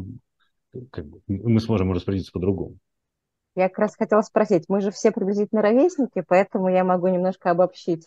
как 0.90 1.06
бы, 1.06 1.20
мы 1.26 1.58
сможем 1.60 1.92
распорядиться 1.92 2.32
по-другому. 2.32 2.76
Я 3.56 3.68
как 3.68 3.78
раз 3.78 3.96
хотела 3.96 4.20
спросить, 4.20 4.64
мы 4.68 4.82
же 4.82 4.90
все 4.90 5.10
приблизительно 5.10 5.62
ровесники, 5.62 6.22
поэтому 6.26 6.68
я 6.68 6.84
могу 6.84 7.08
немножко 7.08 7.50
обобщить. 7.50 8.06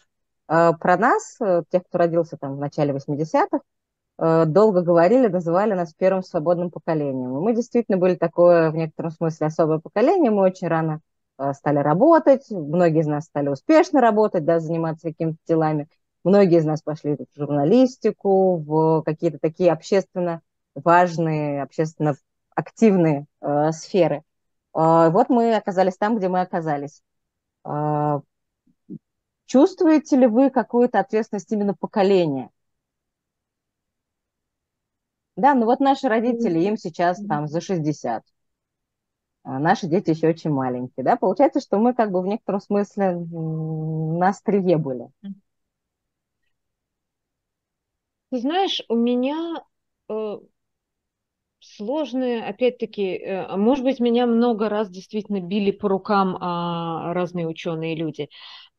Э, 0.49 0.71
про 0.79 0.97
нас, 0.97 1.37
э, 1.41 1.63
тех, 1.69 1.83
кто 1.85 1.97
родился 1.99 2.37
там 2.37 2.55
в 2.57 2.59
начале 2.59 2.93
80-х, 2.93 3.61
долго 4.47 4.81
говорили, 4.81 5.27
называли 5.27 5.73
нас 5.75 5.93
первым 5.93 6.23
свободным 6.23 6.71
поколением. 6.71 7.31
Мы 7.41 7.55
действительно 7.55 7.97
были 7.97 8.15
такое, 8.15 8.69
в 8.69 8.75
некотором 8.75 9.11
смысле, 9.11 9.47
особое 9.47 9.79
поколение. 9.79 10.29
Мы 10.29 10.41
очень 10.41 10.67
рано 10.67 10.99
Э, 11.39 11.53
стали 11.53 11.79
работать, 11.79 12.47
многие 12.51 12.99
из 12.99 13.07
нас 13.07 13.25
стали 13.25 13.47
успешно 13.47 14.01
работать, 14.01 14.43
да, 14.43 14.59
заниматься 14.59 15.07
какими-то 15.07 15.37
делами, 15.47 15.87
многие 16.25 16.57
из 16.57 16.65
нас 16.65 16.81
пошли 16.81 17.15
в 17.15 17.37
журналистику, 17.37 18.57
в 18.57 19.03
какие-то 19.03 19.39
такие 19.39 19.71
общественно 19.71 20.41
важные, 20.75 21.63
общественно 21.63 22.15
активные 22.55 23.25
э, 23.41 23.71
сферы. 23.71 24.23
Э, 24.75 25.09
вот 25.11 25.29
мы 25.29 25.55
оказались 25.55 25.97
там, 25.97 26.17
где 26.17 26.27
мы 26.27 26.41
оказались. 26.41 27.01
Э, 27.65 28.19
чувствуете 29.49 30.15
ли 30.15 30.27
вы 30.27 30.49
какую-то 30.51 30.99
ответственность 30.99 31.51
именно 31.51 31.73
поколения? 31.73 32.51
Да, 35.35 35.55
ну 35.55 35.65
вот 35.65 35.79
наши 35.79 36.07
родители, 36.07 36.59
им 36.59 36.77
сейчас 36.77 37.19
там 37.27 37.47
за 37.47 37.61
60 37.61 38.23
а 39.43 39.59
наши 39.59 39.87
дети 39.87 40.11
еще 40.11 40.29
очень 40.29 40.51
маленькие, 40.51 41.03
да, 41.03 41.15
получается, 41.15 41.59
что 41.61 41.79
мы 41.79 41.93
как 41.93 42.11
бы 42.11 42.21
в 42.21 42.27
некотором 42.27 42.59
смысле 42.61 43.15
на 43.15 44.29
острие 44.29 44.77
были. 44.77 45.07
Ты 48.31 48.39
знаешь, 48.39 48.81
у 48.89 48.95
меня 48.95 49.63
э, 50.09 50.37
сложные, 51.59 52.43
опять-таки, 52.43 53.15
э, 53.17 53.43
а 53.45 53.57
может 53.57 53.83
быть, 53.83 53.99
меня 53.99 54.25
много 54.25 54.69
раз 54.69 54.89
действительно 54.89 55.41
били 55.41 55.71
по 55.71 55.89
рукам 55.89 56.35
э, 56.35 57.13
разные 57.13 57.47
ученые 57.47 57.95
люди. 57.95 58.29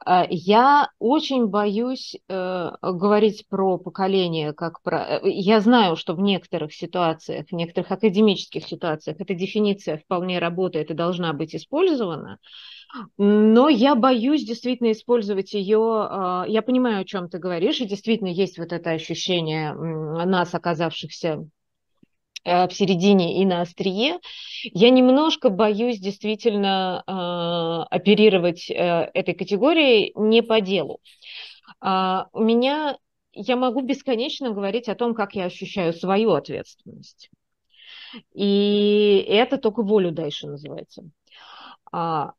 Э, 0.07 0.23
я 0.31 0.91
очень 0.99 1.47
боюсь 1.47 2.17
э, 2.29 2.71
говорить 2.83 3.47
про 3.49 3.79
поколение, 3.79 4.53
как 4.53 4.83
про... 4.83 5.21
Э, 5.21 5.21
я 5.25 5.61
знаю, 5.61 5.97
что 5.97 6.15
в 6.15 6.21
некоторых 6.21 6.73
ситуациях, 6.75 7.47
в 7.49 7.53
некоторых 7.53 7.91
академических 7.91 8.67
ситуациях 8.67 9.17
эта 9.21 9.35
дефиниция 9.35 9.99
вполне 9.99 10.39
работает 10.39 10.91
и 10.91 10.95
должна 10.95 11.33
быть 11.33 11.55
использована, 11.55 12.39
но 13.19 13.69
я 13.69 13.95
боюсь 13.95 14.45
действительно 14.45 14.93
использовать 14.93 15.53
ее. 15.53 16.09
Э, 16.11 16.45
я 16.49 16.63
понимаю, 16.63 17.01
о 17.01 17.05
чем 17.05 17.29
ты 17.29 17.39
говоришь, 17.39 17.81
и 17.81 17.87
действительно 17.87 18.29
есть 18.29 18.59
вот 18.59 18.73
это 18.73 18.91
ощущение 18.91 19.75
нас, 19.75 20.55
оказавшихся 20.55 21.47
в 22.45 22.71
середине 22.71 23.43
и 23.43 23.45
на 23.45 23.63
острие. 23.63 24.19
Я 24.65 24.91
немножко 24.91 25.51
боюсь 25.51 25.99
действительно 25.99 27.03
э, 27.07 27.95
оперировать 27.95 28.71
э, 28.71 29.11
этой 29.13 29.35
категорией 29.35 30.13
не 30.17 30.43
по 30.43 30.61
делу. 30.61 31.01
Э, 31.83 32.25
у 32.33 32.43
меня 32.43 32.97
я 33.33 33.57
могу 33.57 33.81
бесконечно 33.83 34.51
говорить 34.51 34.89
о 34.89 34.95
том, 34.95 35.15
как 35.15 35.35
я 35.35 35.45
ощущаю 35.45 35.93
свою 35.93 36.33
ответственность. 36.33 37.31
И 38.35 39.25
это 39.29 39.57
только 39.57 39.83
волю 39.83 40.11
дальше 40.11 40.47
называется. 40.49 41.05
А, 41.93 42.33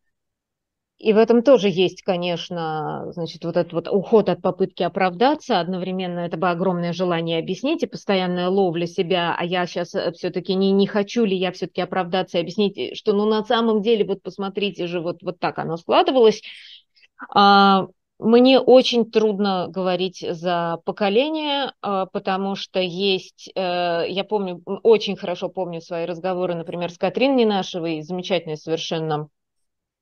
и 1.02 1.14
в 1.14 1.18
этом 1.18 1.42
тоже 1.42 1.68
есть, 1.68 2.04
конечно, 2.04 3.12
значит, 3.14 3.44
вот 3.44 3.58
этот 3.58 3.74
вот 3.74 3.88
уход 3.88 4.30
от 4.30 4.40
попытки 4.42 4.84
оправдаться, 4.84 5.60
одновременно 5.60 6.20
это 6.20 6.38
бы 6.38 6.50
огромное 6.50 6.94
желание 6.94 7.40
объяснить 7.40 7.82
и 7.82 7.88
постоянная 7.88 8.50
ловля 8.50 8.86
себя, 8.86 9.36
а 9.36 9.44
я 9.44 9.66
сейчас 9.66 9.96
э, 9.96 10.12
все-таки 10.12 10.54
не, 10.54 10.72
не 10.72 10.86
хочу 10.86 11.26
ли 11.26 11.36
я 11.36 11.52
все-таки 11.52 11.82
оправдаться 11.82 12.38
и 12.38 12.42
объяснить, 12.42 12.78
э, 12.78 12.94
что 12.94 13.14
ну 13.14 13.26
на 13.26 13.44
самом 13.44 13.82
деле 13.82 14.06
вот 14.06 14.22
посмотрите 14.22 14.86
же, 14.86 15.00
вот, 15.02 15.24
вот 15.24 15.40
так 15.40 15.58
оно 15.58 15.78
складывалось. 15.78 16.44
А, 17.34 17.88
мне 18.20 18.60
очень 18.60 19.10
трудно 19.10 19.66
говорить 19.70 20.24
за 20.30 20.78
поколение, 20.86 21.74
а, 21.82 22.06
потому 22.06 22.56
что 22.56 22.80
есть, 22.80 23.50
э, 23.56 24.06
я 24.08 24.24
помню, 24.24 24.62
очень 24.84 25.16
хорошо 25.16 25.50
помню 25.50 25.82
свои 25.82 26.06
разговоры, 26.06 26.54
например, 26.54 26.92
с 26.92 27.00
Катрин 27.00 27.36
Ненашевой, 27.36 28.04
замечательной 28.04 28.58
совершенно 28.58 29.30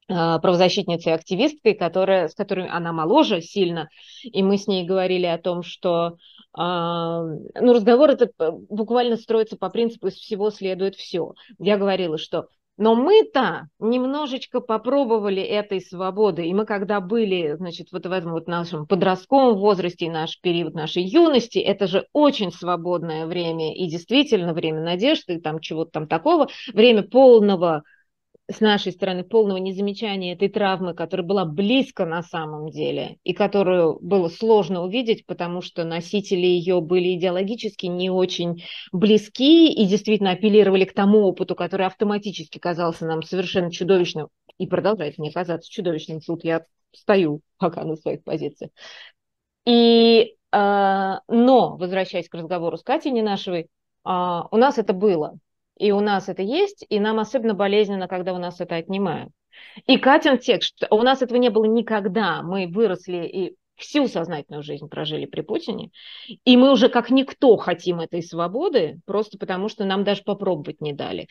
правозащитницей, 0.10 1.14
активисткой, 1.14 1.76
которая, 1.76 2.28
с 2.28 2.36
которой 2.36 2.68
она 2.68 2.92
моложе 2.92 3.42
сильно, 3.42 3.90
и 4.24 4.42
мы 4.44 4.58
с 4.58 4.68
ней 4.68 4.86
говорили 4.86 5.26
о 5.26 5.38
том, 5.38 5.64
что 5.64 6.18
а, 6.54 7.24
ну, 7.24 7.74
разговор 7.74 8.10
это 8.10 8.30
э, 8.40 8.52
буквально 8.70 9.18
строится 9.18 9.56
по 9.56 9.70
принципу 9.70 10.08
«из 10.08 10.16
всего 10.16 10.50
следует 10.50 10.96
все». 10.96 11.34
Я 11.60 11.78
говорила, 11.78 12.18
что 12.18 12.48
но 12.80 12.96
мы-то 12.96 13.68
немножечко 13.80 14.62
попробовали 14.62 15.42
этой 15.42 15.82
свободы, 15.82 16.48
и 16.48 16.54
мы 16.54 16.66
когда 16.66 17.02
были, 17.02 17.56
значит, 17.58 17.90
вот 17.92 18.06
в 18.06 18.12
этом 18.12 18.32
вот 18.32 18.48
нашем 18.48 18.88
подростковом 18.88 19.58
возрасте, 19.58 20.10
наш 20.10 20.40
период 20.40 20.76
нашей 20.76 21.04
юности, 21.04 21.60
это 21.60 21.88
же 21.88 22.08
очень 22.14 22.54
свободное 22.54 23.28
время, 23.28 23.76
и 23.76 23.90
действительно 23.90 24.54
время 24.54 24.82
надежды, 24.82 25.42
там 25.42 25.60
чего-то 25.60 25.92
там 25.92 26.08
такого, 26.08 26.48
время 26.74 27.04
полного 27.04 27.84
с 28.50 28.62
нашей 28.62 28.92
стороны 28.92 29.24
полного 29.24 29.58
незамечания 29.58 30.34
этой 30.34 30.50
травмы, 30.50 30.94
которая 30.94 31.26
была 31.26 31.46
близко 31.46 32.06
на 32.06 32.24
самом 32.24 32.70
деле, 32.70 33.18
и 33.24 33.34
которую 33.34 34.00
было 34.02 34.28
сложно 34.28 34.84
увидеть, 34.84 35.26
потому 35.26 35.62
что 35.62 35.84
носители 35.84 36.48
ее 36.48 36.82
были 36.82 37.16
идеологически 37.16 37.86
не 37.86 38.10
очень 38.10 38.64
близки 38.92 39.72
и 39.72 39.86
действительно 39.86 40.32
апеллировали 40.32 40.86
к 40.86 40.94
тому 40.94 41.20
опыту, 41.20 41.56
который 41.56 41.86
автоматически 41.86 42.58
казался 42.58 43.06
нам 43.06 43.22
совершенно 43.22 43.72
чудовищным 43.72 44.30
и 44.58 44.66
продолжает 44.66 45.20
мне 45.20 45.32
казаться 45.32 45.72
чудовищным. 45.72 46.20
Тут 46.20 46.44
я 46.44 46.66
стою 46.92 47.42
пока 47.58 47.84
на 47.84 47.96
своих 47.96 48.24
позициях. 48.24 48.72
И, 49.66 50.36
э, 50.52 51.16
но, 51.28 51.78
возвращаясь 51.78 52.30
к 52.30 52.34
разговору 52.34 52.78
с 52.78 52.84
Катей 52.84 53.12
Ненашевой, 53.12 53.62
э, 53.62 53.68
у 54.04 54.58
нас 54.58 54.80
это 54.80 54.94
было. 54.94 55.38
И 55.80 55.92
у 55.92 56.02
нас 56.02 56.30
это 56.30 56.44
есть, 56.44 56.86
и 56.90 57.00
нам 57.00 57.20
особенно 57.20 57.56
болезненно, 57.56 58.08
когда 58.08 58.34
у 58.34 58.38
нас 58.38 58.62
это 58.62 58.76
отнимают. 58.76 59.32
И 59.88 59.98
Катин 59.98 60.38
текст, 60.38 60.84
у 60.90 61.02
нас 61.02 61.22
этого 61.22 61.38
не 61.38 61.50
было 61.50 61.66
никогда. 61.66 62.44
Мы 62.44 62.68
выросли 62.68 63.26
и 63.26 63.56
всю 63.80 64.08
сознательную 64.08 64.62
жизнь 64.62 64.90
прожили 64.90 65.26
при 65.26 65.40
Путине, 65.40 65.92
и 66.44 66.58
мы 66.58 66.72
уже 66.72 66.90
как 66.90 67.10
никто 67.10 67.56
хотим 67.56 68.02
этой 68.02 68.22
свободы, 68.22 69.00
просто 69.06 69.38
потому 69.38 69.70
что 69.70 69.86
нам 69.86 70.04
даже 70.04 70.24
попробовать 70.24 70.82
не 70.82 70.92
дали. 70.92 71.28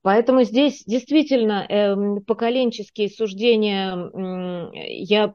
Поэтому 0.00 0.42
здесь 0.44 0.82
действительно 0.84 1.66
э, 1.68 2.20
поколенческие 2.26 3.10
суждения, 3.10 3.94
э, 3.94 4.70
я, 5.02 5.34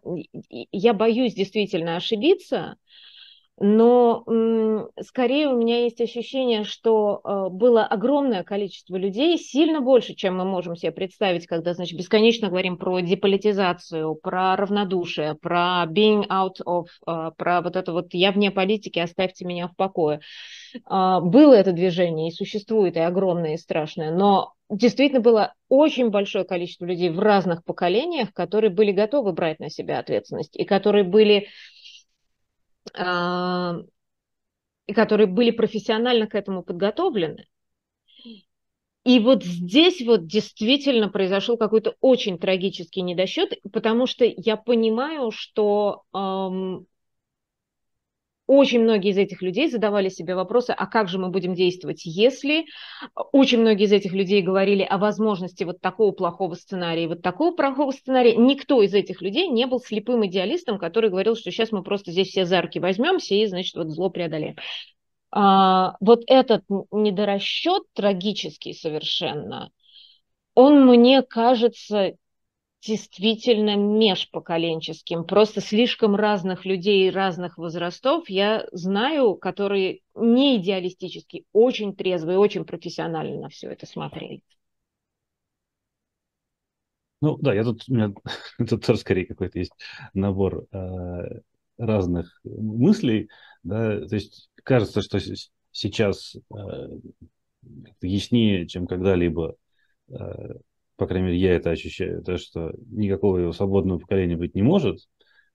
я 0.72 0.94
боюсь 0.94 1.36
действительно 1.36 1.98
ошибиться, 1.98 2.78
но 3.58 4.26
скорее 5.02 5.48
у 5.48 5.58
меня 5.58 5.84
есть 5.84 6.02
ощущение, 6.02 6.66
что 6.66 7.22
э, 7.24 7.50
было 7.50 7.86
огромное 7.86 8.44
количество 8.44 8.98
людей, 8.98 9.38
сильно 9.38 9.80
больше, 9.80 10.14
чем 10.14 10.38
мы 10.38 10.44
можем 10.44 10.76
себе 10.76 10.92
представить, 10.92 11.48
когда, 11.48 11.74
значит, 11.74 11.98
бесконечно 11.98 12.50
говорим 12.50 12.78
про 12.78 13.00
деполитизацию, 13.00 14.16
про 14.16 14.58
равнодушие, 14.58 15.36
про 15.36 15.86
being 15.88 16.28
out 16.28 16.56
of, 16.66 16.88
э, 17.08 17.32
про 17.38 17.62
вот 17.62 17.78
это 17.78 17.94
вот 17.94 18.14
«я 18.14 18.34
вне 18.34 18.52
политики, 18.52 19.00
оставьте 19.00 19.46
меня 19.46 19.70
в 19.70 19.76
покое». 19.76 20.20
А, 20.86 21.22
было 21.22 21.54
это 21.54 21.72
движение 21.72 22.30
и 22.30 22.34
существует, 22.34 22.98
и 22.98 23.00
огромное, 23.00 23.54
и 23.54 23.58
страшное, 23.58 24.12
но 24.12 24.54
действительно 24.70 25.22
было 25.22 25.54
очень 25.70 26.10
большое 26.10 26.44
количество 26.44 26.86
людей 26.86 27.10
в 27.10 27.20
разных 27.20 27.64
поколениях, 27.64 28.34
которые 28.34 28.72
были 28.72 28.92
готовы 28.92 29.32
брать 29.32 29.60
на 29.60 29.70
себя 29.70 30.00
ответственность, 30.00 30.56
и 30.56 30.66
которые 30.66 31.04
были 31.04 31.38
а, 31.38 31.48
и 34.88 34.94
которые 34.94 35.28
были 35.28 35.52
профессионально 35.52 36.28
к 36.28 36.36
этому 36.36 36.64
подготовлены. 36.64 37.48
И 39.04 39.20
вот 39.20 39.44
здесь 39.44 40.02
вот 40.02 40.26
действительно 40.26 41.10
произошел 41.10 41.58
какой-то 41.58 41.96
очень 42.02 42.40
трагический 42.40 43.04
недосчет, 43.04 43.54
потому 43.72 44.08
что 44.08 44.26
я 44.26 44.58
понимаю, 44.58 45.30
что 45.32 46.06
очень 48.48 48.82
многие 48.82 49.12
из 49.12 49.18
этих 49.18 49.42
людей 49.42 49.70
задавали 49.70 50.10
себе 50.10 50.36
вопросы, 50.36 50.72
а 50.72 50.86
как 50.88 51.08
же 51.08 51.18
мы 51.18 51.30
будем 51.30 51.54
действовать, 51.54 52.02
если... 52.06 52.66
Очень 53.32 53.62
многие 53.62 53.86
из 53.86 53.92
этих 53.92 54.14
людей 54.14 54.42
говорили 54.42 54.84
о 54.84 54.98
возможности 54.98 55.64
вот 55.64 55.82
такого 55.82 56.12
плохого 56.12 56.54
сценария, 56.56 57.08
вот 57.08 57.22
такого 57.22 57.56
плохого 57.56 57.92
сценария. 57.92 58.36
Никто 58.36 58.82
из 58.82 58.94
этих 58.94 59.22
людей 59.22 59.48
не 59.48 59.66
был 59.66 59.80
слепым 59.80 60.26
идеалистом, 60.26 60.78
который 60.78 61.10
говорил, 61.10 61.36
что 61.36 61.52
сейчас 61.52 61.72
мы 61.72 61.84
просто 61.84 62.12
здесь 62.12 62.30
все 62.30 62.46
за 62.46 62.62
руки 62.62 62.80
возьмемся 62.80 63.36
и, 63.36 63.46
значит, 63.46 63.76
вот 63.76 63.90
зло 63.90 64.10
преодолеем. 64.10 64.56
А, 65.32 65.96
вот 66.00 66.24
этот 66.28 66.64
недорасчет 66.92 67.84
трагический 67.94 68.74
совершенно– 68.74 69.72
он 70.56 70.86
мне 70.86 71.22
кажется 71.22 72.14
действительно 72.86 73.76
межпоколенческим. 73.76 75.24
Просто 75.24 75.62
слишком 75.62 76.16
разных 76.16 76.66
людей 76.66 77.10
разных 77.10 77.58
возрастов 77.58 78.30
я 78.30 78.68
знаю, 78.72 79.36
которые 79.36 80.02
не 80.14 80.58
идеалистически, 80.58 81.46
очень 81.52 81.96
трезвые, 81.96 82.38
очень 82.38 82.66
профессионально 82.66 83.42
на 83.42 83.50
все 83.50 83.70
это 83.70 83.86
смотрели. 83.86 84.42
Ну 87.22 87.38
да, 87.38 87.54
я 87.54 87.64
тут, 87.64 87.84
у 87.90 87.94
меня 87.94 88.14
тут 88.70 88.86
тоже 88.86 89.00
скорее 89.00 89.26
какой-то 89.26 89.58
есть 89.58 89.74
набор 90.14 90.68
э, 90.72 91.42
разных 91.78 92.40
мыслей, 92.44 93.30
да, 93.64 94.06
то 94.06 94.16
есть 94.16 94.50
кажется, 94.64 95.02
что 95.02 95.20
сейчас 95.72 96.36
э, 96.36 96.88
яснее, 98.02 98.68
чем 98.68 98.86
когда-либо 98.86 99.56
э, 100.10 100.14
по 100.98 101.08
крайней 101.08 101.28
мере, 101.28 101.40
я 101.40 101.54
это 101.54 101.72
ощущаю, 101.72 102.24
то, 102.24 102.38
что 102.38 102.74
никакого 102.88 103.52
свободного 103.52 104.00
поколения 104.00 104.38
быть 104.38 104.56
не 104.56 104.62
может, 104.62 105.00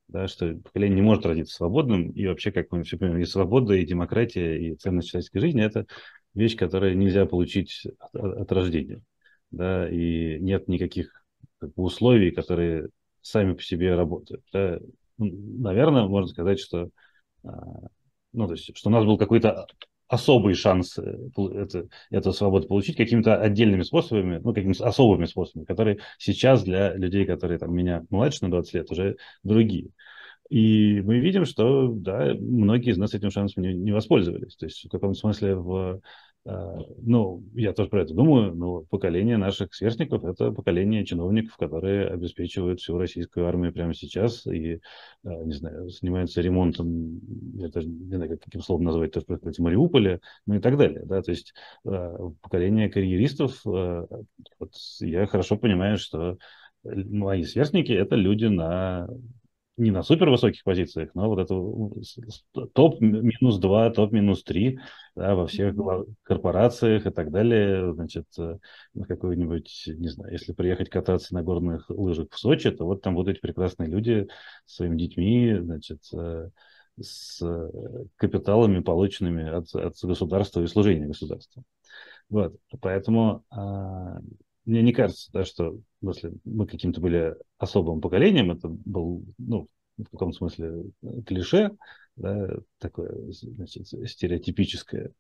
да, 0.09 0.29
что 0.29 0.55
поколение 0.57 0.97
не 0.97 1.03
может 1.03 1.25
родиться 1.25 1.55
свободным, 1.55 2.11
и 2.11 2.27
вообще, 2.27 2.53
как 2.53 2.71
мы 2.71 2.83
все 2.83 2.99
понимаем, 2.99 3.23
и 3.23 3.27
свобода, 3.27 3.75
и 3.75 3.87
демократия, 3.87 4.59
и 4.59 4.75
ценность 4.75 5.09
человеческой 5.09 5.41
жизни– 5.41 5.63
это 5.65 5.87
вещь, 6.35 6.57
которую 6.57 6.97
нельзя 6.97 7.27
получить 7.27 7.87
от, 7.99 8.15
от 8.15 8.53
рождения. 8.53 9.03
Да, 9.51 9.89
и 9.89 10.39
нет 10.41 10.69
никаких 10.69 11.25
как 11.59 11.75
бы, 11.75 11.85
условий, 11.85 12.31
которые 12.31 12.89
сами 13.21 13.55
по 13.55 13.63
себе 13.63 13.95
работают. 13.95 14.43
Да. 14.53 14.79
Наверное, 15.19 16.07
можно 16.07 16.29
сказать, 16.29 16.61
что, 16.61 16.89
а, 17.45 17.51
ну, 18.33 18.47
то 18.47 18.55
есть, 18.55 18.77
что 18.77 18.89
у 18.89 18.93
нас 18.93 19.05
был 19.05 19.19
какой-то 19.19 19.67
особый 20.11 20.55
шанс 20.55 20.99
э, 20.99 21.29
это, 21.55 21.89
эту 22.11 22.33
свободу 22.33 22.67
получить 22.67 22.97
какими-то 22.97 23.37
отдельными 23.37 23.83
способами, 23.83 24.41
ну, 24.43 24.53
какими-то 24.53 24.87
особыми 24.87 25.25
способами, 25.27 25.65
которые 25.65 25.99
сейчас 26.19 26.65
для 26.65 26.95
людей, 26.95 27.25
которые 27.25 27.59
там 27.59 27.73
меня 27.73 28.05
младше 28.11 28.45
на 28.45 28.51
20 28.51 28.75
лет, 28.75 28.91
уже 28.91 29.17
другие. 29.45 29.91
И 30.49 31.01
мы 31.03 31.21
видим, 31.21 31.45
что, 31.45 31.89
да, 31.89 32.35
многие 32.35 32.91
из 32.91 32.99
нас 32.99 33.15
этим 33.15 33.31
шансом 33.31 33.63
не, 33.63 33.73
не 33.73 33.93
воспользовались. 33.93 34.57
То 34.57 34.67
есть 34.67 34.85
в 34.85 34.89
каком-то 34.89 35.17
смысле 35.17 35.55
в 35.55 36.01
ну, 36.45 37.45
я 37.55 37.73
тоже 37.75 37.91
про 37.91 38.03
это 38.03 38.15
думаю, 38.15 38.55
но 38.55 38.81
поколение 38.89 39.37
наших 39.37 39.75
сверстников– 39.75 40.25
это 40.25 40.53
поколение 40.53 41.05
чиновников, 41.05 41.57
которые 41.57 42.09
обеспечивают 42.09 42.81
всю 42.81 42.97
российскую 42.97 43.47
армию 43.47 43.73
прямо 43.73 43.93
сейчас 43.93 44.47
и, 44.47 44.81
а, 45.23 45.45
не 45.45 45.53
знаю, 45.53 45.91
занимаются 45.91 46.41
ремонтом, 46.41 47.21
я 47.55 47.69
даже 47.69 47.89
не 47.89 48.17
знаю, 48.17 48.39
каким 48.39 48.63
словом 48.63 48.85
назвать, 48.85 49.13
то, 49.13 49.21
что 49.21 49.39
Мариуполя, 49.63 50.21
ну 50.47 50.55
и 50.55 50.61
так 50.61 50.79
далее. 50.79 51.03
Да? 51.05 51.21
То 51.21 51.31
есть 51.31 51.53
а, 51.85 52.31
поколение 52.41 52.89
карьеристов, 52.89 53.61
вот 53.65 54.73
я 55.01 55.27
хорошо 55.27 55.59
понимаю, 55.59 55.99
что 55.99 56.39
мои 56.85 57.45
сверстники– 57.45 57.93
это 57.93 58.17
люди 58.17 58.47
на 58.47 59.09
не 59.81 59.91
на 59.91 60.03
супер 60.03 60.29
высоких 60.29 60.63
позициях, 60.63 61.11
но 61.15 61.29
вот 61.29 61.39
это 61.39 62.67
топ 62.75 63.01
минус 63.01 63.59
2, 63.59 63.91
топ 63.91 64.13
минус 64.13 64.43
3 64.45 64.79
да, 65.17 65.35
во 65.35 65.47
всех 65.47 65.75
корпорациях 66.23 67.07
и 67.07 67.11
так 67.11 67.31
далее. 67.31 67.93
Значит, 67.95 68.27
э, 68.39 68.59
какой-нибудь, 69.09 69.85
не 69.87 70.09
знаю, 70.09 70.33
если 70.33 70.53
приехать 70.53 70.91
кататься 70.91 71.35
на 71.35 71.43
горных 71.43 71.89
лыжах 71.89 72.29
в 72.31 72.39
Сочи, 72.39 72.71
то 72.71 72.85
вот 72.85 73.03
там 73.03 73.15
будут 73.15 73.37
эти 73.37 73.41
прекрасные 73.41 73.89
люди 73.89 74.29
с 74.67 74.77
своими 74.77 74.99
детьми, 74.99 75.57
значит, 75.59 76.01
э, 76.13 76.51
с 77.01 77.41
капиталами, 78.17 78.81
полученными 78.81 79.49
от, 79.49 79.75
от 79.75 79.95
государства 80.03 80.61
и 80.61 80.67
служения 80.67 81.07
государству. 81.07 81.65
Вот, 82.29 82.55
поэтому 82.81 83.45
а, 83.51 84.21
мне 84.65 84.83
не 84.83 84.93
кажется, 84.93 85.31
да, 85.33 85.45
что 85.45 85.79
если 86.03 86.33
мы 86.45 86.67
каким-то 86.67 87.01
были 87.01 87.35
особым 87.59 88.01
поколением, 88.01 88.51
это 88.51 88.69
был, 88.69 89.25
ну, 89.39 89.69
в 89.97 90.11
каком 90.11 90.33
смысле 90.33 90.85
клише, 91.27 91.71
да, 92.17 92.49
такое, 92.79 93.13
значит, 93.33 93.87
стереотипическое. 93.87 95.13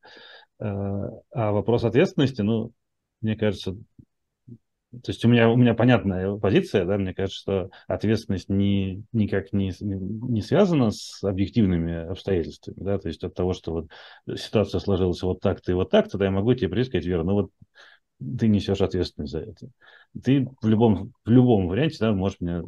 А, 0.58 1.10
а 1.32 1.52
вопрос 1.52 1.84
ответственности, 1.84 2.42
ну, 2.42 2.72
мне 3.20 3.36
кажется, 3.36 3.76
то 4.92 5.12
есть 5.12 5.24
у 5.24 5.28
меня, 5.28 5.48
у 5.48 5.56
меня 5.56 5.74
понятная 5.74 6.36
позиция, 6.36 6.84
да, 6.84 6.98
мне 6.98 7.14
кажется, 7.14 7.40
что 7.40 7.70
ответственность 7.86 8.48
не, 8.48 9.04
никак 9.12 9.52
не, 9.52 9.72
не 9.80 10.42
связана 10.42 10.90
с 10.90 11.22
объективными 11.22 12.10
обстоятельствами, 12.10 12.76
да, 12.80 12.98
то 12.98 13.06
есть 13.06 13.22
от 13.22 13.34
того, 13.34 13.52
что 13.52 13.72
вот 13.72 14.38
ситуация 14.38 14.80
сложилась 14.80 15.22
вот 15.22 15.40
так-то 15.40 15.70
и 15.70 15.76
вот 15.76 15.90
так-то, 15.90 16.18
да, 16.18 16.24
я 16.24 16.30
могу 16.32 16.54
тебе 16.54 16.70
прийти 16.70 16.88
сказать, 16.88 17.06
Вера, 17.06 17.22
ну 17.22 17.32
вот 17.34 17.50
ты 18.38 18.48
несешь 18.48 18.80
ответственность 18.80 19.32
за 19.32 19.40
это. 19.40 19.68
Ты 20.22 20.48
в 20.60 20.68
любом, 20.68 21.12
в 21.24 21.30
любом 21.30 21.68
варианте 21.68 21.96
да, 22.00 22.12
можешь 22.12 22.40
мне 22.40 22.62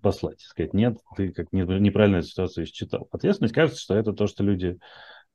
послать, 0.00 0.40
сказать, 0.40 0.74
нет, 0.74 0.98
ты 1.16 1.32
как 1.32 1.52
неправильно 1.52 2.18
эту 2.18 2.28
ситуацию 2.28 2.66
считал. 2.66 3.08
Ответственность, 3.10 3.54
кажется, 3.54 3.80
что 3.80 3.94
это 3.94 4.12
то, 4.12 4.26
что 4.26 4.44
люди 4.44 4.78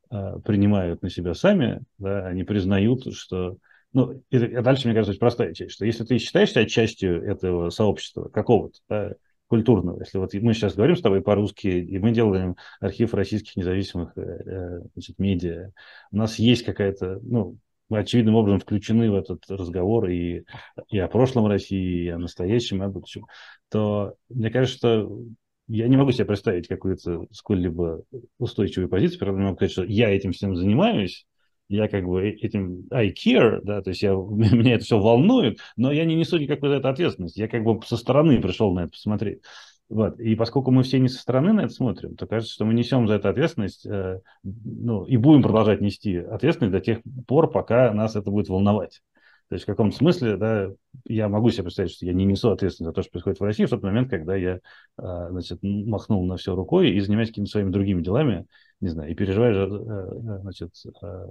э, 0.09 0.39
принимают 0.45 1.01
на 1.01 1.09
себя 1.09 1.34
сами, 1.34 1.82
да, 1.97 2.28
они 2.28 2.43
признают, 2.43 3.14
что... 3.14 3.57
Ну, 3.91 4.24
и, 4.32 4.38
и 4.38 4.61
дальше, 4.61 4.88
мне 4.88 4.95
кажется, 4.95 5.11
очень 5.11 5.20
простая 5.20 5.53
часть, 5.53 5.74
что 5.74 5.86
если 5.86 6.03
ты 6.03 6.18
считаешь 6.18 6.51
себя 6.51 6.66
частью 6.66 7.24
этого 7.24 7.70
сообщества 7.70 8.30
какого-то, 8.30 8.80
да, 8.89 9.14
культурного. 9.47 9.99
Если 9.99 10.18
вот 10.18 10.34
мы 10.34 10.55
сейчас 10.55 10.74
говорим 10.74 10.95
с 10.95 11.01
тобой 11.01 11.22
по-русски, 11.22 11.68
и 11.68 11.99
мы 11.99 12.11
делаем 12.11 12.55
архив 12.80 13.14
российских 13.14 13.55
независимых 13.55 14.18
э, 14.18 14.22
э 14.22 14.80
значит, 14.93 15.20
медиа, 15.20 15.72
у 16.11 16.18
нас 16.18 16.39
есть 16.39 16.64
какая-то, 16.64 17.20
ну, 17.22 17.57
очевидным 17.99 18.35
образом 18.35 18.59
включены 18.59 19.11
в 19.11 19.15
этот 19.15 19.43
разговор 19.49 20.09
и, 20.09 20.43
и 20.89 20.99
о 20.99 21.07
прошлом 21.07 21.47
России, 21.47 22.05
и 22.05 22.09
о 22.09 22.17
настоящем, 22.17 22.81
и 22.81 22.85
о 22.85 22.89
будущем, 22.89 23.25
то 23.69 24.15
мне 24.29 24.49
кажется, 24.49 24.77
что 24.77 25.19
я 25.67 25.87
не 25.87 25.97
могу 25.97 26.11
себе 26.11 26.25
представить 26.25 26.67
какую-то 26.67 27.25
сколь-либо 27.31 28.03
устойчивую 28.37 28.89
позицию, 28.89 29.19
правда, 29.19 29.41
могу 29.41 29.55
сказать, 29.55 29.71
что 29.71 29.83
я 29.83 30.09
этим 30.09 30.31
всем 30.31 30.55
занимаюсь, 30.55 31.25
я 31.69 31.87
как 31.87 32.05
бы 32.05 32.27
этим 32.29 32.87
I 32.91 33.11
care, 33.13 33.61
да, 33.63 33.81
то 33.81 33.89
есть 33.89 34.03
я, 34.03 34.11
меня 34.13 34.75
это 34.75 34.83
все 34.83 34.99
волнует, 34.99 35.59
но 35.75 35.91
я 35.91 36.05
не 36.05 36.15
несу 36.15 36.37
никакой 36.37 36.69
за 36.69 36.75
это 36.75 36.89
ответственности, 36.89 37.39
я 37.39 37.47
как 37.47 37.63
бы 37.63 37.79
со 37.85 37.97
стороны 37.97 38.41
пришел 38.41 38.73
на 38.73 38.81
это 38.81 38.91
посмотреть. 38.91 39.41
Вот. 39.89 40.19
И 40.19 40.36
поскольку 40.36 40.71
мы 40.71 40.84
все 40.84 40.99
не 40.99 41.07
со 41.07 41.19
стороны 41.19 41.53
на 41.53 41.61
это 41.61 41.73
смотрим, 41.73 42.15
то 42.15 42.25
кажется, 42.25 42.53
что 42.53 42.65
мы 42.65 42.73
несем 42.73 43.07
за 43.07 43.15
это 43.15 43.29
ответственность, 43.29 43.86
э, 43.86 44.21
ну, 44.43 45.05
и 45.05 45.17
будем 45.17 45.43
продолжать 45.43 45.81
нести 45.81 46.17
ответственность 46.17 46.73
до 46.73 46.81
тех 46.81 46.99
пор, 47.27 47.51
пока 47.51 47.93
нас 47.93 48.15
это 48.15 48.31
будет 48.31 48.49
волновать. 48.49 49.01
То 49.53 49.55
есть 49.55 49.65
в 49.65 49.67
каком-то 49.67 49.95
смысле, 49.95 50.38
да, 50.38 50.71
я 51.05 51.29
могу 51.29 51.51
себе 51.51 51.65
представить, 51.65 51.91
что 51.91 52.07
я 52.07 52.13
не 52.13 52.25
несу 52.25 52.49
ответственность 52.49 52.89
за 52.89 52.93
то, 52.93 53.03
что 53.03 53.11
происходит 53.11 53.39
в 53.39 53.43
России 53.43 53.65
в 53.65 53.69
тот 53.69 53.84
момент, 53.84 54.09
когда 54.09 54.36
я, 54.36 54.55
э, 54.55 54.59
значит, 54.97 55.59
махнул 55.61 56.25
на 56.25 56.38
все 56.38 56.55
рукой 56.55 56.89
и 56.89 56.99
занимаюсь 56.99 57.29
какими-то 57.29 57.51
своими 57.51 57.69
другими 57.69 58.01
делами, 58.01 58.47
не 58.81 58.89
знаю, 58.89 59.11
и 59.11 59.13
переживаю, 59.13 59.55
э, 59.55 60.39
значит, 60.41 60.71
э, 61.03 61.25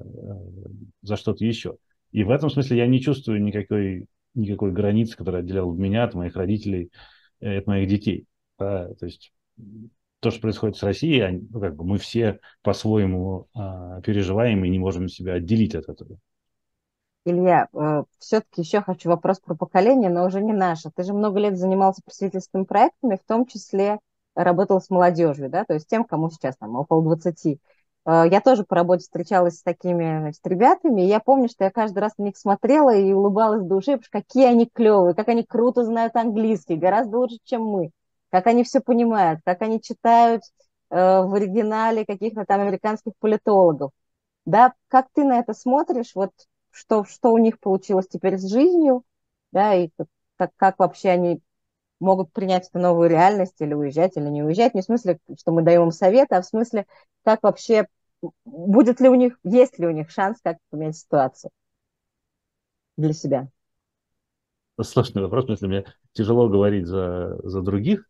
за 1.03 1.17
что-то 1.17 1.45
еще. 1.45 1.79
И 2.13 2.23
в 2.23 2.31
этом 2.31 2.49
смысле 2.49 2.77
я 2.77 2.87
не 2.87 3.01
чувствую 3.01 3.43
никакой, 3.43 4.07
никакой 4.35 4.71
границы, 4.71 5.17
которая 5.17 5.43
отделяла 5.43 5.75
меня 5.75 6.05
от 6.05 6.15
моих 6.15 6.37
родителей, 6.37 6.93
от 7.41 7.67
моих 7.67 7.89
детей. 7.89 8.27
Да, 8.63 8.95
то 8.95 9.07
есть 9.07 9.33
то, 10.21 10.31
что 10.31 10.41
происходит 10.41 10.77
с 10.77 10.83
Россией, 10.83 11.21
они, 11.21 11.49
ну, 11.51 11.61
как 11.61 11.75
бы 11.75 11.85
мы 11.85 11.99
все 11.99 12.39
по-своему 12.63 13.49
а, 13.55 14.01
переживаем 14.03 14.65
и 14.65 14.71
не 14.71 14.79
можем 14.79 15.09
себя 15.09 15.35
отделить 15.35 15.75
от 15.75 15.89
этого. 15.89 16.17
Илья, 17.25 17.69
э, 17.73 18.03
все-таки 18.19 18.63
еще 18.63 18.83
хочу 18.83 19.09
вопрос 19.09 19.41
про 19.41 19.55
поколение, 19.55 20.11
но 20.11 20.25
уже 20.27 20.41
не 20.41 20.53
наше. 20.53 20.91
Ты 20.95 21.05
же 21.05 21.13
много 21.13 21.39
лет 21.39 21.57
занимался 21.57 22.03
просветительскими 22.05 22.65
проектами, 22.65 23.17
в 23.17 23.27
том 23.27 23.47
числе 23.47 23.99
работал 24.35 24.81
с 24.81 24.91
молодежью, 24.91 25.49
да, 25.49 25.65
то 25.65 25.75
есть 25.75 25.89
тем, 25.89 26.05
кому 26.05 26.31
сейчас 26.31 26.57
там 26.57 26.75
около 26.77 27.03
20. 27.03 27.59
Э, 28.07 28.25
я 28.31 28.41
тоже 28.41 28.65
по 28.65 28.77
работе 28.77 29.03
встречалась 29.03 29.59
с 29.59 29.63
такими 29.63 30.21
значит, 30.21 30.47
ребятами, 30.47 31.03
и 31.03 31.09
я 31.09 31.19
помню, 31.21 31.49
что 31.49 31.65
я 31.65 31.71
каждый 31.71 31.99
раз 31.99 32.17
на 32.19 32.25
них 32.25 32.37
смотрела 32.37 32.95
и 32.95 33.13
улыбалась 33.13 33.63
в 33.63 33.69
душе, 33.69 33.99
потому 33.99 34.03
что 34.05 34.21
какие 34.21 34.47
они 34.47 34.67
клевые, 34.67 35.15
как 35.15 35.29
они 35.29 35.45
круто 35.45 35.85
знают 35.85 36.15
английский, 36.17 36.77
гораздо 36.77 37.19
лучше, 37.19 37.39
чем 37.45 37.63
мы 37.63 37.91
как 38.33 38.47
они 38.47 38.65
все 38.65 38.81
понимают, 38.81 39.41
как 39.45 39.61
они 39.61 39.81
читают 39.81 40.43
э, 40.91 40.97
в 40.97 41.35
оригинале 41.35 42.07
каких-то 42.07 42.47
там 42.47 42.63
американских 42.63 43.13
политологов. 43.21 43.93
Да, 44.47 44.73
как 44.89 45.09
ты 45.13 45.23
на 45.23 45.39
это 45.39 45.53
смотришь, 45.53 46.13
вот 46.15 46.33
что, 46.71 47.05
что 47.05 47.31
у 47.33 47.39
них 47.39 47.61
получилось 47.61 48.09
теперь 48.09 48.39
с 48.39 48.51
жизнью, 48.51 49.05
да, 49.53 49.75
и 49.75 49.91
как, 50.39 50.51
как 50.57 50.79
вообще 50.79 51.11
они 51.11 51.43
могут 52.01 52.33
принять 52.33 52.69
эту 52.69 52.79
новую 52.79 53.11
реальность 53.11 53.61
или 53.61 53.75
уезжать, 53.75 54.17
или 54.17 54.29
не 54.29 54.43
уезжать, 54.43 54.75
не 54.75 54.81
в 54.81 54.87
смысле, 54.87 55.19
что 55.39 55.53
мы 55.53 55.63
даем 55.63 55.83
им 55.83 55.93
советы, 55.93 56.35
а 56.35 56.43
в 56.43 56.47
смысле, 56.47 56.87
как 57.25 57.43
вообще, 57.43 57.87
будет 58.47 58.99
ли 59.01 59.11
у 59.11 59.15
них, 59.15 59.39
есть 59.45 59.79
ли 59.79 59.87
у 59.87 59.91
них 59.91 60.11
шанс 60.11 60.39
как 60.43 60.57
поменять 60.71 60.97
ситуацию 60.97 61.51
для 62.97 63.13
себя? 63.13 63.49
Сложный 64.81 65.23
вопрос, 65.23 65.49
если 65.49 65.67
мне 65.67 65.85
тяжело 66.13 66.49
говорить 66.49 66.87
за, 66.87 67.39
за 67.45 67.61
других, 67.61 68.09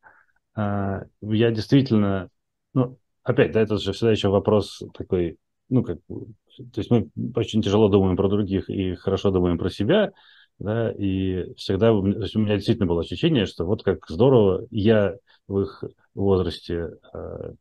я 0.57 1.51
действительно, 1.51 2.29
ну, 2.75 2.99
опять, 3.23 3.53
да, 3.53 3.61
это 3.61 3.79
же 3.79 3.93
всегда 3.93 4.13
еще 4.13 4.29
вопрос 4.29 4.83
такой, 4.95 5.39
ну, 5.69 5.83
как, 5.83 5.99
то 6.09 6.81
есть 6.81 6.91
мы 6.91 7.09
очень 7.35 7.63
тяжело 7.63 7.89
думаем 7.89 8.17
про 8.17 8.29
других 8.29 8.69
и 8.69 8.95
хорошо 8.95 9.31
думаем 9.31 9.59
про 9.59 9.71
себя, 9.71 10.13
да, 10.59 10.93
и 10.93 11.55
всегда 11.55 11.93
у 11.93 12.03
меня 12.03 12.57
действительно 12.57 12.87
было 12.87 13.01
ощущение, 13.01 13.47
что 13.47 13.65
вот 13.65 13.83
как 13.83 14.07
здорово, 14.09 14.67
я 14.71 15.17
в 15.49 15.61
их 15.61 15.83
возрасте 16.15 16.91
э, 17.13 17.53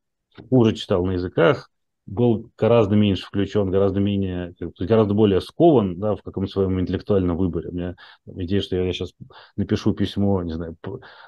хуже 0.49 0.75
читал 0.75 1.05
на 1.05 1.11
языках, 1.11 1.70
был 2.12 2.51
гораздо 2.57 2.97
меньше 2.97 3.26
включен, 3.26 3.72
гораздо 3.72 4.01
менее, 4.01 4.53
гораздо 4.80 5.14
более 5.14 5.39
скован 5.39 5.97
да, 5.97 6.16
в 6.16 6.22
каком-то 6.22 6.51
своем 6.51 6.78
интеллектуальном 6.78 7.38
выборе. 7.38 7.70
У 7.70 7.72
меня 7.74 7.95
идея, 8.26 8.59
что 8.59 8.76
я 8.76 8.91
сейчас 8.91 9.14
напишу 9.55 9.93
письмо, 9.93 10.43
не 10.43 10.51
знаю, 10.51 10.76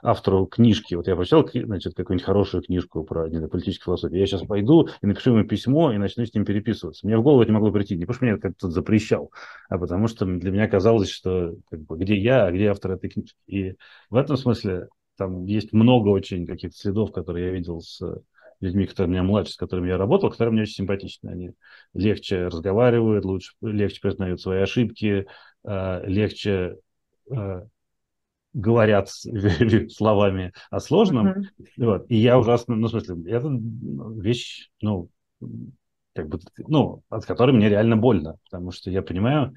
автору 0.02 0.46
книжки. 0.46 0.96
Вот 0.96 1.08
я 1.08 1.16
прочитал, 1.16 1.50
значит, 1.54 1.94
какую-нибудь 1.96 2.26
хорошую 2.26 2.64
книжку 2.64 3.06
про, 3.06 3.30
не 3.30 3.38
знаю, 3.38 3.50
политическую 3.50 3.96
философию. 3.96 4.20
Я 4.20 4.26
сейчас 4.26 4.42
пойду 4.44 4.90
и 5.02 5.08
напишу 5.08 5.34
ему 5.34 5.48
письмо 5.48 5.94
и 5.94 5.98
начну 5.98 6.26
с 6.26 6.34
ним 6.34 6.44
переписываться. 6.44 7.08
Мне 7.08 7.18
в 7.18 7.24
голову 7.24 7.44
это 7.44 7.52
не 7.52 7.56
могло 7.56 7.72
прийти. 7.72 7.96
Не 7.96 8.02
потому 8.02 8.16
что 8.16 8.26
меня 8.26 8.38
как-то 8.38 8.70
запрещал, 8.70 9.32
а 9.70 9.78
потому 9.78 10.08
что 10.08 10.26
для 10.26 10.52
меня 10.52 10.68
казалось, 10.68 11.10
что 11.10 11.56
как 11.72 11.80
бы, 11.80 11.98
где 11.98 12.18
я, 12.18 12.46
а 12.46 12.52
где 12.52 12.68
автор 12.68 12.92
этой 12.92 13.10
книжки. 13.10 13.38
И 13.48 13.76
в 14.10 14.18
этом 14.18 14.36
смысле 14.36 14.90
там 15.16 15.46
есть 15.46 15.72
много 15.72 16.10
очень 16.10 16.46
каких-то 16.46 16.76
следов, 16.76 17.14
которые 17.14 17.46
я 17.46 17.52
видел 17.54 17.80
с 17.80 18.02
людьми, 18.64 18.86
которые 18.86 19.12
меня 19.12 19.24
младше, 19.24 19.54
с 19.54 19.58
которыми 19.58 19.90
я 19.90 19.98
работал, 19.98 20.30
которые 20.30 20.54
мне 20.54 20.62
очень 20.64 20.76
симпатичны. 20.76 21.30
Они 21.30 21.52
легче 21.94 22.48
разговаривают, 22.48 23.26
лучше, 23.26 23.54
легче 23.62 24.00
признают 24.02 24.42
свои 24.42 24.62
ошибки, 24.62 25.28
э, 25.66 26.02
легче 26.06 26.78
э, 27.30 27.66
говорят 28.54 29.10
словами 29.90 30.54
о 30.70 30.80
сложном. 30.80 31.28
Uh-huh. 31.28 31.44
Вот. 31.78 32.06
И 32.10 32.16
я 32.16 32.40
ужасно, 32.40 32.76
ну, 32.76 32.88
в 32.88 32.92
смысле, 32.92 33.16
это 33.32 33.50
вещь, 34.22 34.70
ну, 34.82 35.10
как 36.16 36.30
бы, 36.30 36.40
ну, 36.68 37.04
от 37.10 37.26
которой 37.26 37.52
мне 37.52 37.70
реально 37.70 37.98
больно, 37.98 38.38
потому 38.46 38.72
что 38.72 38.90
я 38.90 39.02
понимаю, 39.02 39.54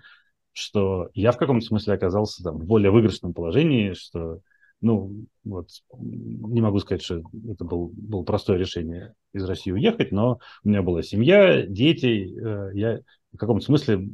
что 0.52 1.10
я 1.14 1.32
в 1.32 1.36
каком-то 1.36 1.64
смысле 1.64 1.94
оказался 1.94 2.42
там, 2.42 2.58
в 2.58 2.64
более 2.64 2.90
выигрышном 2.90 3.34
положении, 3.34 3.92
что 3.92 4.40
ну, 4.80 5.24
вот, 5.44 5.68
не 5.98 6.60
могу 6.60 6.78
сказать, 6.80 7.02
что 7.02 7.22
это 7.48 7.64
был, 7.64 7.92
было 7.94 8.22
простое 8.22 8.58
решение 8.58 9.14
из 9.32 9.44
России 9.44 9.70
уехать, 9.70 10.12
но 10.12 10.38
у 10.64 10.68
меня 10.68 10.82
была 10.82 11.02
семья, 11.02 11.66
дети, 11.66 12.38
э, 12.38 12.70
я 12.74 13.00
в 13.32 13.38
каком-то 13.38 13.64
смысле, 13.64 14.08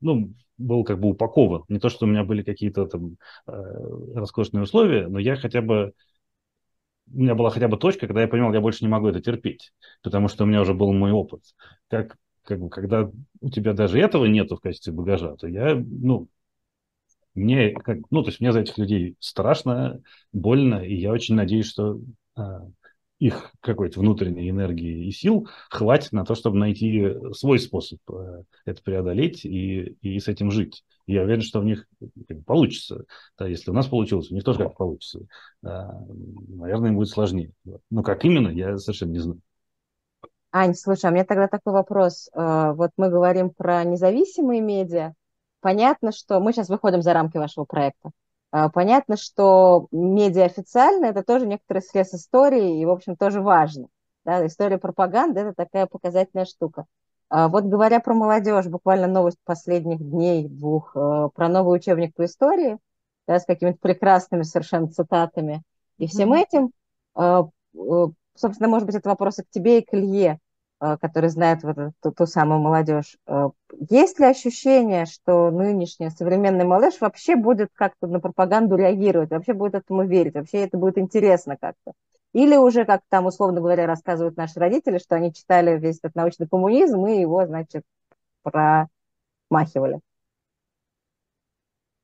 ну, 0.00 0.32
был 0.56 0.84
как 0.84 0.98
бы 1.00 1.10
упакован. 1.10 1.64
Не 1.68 1.78
то, 1.78 1.88
что 1.88 2.06
у 2.06 2.08
меня 2.08 2.24
были 2.24 2.42
какие-то 2.42 2.86
там 2.86 3.16
э, 3.46 3.52
роскошные 4.14 4.62
условия, 4.62 5.06
но 5.08 5.18
я 5.18 5.36
хотя 5.36 5.62
бы 5.62 5.92
у 7.12 7.20
меня 7.20 7.34
была 7.34 7.50
хотя 7.50 7.68
бы 7.68 7.76
точка, 7.76 8.06
когда 8.06 8.22
я 8.22 8.28
понимал, 8.28 8.52
я 8.52 8.60
больше 8.60 8.84
не 8.84 8.90
могу 8.90 9.08
это 9.08 9.20
терпеть, 9.20 9.72
потому 10.02 10.28
что 10.28 10.44
у 10.44 10.46
меня 10.46 10.60
уже 10.60 10.74
был 10.74 10.92
мой 10.92 11.10
опыт. 11.10 11.42
Как, 11.88 12.16
как 12.42 12.60
бы, 12.60 12.68
когда 12.68 13.10
у 13.40 13.50
тебя 13.50 13.72
даже 13.72 13.98
этого 13.98 14.26
нету 14.26 14.56
в 14.56 14.60
качестве 14.60 14.92
багажа, 14.92 15.34
то 15.36 15.48
я, 15.48 15.74
ну, 15.74 16.28
мне, 17.38 17.72
как, 17.72 17.98
ну, 18.10 18.22
то 18.22 18.28
есть 18.28 18.40
мне 18.40 18.52
за 18.52 18.60
этих 18.60 18.76
людей 18.78 19.16
страшно, 19.18 20.00
больно, 20.32 20.84
и 20.84 20.94
я 20.94 21.12
очень 21.12 21.34
надеюсь, 21.34 21.66
что 21.66 22.00
а, 22.36 22.66
их 23.18 23.52
какой-то 23.60 24.00
внутренней 24.00 24.48
энергии 24.48 25.06
и 25.06 25.10
сил 25.10 25.48
хватит 25.70 26.12
на 26.12 26.24
то, 26.24 26.34
чтобы 26.34 26.58
найти 26.58 27.14
свой 27.32 27.58
способ 27.58 27.98
а, 28.10 28.42
это 28.64 28.82
преодолеть 28.82 29.44
и, 29.44 29.96
и 30.02 30.20
с 30.20 30.28
этим 30.28 30.50
жить. 30.50 30.84
И 31.06 31.14
я 31.14 31.22
уверен, 31.22 31.42
что 31.42 31.60
у 31.60 31.64
них 31.64 31.86
получится. 32.46 33.04
Да, 33.38 33.46
если 33.46 33.70
у 33.70 33.74
нас 33.74 33.86
получилось, 33.86 34.30
у 34.30 34.34
них 34.34 34.44
тоже 34.44 34.58
как 34.58 34.76
получится. 34.76 35.20
А, 35.64 35.92
наверное, 36.48 36.90
им 36.90 36.96
будет 36.96 37.08
сложнее. 37.08 37.52
Но 37.90 38.02
как 38.02 38.24
именно, 38.24 38.48
я 38.48 38.76
совершенно 38.76 39.12
не 39.12 39.20
знаю. 39.20 39.40
Ань, 40.50 40.74
слушай, 40.74 41.06
а 41.06 41.08
у 41.10 41.12
меня 41.12 41.24
тогда 41.24 41.46
такой 41.46 41.72
вопрос. 41.72 42.30
Вот 42.34 42.90
мы 42.96 43.10
говорим 43.10 43.50
про 43.50 43.84
независимые 43.84 44.62
медиа, 44.62 45.12
Понятно, 45.60 46.12
что 46.12 46.40
мы 46.40 46.52
сейчас 46.52 46.68
выходим 46.68 47.02
за 47.02 47.12
рамки 47.12 47.36
вашего 47.36 47.64
проекта. 47.64 48.10
А, 48.50 48.68
понятно, 48.70 49.16
что 49.16 49.88
медиа 49.90 50.44
официально 50.44 51.06
это 51.06 51.22
тоже 51.22 51.46
некоторый 51.46 51.82
срез 51.82 52.14
истории, 52.14 52.80
и, 52.80 52.86
в 52.86 52.90
общем, 52.90 53.16
тоже 53.16 53.42
важно. 53.42 53.88
Да? 54.24 54.46
История 54.46 54.78
пропаганды– 54.78 55.40
это 55.42 55.54
такая 55.54 55.86
показательная 55.86 56.46
штука. 56.46 56.86
А 57.30 57.48
вот 57.48 57.64
говоря 57.64 58.00
про 58.00 58.14
молодежь, 58.14 58.66
буквально 58.66 59.06
новость 59.06 59.38
последних 59.44 59.98
дней, 59.98 60.48
двух, 60.48 60.96
э, 60.96 61.28
про 61.34 61.48
новый 61.48 61.76
учебник 61.76 62.14
по 62.14 62.24
истории, 62.24 62.78
да, 63.26 63.38
с 63.38 63.44
какими-то 63.44 63.78
прекрасными 63.80 64.42
совершенно 64.42 64.88
цитатами 64.88 65.62
и 65.98 66.06
всем 66.06 66.32
mm-hmm. 66.32 66.42
этим, 66.42 66.70
э, 67.16 67.42
собственно, 68.34 68.68
может 68.68 68.86
быть, 68.86 68.94
это 68.94 69.10
вопросы 69.10 69.42
к 69.42 69.50
тебе 69.50 69.80
и 69.80 69.84
к 69.84 69.92
Илье. 69.92 70.38
Э, 70.80 70.96
который 71.00 71.28
знает 71.28 71.64
вот 71.64 71.76
эту, 71.76 72.12
ту 72.12 72.26
самую 72.26 72.60
молодежь. 72.60 73.18
Э, 73.26 73.48
есть 73.90 74.20
ли 74.20 74.26
ощущение, 74.26 75.06
что 75.06 75.50
нынешняя 75.50 76.10
современная 76.10 76.64
молодежь 76.64 77.00
вообще 77.00 77.34
будет 77.34 77.70
как-то 77.74 78.06
на 78.06 78.20
пропаганду 78.20 78.76
реагировать, 78.76 79.30
вообще 79.30 79.54
будет 79.54 79.74
этому 79.74 80.04
верить, 80.06 80.34
вообще 80.34 80.58
это 80.58 80.78
будет 80.78 80.96
интересно 80.98 81.56
как-то? 81.56 81.94
Или 82.32 82.56
уже, 82.56 82.84
как 82.84 83.00
там, 83.08 83.26
условно 83.26 83.60
говоря, 83.60 83.86
рассказывают 83.86 84.36
наши 84.36 84.60
родители, 84.60 84.98
что 84.98 85.16
они 85.16 85.34
читали 85.34 85.76
весь 85.78 85.98
этот 85.98 86.14
научный 86.14 86.46
коммунизм 86.46 87.04
и 87.06 87.20
его, 87.20 87.44
значит, 87.44 87.82
промахивали? 88.44 89.98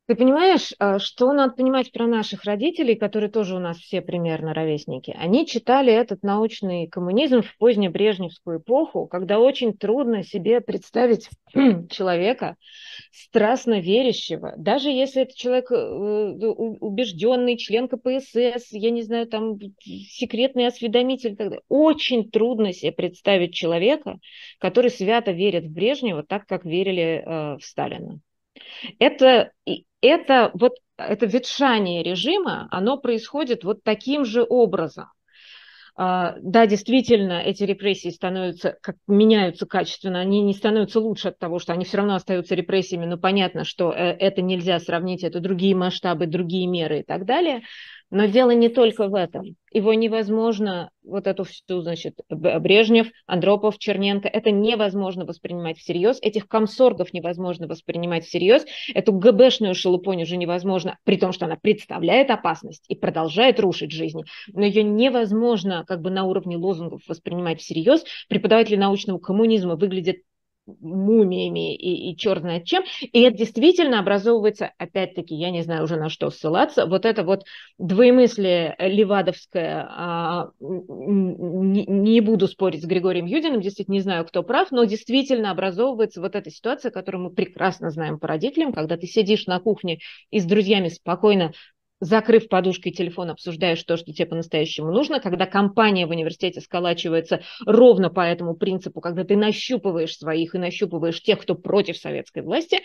Ты 0.06 0.16
понимаешь, 0.16 0.74
а, 0.78 0.98
что 0.98 1.32
надо 1.32 1.54
понимать 1.54 1.90
про 1.90 2.06
наших 2.06 2.44
родителей, 2.44 2.94
которые 2.94 3.30
тоже 3.30 3.56
у 3.56 3.58
нас 3.58 3.78
все 3.78 4.02
примерно 4.02 4.52
ровесники? 4.52 5.16
Они 5.18 5.46
читали 5.46 5.90
этот 5.94 6.22
научный 6.22 6.88
коммунизм 6.88 7.40
в 7.40 7.56
позднебрежневскую 7.56 8.58
эпоху, 8.58 9.06
когда 9.06 9.38
очень 9.38 9.72
трудно 9.72 10.22
себе 10.22 10.60
представить 10.60 11.30
человека, 11.90 12.56
страстно 13.12 13.80
верящего, 13.80 14.52
даже 14.58 14.90
если 14.90 15.22
это 15.22 15.34
человек 15.34 15.72
э, 15.72 15.74
убежденный, 15.74 17.56
член 17.56 17.88
КПСС, 17.88 18.72
я 18.72 18.90
не 18.90 19.00
знаю, 19.04 19.26
там 19.26 19.58
секретный 19.80 20.66
осведомитель 20.66 21.32
и 21.32 21.36
так 21.36 21.48
далее. 21.48 21.62
Очень 21.70 22.30
трудно 22.30 22.74
себе 22.74 22.92
представить 22.92 23.54
человека, 23.54 24.18
который 24.58 24.90
свято 24.90 25.30
верит 25.30 25.64
в 25.64 25.72
Брежнева 25.72 26.24
так, 26.24 26.46
как 26.46 26.66
верили 26.66 27.22
э, 27.24 27.56
в 27.56 27.64
Сталина. 27.64 28.20
Это, 28.98 29.52
это 30.00 30.50
вот 30.54 30.74
это 30.96 31.26
ветшание 31.26 32.02
режима, 32.02 32.68
оно 32.70 32.98
происходит 32.98 33.64
вот 33.64 33.82
таким 33.82 34.24
же 34.24 34.44
образом. 34.48 35.06
Uh, 35.96 36.34
да, 36.42 36.66
действительно, 36.66 37.34
эти 37.40 37.62
репрессии 37.62 38.08
становятся, 38.08 38.76
как 38.82 38.96
меняются 39.06 39.64
качественно, 39.64 40.18
они 40.18 40.40
не 40.40 40.52
становятся 40.52 40.98
лучше 40.98 41.28
от 41.28 41.38
того, 41.38 41.60
что 41.60 41.72
они 41.72 41.84
все 41.84 41.98
равно 41.98 42.16
остаются 42.16 42.56
репрессиями, 42.56 43.06
но 43.06 43.16
понятно, 43.16 43.62
что 43.62 43.92
э, 43.92 44.10
это 44.18 44.42
нельзя 44.42 44.80
сравнить, 44.80 45.22
это 45.22 45.38
другие 45.38 45.76
масштабы, 45.76 46.26
другие 46.26 46.66
меры 46.66 47.00
и 47.00 47.02
так 47.04 47.24
далее. 47.26 47.62
Но 48.10 48.26
дело 48.26 48.50
не 48.50 48.68
только 48.68 49.08
в 49.08 49.14
этом. 49.14 49.56
Его 49.72 49.92
невозможно, 49.92 50.90
вот 51.02 51.26
эту 51.26 51.42
всю, 51.44 51.80
значит, 51.80 52.20
Брежнев, 52.28 53.08
Андропов, 53.26 53.78
Черненко, 53.78 54.28
это 54.28 54.52
невозможно 54.52 55.24
воспринимать 55.24 55.78
всерьез. 55.78 56.18
Этих 56.22 56.46
комсоргов 56.46 57.12
невозможно 57.12 57.66
воспринимать 57.66 58.24
всерьез. 58.24 58.64
Эту 58.94 59.12
ГБшную 59.12 59.74
шелупонь 59.74 60.22
уже 60.22 60.36
невозможно, 60.36 60.96
при 61.04 61.16
том, 61.16 61.32
что 61.32 61.46
она 61.46 61.56
представляет 61.60 62.30
опасность 62.30 62.84
и 62.88 62.94
продолжает 62.94 63.58
рушить 63.58 63.90
жизни. 63.90 64.24
Но 64.52 64.64
ее 64.64 64.84
невозможно 64.84 65.84
как 65.86 66.00
бы 66.00 66.10
на 66.10 66.24
уровне 66.24 66.56
лозунгов 66.56 67.02
воспринимать 67.08 67.60
всерьез. 67.60 68.04
Преподаватели 68.28 68.76
научного 68.76 69.18
коммунизма 69.18 69.74
выглядят 69.76 70.18
мумиями 70.66 71.74
и, 71.74 72.10
и 72.10 72.16
черт 72.16 72.44
чем. 72.64 72.84
И 73.00 73.20
это 73.20 73.36
действительно 73.36 73.98
образовывается, 74.00 74.72
опять-таки, 74.78 75.34
я 75.34 75.50
не 75.50 75.62
знаю 75.62 75.84
уже 75.84 75.96
на 75.96 76.08
что 76.08 76.30
ссылаться, 76.30 76.86
вот 76.86 77.04
это 77.04 77.22
вот 77.22 77.44
двоемыслие 77.78 78.74
левадовское, 78.78 79.86
а, 79.88 80.50
не, 80.60 81.86
не 81.86 82.20
буду 82.20 82.48
спорить 82.48 82.82
с 82.82 82.86
Григорием 82.86 83.26
Юдиным, 83.26 83.60
действительно 83.60 83.94
не 83.94 84.00
знаю, 84.00 84.24
кто 84.24 84.42
прав, 84.42 84.70
но 84.70 84.84
действительно 84.84 85.50
образовывается 85.50 86.20
вот 86.20 86.34
эта 86.34 86.50
ситуация, 86.50 86.90
которую 86.90 87.24
мы 87.24 87.30
прекрасно 87.30 87.90
знаем 87.90 88.18
по 88.18 88.28
родителям, 88.28 88.72
когда 88.72 88.96
ты 88.96 89.06
сидишь 89.06 89.46
на 89.46 89.60
кухне 89.60 89.98
и 90.30 90.40
с 90.40 90.44
друзьями 90.44 90.88
спокойно 90.88 91.52
закрыв 92.00 92.48
подушкой 92.48 92.92
телефон, 92.92 93.30
обсуждаешь 93.30 93.82
то, 93.82 93.96
что 93.96 94.12
тебе 94.12 94.26
по-настоящему 94.26 94.92
нужно, 94.92 95.20
когда 95.20 95.46
компания 95.46 96.06
в 96.06 96.10
университете 96.10 96.60
сколачивается 96.60 97.42
ровно 97.66 98.10
по 98.10 98.20
этому 98.20 98.54
принципу, 98.54 99.00
когда 99.00 99.24
ты 99.24 99.36
нащупываешь 99.36 100.16
своих 100.16 100.54
и 100.54 100.58
нащупываешь 100.58 101.22
тех, 101.22 101.40
кто 101.40 101.54
против 101.54 101.96
советской 101.96 102.42
власти, 102.42 102.80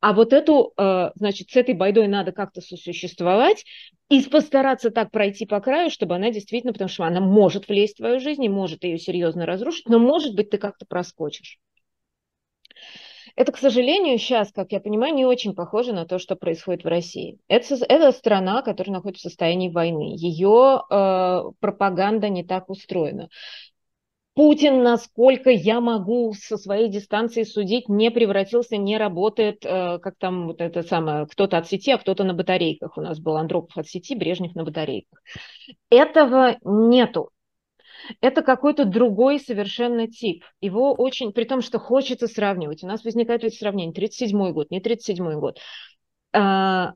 а 0.00 0.12
вот 0.12 0.32
эту, 0.32 0.72
э, 0.76 1.10
значит, 1.14 1.50
с 1.50 1.56
этой 1.56 1.74
байдой 1.74 2.06
надо 2.06 2.32
как-то 2.32 2.60
сосуществовать 2.60 3.64
и 4.08 4.22
постараться 4.22 4.90
так 4.90 5.10
пройти 5.10 5.46
по 5.46 5.60
краю, 5.60 5.90
чтобы 5.90 6.14
она 6.14 6.30
действительно, 6.30 6.72
потому 6.72 6.88
что 6.88 7.04
она 7.04 7.20
может 7.20 7.68
влезть 7.68 7.94
в 7.94 7.98
твою 7.98 8.20
жизнь 8.20 8.44
и 8.44 8.48
может 8.48 8.84
ее 8.84 8.98
серьезно 8.98 9.46
разрушить, 9.46 9.88
но, 9.88 9.98
может 9.98 10.34
быть, 10.34 10.50
ты 10.50 10.58
как-то 10.58 10.86
проскочишь. 10.86 11.58
Это, 13.36 13.50
к 13.50 13.58
сожалению, 13.58 14.18
сейчас, 14.18 14.52
как 14.52 14.70
я 14.70 14.80
понимаю, 14.80 15.14
не 15.14 15.26
очень 15.26 15.54
похоже 15.54 15.92
на 15.92 16.06
то, 16.06 16.18
что 16.18 16.36
происходит 16.36 16.84
в 16.84 16.88
России. 16.88 17.38
Это, 17.48 17.74
это 17.88 18.12
страна, 18.12 18.62
которая 18.62 18.94
находится 18.94 19.28
в 19.28 19.32
состоянии 19.32 19.70
войны. 19.70 20.14
Ее 20.16 20.82
э, 20.88 21.42
пропаганда 21.58 22.28
не 22.28 22.44
так 22.44 22.70
устроена. 22.70 23.28
Путин, 24.34 24.82
насколько 24.82 25.50
я 25.50 25.80
могу 25.80 26.32
со 26.34 26.56
своей 26.56 26.88
дистанции 26.88 27.44
судить, 27.44 27.88
не 27.88 28.10
превратился, 28.10 28.76
не 28.76 28.98
работает, 28.98 29.64
э, 29.64 29.98
как 29.98 30.14
там 30.18 30.46
вот 30.48 30.60
это 30.60 30.82
самое, 30.82 31.26
кто-то 31.26 31.56
от 31.58 31.68
сети, 31.68 31.92
а 31.92 31.98
кто-то 31.98 32.24
на 32.24 32.34
батарейках. 32.34 32.96
У 32.96 33.00
нас 33.00 33.20
был 33.20 33.36
Андропов 33.36 33.76
от 33.76 33.86
сети, 33.86 34.16
Брежнев 34.16 34.54
на 34.54 34.64
батарейках. 34.64 35.22
Этого 35.90 36.56
нету. 36.64 37.30
Это 38.20 38.42
какой-то 38.42 38.84
другой 38.84 39.40
совершенно 39.40 40.08
тип. 40.08 40.44
Его 40.60 40.92
очень, 40.92 41.32
при 41.32 41.44
том, 41.44 41.62
что 41.62 41.78
хочется 41.78 42.26
сравнивать. 42.26 42.84
У 42.84 42.86
нас 42.86 43.04
возникает 43.04 43.42
ведь 43.42 43.58
сравнение. 43.58 43.94
37-й 43.94 44.52
год, 44.52 44.70
не 44.70 44.80
37-й 44.80 45.36
год. 45.36 45.58
А, 46.32 46.94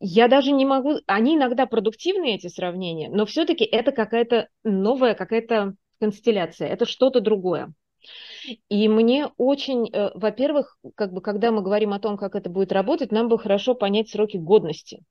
я 0.00 0.28
даже 0.28 0.52
не 0.52 0.64
могу... 0.64 0.98
Они 1.06 1.36
иногда 1.36 1.66
продуктивные, 1.66 2.36
эти 2.36 2.48
сравнения, 2.48 3.08
но 3.10 3.26
все-таки 3.26 3.64
это 3.64 3.92
какая-то 3.92 4.48
новая, 4.64 5.14
какая-то 5.14 5.74
констелляция, 6.00 6.68
это 6.68 6.86
что-то 6.86 7.20
другое. 7.20 7.72
И 8.68 8.88
мне 8.88 9.28
очень, 9.36 9.90
э, 9.92 10.10
во-первых, 10.14 10.78
как 10.94 11.12
бы, 11.12 11.20
когда 11.20 11.50
мы 11.50 11.62
говорим 11.62 11.92
о 11.92 11.98
том, 11.98 12.16
как 12.16 12.36
это 12.36 12.48
будет 12.48 12.72
работать, 12.72 13.12
нам 13.12 13.28
бы 13.28 13.38
хорошо 13.38 13.74
понять 13.74 14.08
сроки 14.08 14.36
годности. 14.36 15.02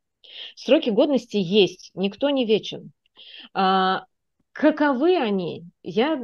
Сроки 0.56 0.90
годности 0.90 1.38
есть, 1.38 1.92
никто 1.94 2.30
не 2.30 2.46
вечен. 2.46 2.92
Каковы 4.58 5.16
они? 5.18 5.66
Я 5.84 6.20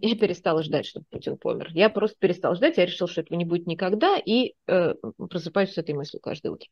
я 0.00 0.16
перестала 0.16 0.62
ждать, 0.62 0.86
чтобы 0.86 1.06
Путин 1.10 1.36
помер. 1.36 1.70
Я 1.72 1.88
просто 1.88 2.16
перестала 2.18 2.56
ждать, 2.56 2.78
я 2.78 2.86
решила, 2.86 3.08
что 3.08 3.20
этого 3.20 3.36
не 3.36 3.44
будет 3.44 3.66
никогда, 3.66 4.16
и 4.16 4.54
э, 4.66 4.94
просыпаюсь 5.30 5.72
с 5.72 5.78
этой 5.78 5.94
мыслью 5.94 6.20
каждое 6.20 6.50
утро. 6.50 6.68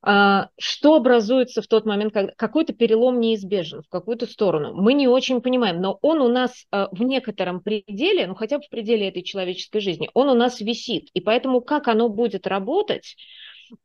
А, 0.00 0.48
что 0.58 0.94
образуется 0.94 1.60
в 1.60 1.66
тот 1.66 1.84
момент, 1.84 2.14
когда 2.14 2.32
какой-то 2.36 2.72
перелом 2.72 3.20
неизбежен 3.20 3.82
в 3.82 3.88
какую-то 3.88 4.26
сторону? 4.26 4.74
Мы 4.74 4.94
не 4.94 5.08
очень 5.08 5.42
понимаем, 5.42 5.82
но 5.82 5.98
он 6.00 6.20
у 6.22 6.28
нас 6.28 6.66
э, 6.72 6.86
в 6.92 7.02
некотором 7.02 7.60
пределе, 7.60 8.26
ну 8.26 8.34
хотя 8.34 8.58
бы 8.58 8.64
в 8.64 8.70
пределе 8.70 9.08
этой 9.08 9.22
человеческой 9.22 9.80
жизни, 9.80 10.08
он 10.14 10.28
у 10.28 10.34
нас 10.34 10.60
висит. 10.60 11.10
И 11.12 11.20
поэтому 11.20 11.60
как 11.60 11.88
оно 11.88 12.08
будет 12.08 12.46
работать, 12.46 13.16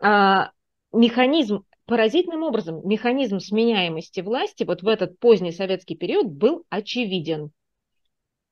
э, 0.02 0.44
механизм 0.94 1.66
поразительным 1.92 2.44
образом 2.44 2.88
механизм 2.88 3.39
сменяемости 3.39 4.22
власти 4.22 4.64
вот 4.64 4.82
в 4.82 4.88
этот 4.88 5.20
поздний 5.20 5.52
советский 5.52 5.96
период 5.96 6.26
был 6.26 6.64
очевиден 6.70 7.52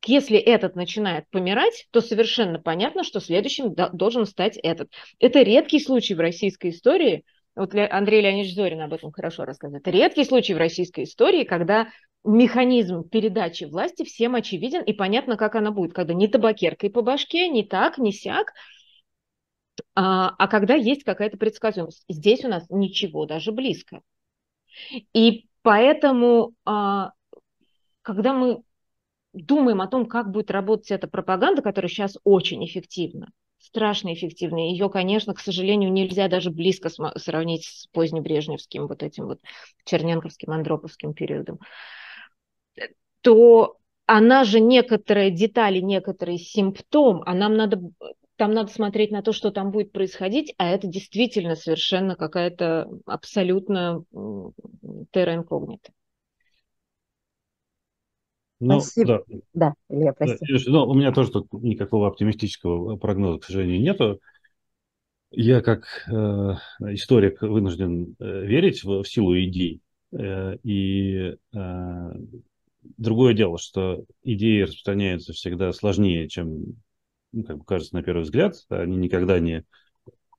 если 0.05 0.37
этот 0.37 0.75
начинает 0.75 1.25
помирать, 1.29 1.87
то 1.91 2.01
совершенно 2.01 2.59
понятно, 2.59 3.03
что 3.03 3.21
следующим 3.21 3.73
должен 3.73 4.25
стать 4.25 4.57
этот. 4.57 4.89
Это 5.19 5.41
редкий 5.41 5.79
случай 5.79 6.15
в 6.15 6.19
российской 6.19 6.71
истории. 6.71 7.23
Вот 7.55 7.73
Андрей 7.75 8.21
Леонидович 8.21 8.55
Зорин 8.55 8.81
об 8.81 8.93
этом 8.93 9.11
хорошо 9.11 9.45
рассказывает. 9.45 9.85
Это 9.85 9.95
редкий 9.95 10.25
случай 10.25 10.53
в 10.53 10.57
российской 10.57 11.03
истории, 11.03 11.43
когда 11.43 11.89
механизм 12.25 13.07
передачи 13.07 13.65
власти 13.65 14.03
всем 14.03 14.35
очевиден 14.35 14.83
и 14.83 14.93
понятно, 14.93 15.37
как 15.37 15.55
она 15.55 15.71
будет, 15.71 15.93
когда 15.93 16.13
не 16.13 16.27
табакеркой 16.27 16.89
по 16.89 17.01
башке, 17.01 17.47
не 17.47 17.63
так, 17.63 17.97
не 17.97 18.11
сяк, 18.11 18.53
а, 19.95 20.35
а 20.37 20.47
когда 20.47 20.75
есть 20.75 21.03
какая-то 21.03 21.37
предсказуемость. 21.37 22.03
Здесь 22.09 22.43
у 22.43 22.47
нас 22.47 22.65
ничего 22.69 23.25
даже 23.25 23.51
близко. 23.51 24.01
И 25.13 25.47
поэтому, 25.61 26.53
а, 26.65 27.11
когда 28.01 28.33
мы 28.33 28.63
думаем 29.33 29.81
о 29.81 29.87
том, 29.87 30.05
как 30.05 30.31
будет 30.31 30.51
работать 30.51 30.91
эта 30.91 31.07
пропаганда, 31.07 31.61
которая 31.61 31.89
сейчас 31.89 32.17
очень 32.23 32.65
эффективна, 32.65 33.31
страшно 33.59 34.13
эффективна. 34.13 34.69
Ее, 34.69 34.89
конечно, 34.89 35.33
к 35.33 35.39
сожалению, 35.39 35.91
нельзя 35.91 36.27
даже 36.27 36.49
близко 36.49 36.89
сравнить 36.89 37.65
с 37.65 37.87
позднебрежневским, 37.87 38.87
вот 38.87 39.03
этим 39.03 39.25
вот 39.25 39.39
черненковским, 39.85 40.51
андроповским 40.51 41.13
периодом, 41.13 41.59
то 43.21 43.77
она 44.05 44.43
же 44.43 44.59
некоторые 44.59 45.29
детали, 45.29 45.79
некоторый 45.79 46.39
симптом, 46.39 47.21
а 47.25 47.35
нам 47.35 47.55
надо 47.55 47.79
там 48.39 48.53
надо 48.53 48.71
смотреть 48.71 49.11
на 49.11 49.21
то, 49.21 49.33
что 49.33 49.51
там 49.51 49.69
будет 49.69 49.91
происходить, 49.91 50.55
а 50.57 50.69
это 50.69 50.87
действительно 50.87 51.55
совершенно 51.55 52.15
какая-то 52.15 52.89
абсолютно 53.05 54.05
терра 55.11 55.35
инкогнита. 55.35 55.91
Ну, 58.61 58.79
Спасибо. 58.79 59.25
Да, 59.27 59.43
да 59.53 59.73
Илья, 59.89 60.13
прости. 60.13 60.45
Да, 60.65 60.71
ну, 60.71 60.85
у 60.85 60.93
меня 60.93 61.11
тоже 61.11 61.31
тут 61.31 61.51
никакого 61.51 62.07
оптимистического 62.07 62.95
прогноза, 62.95 63.39
к 63.39 63.43
сожалению, 63.43 63.81
нету. 63.81 64.21
Я 65.31 65.61
как 65.61 65.83
э, 66.07 66.13
историк 66.93 67.41
вынужден 67.41 68.15
э, 68.19 68.45
верить 68.45 68.85
в, 68.85 69.03
в 69.03 69.05
силу 69.05 69.37
идей. 69.37 69.81
Э, 70.13 70.55
и 70.63 71.35
э, 71.53 72.11
другое 72.97 73.33
дело, 73.33 73.57
что 73.57 74.05
идеи 74.23 74.61
распространяются 74.61 75.33
всегда 75.33 75.73
сложнее, 75.73 76.29
чем 76.29 76.77
ну, 77.31 77.43
как 77.43 77.57
бы 77.57 77.65
кажется 77.65 77.95
на 77.95 78.03
первый 78.03 78.23
взгляд. 78.23 78.55
Они 78.69 78.97
никогда 78.97 79.39
не 79.39 79.65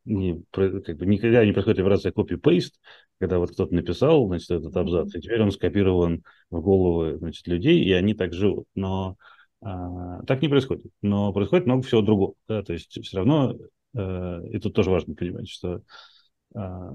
не, 0.05 0.43
как 0.51 0.97
бы 0.97 1.07
никогда 1.07 1.45
не 1.45 1.53
происходит 1.53 1.81
операция 1.81 2.13
copy-paste, 2.13 2.73
когда 3.19 3.39
вот 3.39 3.53
кто-то 3.53 3.75
написал, 3.75 4.27
значит, 4.27 4.51
этот 4.51 4.77
абзац, 4.77 5.15
и 5.15 5.21
теперь 5.21 5.43
он 5.43 5.53
скопирован 5.53 6.25
в 6.51 6.61
головы, 6.61 7.19
значит, 7.19 7.47
людей, 7.47 7.85
и 7.85 7.93
они 7.93 8.15
так 8.15 8.33
живут. 8.33 8.67
Но 8.75 9.17
а, 9.61 10.23
так 10.25 10.43
не 10.43 10.49
происходит. 10.49 10.91
Но 11.03 11.33
происходит 11.33 11.67
много 11.67 11.83
всего 11.83 12.01
другого. 12.01 12.35
Да? 12.49 12.63
То 12.63 12.73
есть 12.73 12.99
все 13.03 13.17
равно, 13.19 13.57
а, 13.95 14.41
и 14.47 14.59
тут 14.59 14.75
тоже 14.75 14.91
важно 14.91 15.15
понимать, 15.15 15.49
что 15.49 15.83
а, 16.55 16.93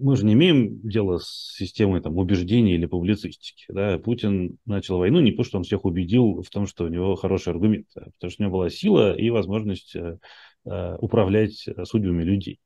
мы 0.00 0.16
же 0.16 0.24
не 0.24 0.32
имеем 0.32 0.80
дела 0.80 1.18
с 1.18 1.54
системой 1.56 2.00
там, 2.00 2.16
убеждений 2.16 2.74
или 2.74 2.86
публицистики. 2.86 3.64
Да? 3.68 3.98
Путин 3.98 4.58
начал 4.66 4.98
войну 4.98 5.20
не 5.20 5.30
потому, 5.32 5.44
что 5.44 5.58
он 5.58 5.64
всех 5.64 5.84
убедил 5.84 6.42
в 6.42 6.50
том, 6.50 6.66
что 6.66 6.84
у 6.84 6.88
него 6.88 7.14
хороший 7.16 7.50
аргумент, 7.50 7.86
а 7.96 8.10
потому 8.10 8.30
что 8.30 8.42
у 8.42 8.44
него 8.44 8.58
была 8.58 8.70
сила 8.70 9.16
и 9.16 9.30
возможность 9.30 9.94
э, 9.96 10.18
Э, 10.66 10.96
управлять 10.98 11.66
э, 11.66 11.84
судьбами 11.86 12.22
людей. 12.22 12.60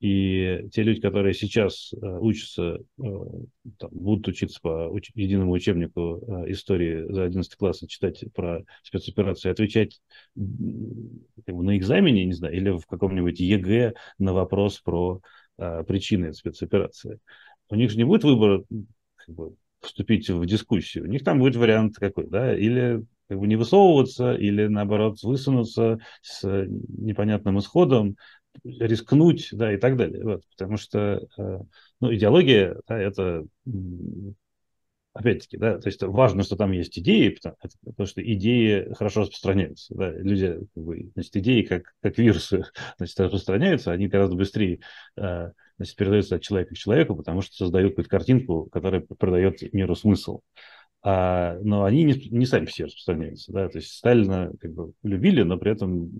И 0.00 0.66
те 0.72 0.82
люди, 0.82 1.02
которые 1.02 1.34
сейчас 1.34 1.92
э, 1.92 1.96
учатся, 2.18 2.78
там, 2.96 3.90
будут 3.92 4.28
учиться 4.28 4.58
по 4.62 4.88
уч- 4.90 5.10
единому 5.14 5.52
учебнику 5.52 6.24
истории 6.48 7.04
за 7.12 7.24
11 7.24 7.54
класс 7.56 7.82
и 7.82 7.88
читать 7.88 8.24
про 8.34 8.64
спецоперации, 8.82 9.50
отвечать 9.50 10.00
на 10.34 11.76
экзамене, 11.76 12.24
не 12.24 12.32
знаю, 12.32 12.56
или 12.56 12.70
в 12.70 12.86
каком-нибудь 12.86 13.38
ЕГЭ 13.38 13.92
на 14.18 14.32
вопрос 14.32 14.80
про 14.80 15.20
причины 15.56 16.32
спецоперации. 16.32 17.18
У 17.70 17.76
них 17.76 17.90
же 17.90 17.96
не 17.96 18.04
будет 18.04 18.24
выбора 18.24 18.62
как 19.16 19.34
бы, 19.34 19.54
вступить 19.80 20.28
в 20.28 20.44
дискуссию. 20.46 21.04
У 21.04 21.08
них 21.08 21.24
там 21.24 21.38
будет 21.38 21.56
вариант 21.56 21.96
какой, 21.96 22.26
да, 22.26 22.56
или 22.56 23.04
как 23.28 23.38
бы 23.38 23.46
не 23.46 23.56
высовываться 23.56 24.34
или, 24.34 24.66
наоборот, 24.66 25.22
высунуться 25.22 25.98
с 26.22 26.42
непонятным 26.44 27.58
исходом, 27.58 28.16
рискнуть, 28.62 29.48
да, 29.52 29.72
и 29.72 29.76
так 29.76 29.96
далее. 29.96 30.22
Вот, 30.24 30.42
потому 30.50 30.76
что, 30.76 31.26
э, 31.38 31.60
ну, 32.00 32.14
идеология, 32.14 32.76
да, 32.86 32.98
это, 32.98 33.44
опять-таки, 35.14 35.56
да, 35.56 35.78
то 35.78 35.88
есть 35.88 36.02
важно, 36.02 36.42
что 36.42 36.56
там 36.56 36.72
есть 36.72 36.98
идеи, 36.98 37.38
потому, 37.84 38.06
что 38.06 38.22
идеи 38.22 38.92
хорошо 38.94 39.22
распространяются, 39.22 39.94
да, 39.94 40.10
люди, 40.10 40.58
как 40.74 40.84
бы, 40.84 41.10
значит, 41.14 41.36
идеи 41.36 41.62
как, 41.62 41.94
как 42.02 42.18
вирусы, 42.18 42.64
значит, 42.98 43.18
распространяются, 43.20 43.92
они 43.92 44.08
гораздо 44.08 44.36
быстрее 44.36 44.80
э, 45.16 45.52
значит, 45.76 45.96
передаются 45.96 46.36
от 46.36 46.42
человека 46.42 46.74
к 46.74 46.78
человеку, 46.78 47.14
потому 47.14 47.42
что 47.42 47.54
создают 47.54 47.92
какую-то 47.92 48.10
картинку, 48.10 48.68
которая 48.72 49.00
придает 49.00 49.72
миру 49.72 49.94
смысл. 49.94 50.40
А, 51.06 51.58
но 51.62 51.84
они 51.84 52.02
не, 52.02 52.14
не 52.30 52.46
сами 52.46 52.64
все 52.64 52.86
распространяются. 52.86 53.52
Да? 53.52 53.68
То 53.68 53.76
есть 53.76 53.92
Сталина 53.92 54.50
как 54.58 54.72
бы 54.72 54.92
любили, 55.02 55.42
но 55.42 55.58
при 55.58 55.72
этом 55.72 56.10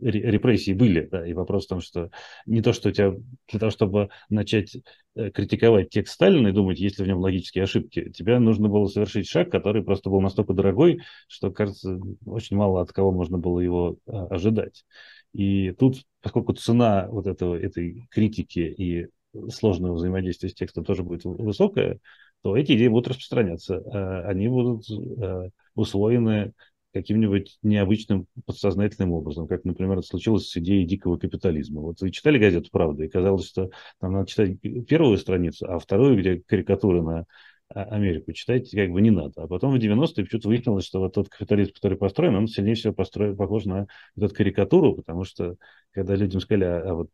репрессии 0.00 0.74
были. 0.74 1.08
Да? 1.10 1.26
И 1.26 1.32
вопрос 1.32 1.64
в 1.64 1.70
том, 1.70 1.80
что 1.80 2.10
не 2.46 2.62
то, 2.62 2.72
что 2.72 2.90
у 2.90 2.92
тебя 2.92 3.14
для 3.48 3.58
того, 3.58 3.70
чтобы 3.70 4.10
начать 4.30 4.76
э, 5.16 5.30
критиковать 5.32 5.90
текст 5.90 6.14
Сталина 6.14 6.46
и 6.46 6.52
думать, 6.52 6.78
есть 6.78 7.00
ли 7.00 7.04
в 7.04 7.08
нем 7.08 7.18
логические 7.18 7.64
ошибки, 7.64 8.12
тебе 8.12 8.38
нужно 8.38 8.68
было 8.68 8.86
совершить 8.86 9.28
шаг, 9.28 9.50
который 9.50 9.82
просто 9.82 10.08
был 10.08 10.20
настолько 10.20 10.52
дорогой, 10.52 11.00
что, 11.26 11.50
кажется, 11.50 11.98
очень 12.26 12.56
мало 12.56 12.82
от 12.82 12.92
кого 12.92 13.10
можно 13.10 13.38
было 13.38 13.58
его 13.58 13.96
а, 14.06 14.26
ожидать. 14.26 14.84
И 15.32 15.72
тут, 15.72 16.04
поскольку 16.22 16.52
цена 16.52 17.08
вот 17.10 17.26
этого, 17.26 17.56
этой 17.56 18.06
критики 18.12 18.60
и 18.60 19.08
сложного 19.50 19.94
взаимодействия 19.94 20.48
с 20.48 20.54
текстом 20.54 20.84
тоже 20.84 21.02
будет 21.02 21.24
высокая, 21.24 21.98
то 22.42 22.56
эти 22.56 22.72
идеи 22.72 22.88
будут 22.88 23.08
распространяться. 23.08 23.76
Э, 23.76 24.28
они 24.28 24.48
будут 24.48 24.88
э, 24.90 25.50
усвоены 25.74 26.52
каким-нибудь 26.96 27.58
необычным 27.62 28.26
подсознательным 28.46 29.12
образом, 29.12 29.46
как, 29.46 29.64
например, 29.64 29.98
это 29.98 30.06
случилось 30.06 30.48
с 30.48 30.56
идеей 30.56 30.86
дикого 30.86 31.18
капитализма. 31.18 31.82
Вот 31.82 32.00
вы 32.00 32.10
читали 32.10 32.38
газету 32.38 32.70
«Правда», 32.72 33.04
и 33.04 33.08
казалось, 33.08 33.46
что 33.46 33.70
там 34.00 34.14
надо 34.14 34.28
читать 34.28 34.58
первую 34.88 35.18
страницу, 35.18 35.66
а 35.68 35.78
вторую, 35.78 36.18
где 36.18 36.42
карикатуры 36.46 37.02
на 37.02 37.26
а, 37.68 37.82
Америку, 37.82 38.32
читать 38.32 38.70
как 38.70 38.90
бы 38.90 39.02
не 39.02 39.10
надо. 39.10 39.42
А 39.42 39.46
потом 39.46 39.74
в 39.74 39.76
90-е 39.76 40.24
почему-то 40.24 40.48
выяснилось, 40.48 40.86
что 40.86 41.00
вот 41.00 41.14
тот 41.14 41.28
капитализм, 41.28 41.72
который 41.74 41.98
построен, 41.98 42.34
он 42.34 42.48
сильнее 42.48 42.76
всего 42.76 42.94
построен, 42.94 43.36
похож 43.36 43.66
на 43.66 43.86
эту 44.16 44.34
карикатуру, 44.34 44.94
потому 44.94 45.24
что 45.24 45.56
когда 45.90 46.14
людям 46.14 46.40
сказали, 46.40 46.64
а, 46.64 46.90
а 46.90 46.94
вот 46.94 47.10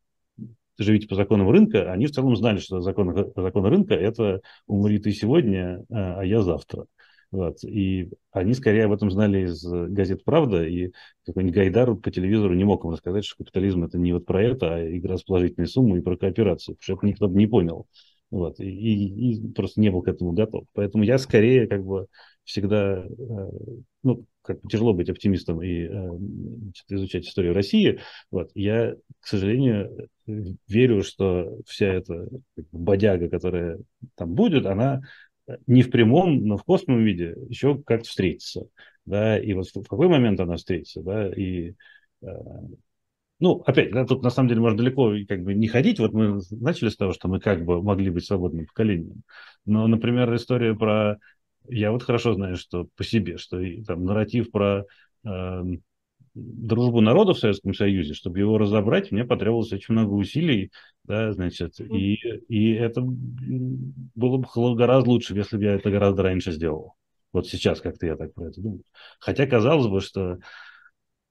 живите 0.79 1.09
по 1.09 1.15
законам 1.15 1.51
рынка, 1.51 1.93
они 1.93 2.07
в 2.07 2.13
целом 2.13 2.37
знали, 2.37 2.59
что 2.59 2.81
законы, 2.81 3.31
законы 3.37 3.69
рынка– 3.69 3.95
это 3.97 4.41
умри 4.67 4.99
ты 4.99 5.13
сегодня, 5.13 5.85
а, 5.91 6.21
а 6.21 6.25
я 6.25 6.43
завтра. 6.43 6.87
Вот. 7.31 7.65
И 7.65 8.11
они 8.31 8.53
скорее 8.53 8.85
об 8.85 8.93
этом 8.93 9.11
знали 9.11 9.47
из 9.47 9.65
газет 9.65 10.23
«Правда», 10.23 10.67
и 10.67 10.93
какой-нибудь 11.25 11.55
Гайдар 11.55 11.95
по 11.95 12.11
телевизору 12.11 12.55
не 12.55 12.65
мог 12.65 12.85
им 12.85 12.91
рассказать, 12.91 13.25
что 13.25 13.39
капитализм– 13.39 13.85
это 13.85 13.99
не 13.99 14.13
вот 14.13 14.27
про 14.27 14.43
это, 14.43 14.75
а 14.75 14.97
игра 14.97 15.17
с 15.17 15.23
положительной 15.23 15.67
суммой 15.67 16.01
и 16.01 16.03
про 16.03 16.17
кооперацию, 16.17 16.77
потому 16.77 16.83
что 16.83 16.93
это 16.95 17.07
никто 17.07 17.29
бы 17.29 17.39
не 17.39 17.47
понял. 17.47 17.87
Вот. 18.31 18.61
И, 18.61 18.67
и, 18.67 19.33
и 19.33 19.53
просто 19.53 19.81
не 19.81 19.91
был 19.91 20.03
к 20.03 20.09
этому 20.09 20.33
готов. 20.33 20.65
Поэтому 20.75 21.05
я 21.05 21.19
скорее 21.19 21.67
как 21.67 21.85
бы 21.85 22.07
всегда, 22.45 23.05
э, 23.05 23.51
ну, 24.03 24.27
как 24.43 24.61
тяжело 24.69 24.93
быть 24.93 25.09
оптимистом 25.09 25.63
и 25.63 25.85
э, 25.85 26.11
изучать 26.89 27.27
историю 27.27 27.55
России. 27.55 28.01
Вот. 28.31 28.51
Я, 28.55 28.95
к 29.21 29.27
сожалению, 29.27 30.09
верю, 30.27 31.03
что 31.03 31.59
вся 31.67 31.87
эта 31.87 32.29
бодяга, 32.73 33.29
которая 33.29 33.79
там 34.17 34.35
будет, 34.35 34.67
она 34.67 35.03
не 35.67 35.83
в 35.83 35.91
прямом, 35.91 36.45
но 36.45 36.57
в 36.57 36.65
косвенном 36.65 37.05
виде 37.05 37.35
еще 37.49 37.81
как-то 37.83 38.09
встретится. 38.09 38.67
Да, 39.05 39.37
и 39.39 39.53
вот 39.53 39.67
в 39.67 39.83
какой 39.83 40.09
момент 40.09 40.39
она 40.39 40.57
встретится, 40.57 41.03
да, 41.03 41.29
и 41.29 41.75
э, 42.23 42.27
ну, 43.43 43.61
опять, 43.67 43.91
да, 43.91 44.05
тут 44.05 44.23
на 44.23 44.31
самом 44.31 44.51
деле 44.51 44.61
можно 44.61 44.79
далеко 44.79 45.13
как 45.29 45.43
бы 45.43 45.53
не 45.55 45.67
ходить. 45.67 45.99
Вот 45.99 46.13
мы 46.13 46.41
начали 46.53 46.91
с 46.91 46.97
того, 46.97 47.13
что 47.13 47.27
мы 47.27 47.41
как 47.41 47.65
бы 47.65 47.83
могли 47.83 48.09
быть 48.09 48.25
свободным 48.25 48.67
поколением. 48.67 49.25
Но, 49.67 49.89
например, 49.89 50.33
история 50.37 50.77
про... 50.77 51.19
Я 51.69 51.93
вот 51.93 52.03
хорошо 52.03 52.35
знаю, 52.35 52.57
что 52.57 52.89
по 52.97 53.05
себе, 53.05 53.39
что 53.39 53.61
там 53.87 54.05
нарратив 54.05 54.51
про 54.51 54.85
э, 55.25 55.63
дружбу 56.35 57.01
народов 57.01 57.37
в 57.37 57.41
Советском 57.41 57.75
Союзе, 57.75 58.15
чтобы 58.15 58.39
его 58.39 58.59
разобрать, 58.59 59.13
мне 59.13 59.25
потребовалось 59.25 59.73
очень 59.73 59.95
много 59.95 60.13
усилий, 60.13 60.71
да, 61.05 61.33
значит, 61.33 61.81
и, 61.81 62.15
и 62.49 62.73
это 62.73 63.03
было 63.03 64.39
бы 64.39 64.75
гораздо 64.77 65.11
лучше, 65.11 65.35
если 65.35 65.57
бы 65.57 65.65
я 65.65 65.75
это 65.75 65.91
гораздо 65.91 66.23
раньше 66.23 66.53
сделал. 66.53 66.95
Вот 67.33 67.49
сейчас 67.49 67.81
как-то 67.81 68.07
я 68.07 68.17
так 68.17 68.35
про 68.35 68.49
это 68.49 68.61
думаю. 68.61 68.83
Хотя 69.19 69.47
казалось 69.47 69.89
бы, 69.89 70.01
что 70.01 70.39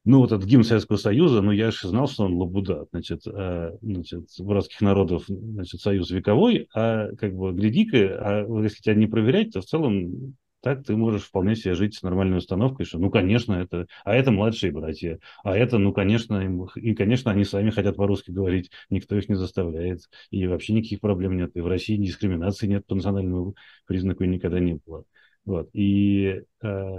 ну, 0.04 0.20
вот 0.20 0.32
этот 0.32 0.45
гимн 0.45 0.64
Советского 0.64 0.97
Союза, 0.97 1.41
ну, 1.41 1.52
я 1.52 1.72
же 1.72 1.88
знал, 1.88 2.08
что 2.08 2.26
он 2.26 2.34
лабуда, 2.34 2.86
значит, 2.91 3.22
а, 3.28 3.78
значит, 3.82 4.26
братских 4.39 4.82
народов, 4.82 5.26
значит, 5.28 5.80
союз 5.82 6.10
вековой, 6.10 6.68
а 6.74 7.10
как 7.16 7.36
бы, 7.36 7.52
гляди-ка, 7.54 7.97
а 7.97 8.62
если 8.64 8.82
тебя 8.82 8.95
не 8.95 9.08
проверять, 9.08 9.54
то 9.54 9.62
в 9.62 9.66
целом 9.66 10.36
так 10.62 10.84
ты 10.84 10.95
можешь 10.95 11.24
вполне 11.24 11.56
себе 11.56 11.74
жить 11.74 11.95
с 11.95 12.04
нормальной 12.04 12.38
установкой, 12.38 12.86
что, 12.86 12.99
ну, 12.99 13.10
конечно, 13.10 13.54
это, 13.54 13.88
а 14.06 14.16
это 14.16 14.32
младшие 14.32 14.72
братья, 14.72 15.20
а 15.43 15.58
это, 15.58 15.78
ну, 15.78 15.91
конечно, 15.91 16.36
им, 16.39 16.66
и, 16.76 16.93
конечно, 16.93 17.32
они 17.32 17.43
сами 17.43 17.72
хотят 17.72 17.95
по-русски 17.95 18.32
говорить, 18.32 18.72
никто 18.89 19.16
их 19.18 19.28
не 19.28 19.36
заставляет, 19.36 20.02
и 20.30 20.47
вообще 20.47 20.74
никаких 20.74 20.99
проблем 20.99 21.36
нет, 21.36 21.52
и 21.56 21.62
в 21.62 21.68
России 21.68 21.97
дискриминации 21.97 22.68
нет 22.68 22.86
по 22.86 22.95
национальному 22.95 23.56
признаку 23.88 24.24
никогда 24.24 24.60
не 24.60 24.80
было. 24.86 25.04
Вот. 25.43 25.70
И 25.74 26.43
э, 26.62 26.91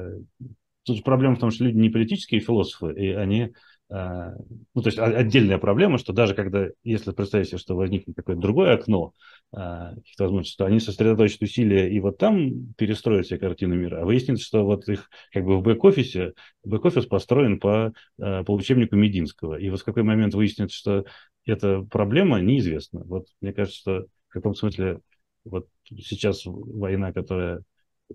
тут 0.84 1.04
проблема 1.04 1.36
в 1.36 1.38
том, 1.38 1.50
что 1.50 1.64
люди 1.64 1.76
не 1.76 1.90
политические 1.90 2.40
философы, 2.40 2.92
и 2.94 3.10
они 3.12 3.52
а, 3.92 4.32
ну, 4.74 4.80
то 4.80 4.88
есть 4.88 4.98
отдельная 4.98 5.58
проблема, 5.58 5.98
что 5.98 6.14
даже 6.14 6.34
когда, 6.34 6.68
если 6.82 7.12
представить 7.12 7.48
себе, 7.48 7.58
что 7.58 7.76
возникнет 7.76 8.16
какое-то 8.16 8.40
другое 8.40 8.74
окно 8.74 9.12
а, 9.52 9.94
каких-то 9.96 10.24
возможностей, 10.24 10.56
то 10.56 10.64
они 10.64 10.80
сосредоточат 10.80 11.42
усилия 11.42 11.92
и 11.92 12.00
вот 12.00 12.16
там 12.16 12.72
перестроят 12.78 13.26
себе 13.26 13.38
картину 13.38 13.74
мира, 13.74 14.00
а 14.00 14.06
выяснится, 14.06 14.46
что 14.46 14.64
вот 14.64 14.88
их 14.88 15.10
как 15.30 15.44
бы 15.44 15.58
в 15.58 15.62
бэк-офисе, 15.62 16.32
бэк-офис 16.64 17.04
построен 17.04 17.60
по, 17.60 17.92
а, 18.18 18.44
по 18.44 18.54
учебнику 18.54 18.96
Мединского, 18.96 19.56
и 19.56 19.68
вот 19.68 19.80
в 19.80 19.84
какой 19.84 20.04
момент 20.04 20.32
выяснится, 20.32 20.74
что 20.74 21.04
эта 21.44 21.82
проблема 21.82 22.40
неизвестна. 22.40 23.02
Вот 23.04 23.26
мне 23.42 23.52
кажется, 23.52 23.78
что 23.78 24.06
в 24.28 24.32
каком 24.32 24.54
смысле 24.54 25.00
вот 25.44 25.68
сейчас 25.98 26.42
война, 26.46 27.12
которая, 27.12 27.62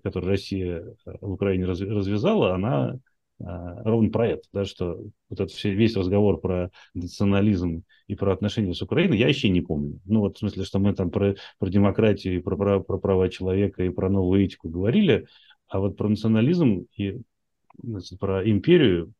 которую 0.02 0.30
Россия 0.30 0.84
в 1.04 1.32
Украине 1.32 1.66
развязала, 1.66 2.54
она 2.54 2.98
а, 3.40 3.82
ровно 3.84 4.10
про 4.10 4.28
это, 4.28 4.42
да, 4.52 4.64
что 4.64 5.00
вот 5.28 5.40
этот 5.40 5.52
весь 5.62 5.96
разговор 5.96 6.40
про 6.40 6.70
национализм 6.94 7.84
и 8.08 8.16
про 8.16 8.32
отношения 8.32 8.74
с 8.74 8.82
Украиной 8.82 9.18
я 9.18 9.28
еще 9.28 9.48
не 9.48 9.60
помню. 9.60 10.00
Ну, 10.06 10.20
вот 10.20 10.36
в 10.36 10.40
смысле, 10.40 10.64
что 10.64 10.80
мы 10.80 10.92
там 10.92 11.10
про, 11.10 11.36
про 11.58 11.68
демократию 11.68 12.36
и 12.36 12.40
про, 12.40 12.56
про, 12.56 12.80
про 12.80 12.98
права 12.98 13.28
человека 13.28 13.84
и 13.84 13.90
про 13.90 14.10
новую 14.10 14.44
этику 14.44 14.68
говорили, 14.68 15.26
а 15.68 15.78
вот 15.78 15.96
про 15.96 16.08
национализм 16.08 16.86
и 16.96 17.20
значит, 17.80 18.18
про 18.18 18.48
империю, 18.48 19.12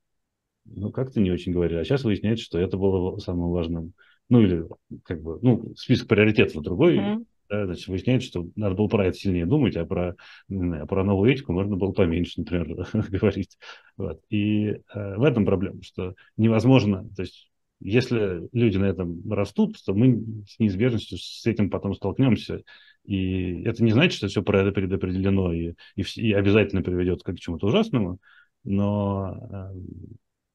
ну, 0.64 0.90
как-то 0.90 1.20
не 1.20 1.30
очень 1.30 1.52
говорили. 1.52 1.78
А 1.78 1.84
сейчас 1.84 2.02
выясняется, 2.02 2.44
что 2.44 2.58
это 2.58 2.76
было 2.76 3.18
самым 3.18 3.50
важным. 3.50 3.92
Ну, 4.28 4.42
или 4.42 4.64
как 5.04 5.22
бы, 5.22 5.38
ну, 5.42 5.74
список 5.76 6.08
приоритетов 6.08 6.62
другой. 6.62 6.98
Mm-hmm 6.98 7.24
да, 7.48 7.66
значит, 7.66 7.88
выясняется, 7.88 8.28
что 8.28 8.48
надо 8.56 8.74
было 8.74 8.88
про 8.88 9.06
это 9.06 9.16
сильнее 9.16 9.46
думать, 9.46 9.76
а 9.76 9.86
про, 9.86 10.16
знаю, 10.48 10.86
про 10.86 11.04
новую 11.04 11.32
этику 11.32 11.52
можно 11.52 11.76
было 11.76 11.92
поменьше, 11.92 12.40
например, 12.40 12.86
говорить. 13.10 13.58
Вот. 13.96 14.20
И 14.30 14.66
э, 14.66 15.16
в 15.16 15.22
этом 15.22 15.44
проблема, 15.44 15.82
что 15.82 16.14
невозможно, 16.36 17.08
то 17.16 17.22
есть 17.22 17.48
если 17.80 18.48
люди 18.52 18.76
на 18.76 18.86
этом 18.86 19.30
растут, 19.30 19.76
то 19.84 19.94
мы 19.94 20.44
с 20.48 20.58
неизбежностью 20.58 21.18
с 21.18 21.46
этим 21.46 21.70
потом 21.70 21.94
столкнемся. 21.94 22.62
И 23.04 23.62
это 23.62 23.84
не 23.84 23.92
значит, 23.92 24.14
что 24.14 24.28
все 24.28 24.42
предопределено 24.42 25.52
и, 25.52 25.74
и, 25.94 26.02
и 26.16 26.32
обязательно 26.32 26.82
приведет 26.82 27.22
к 27.22 27.34
чему-то 27.36 27.68
ужасному, 27.68 28.18
но 28.64 29.36
э, 29.50 29.78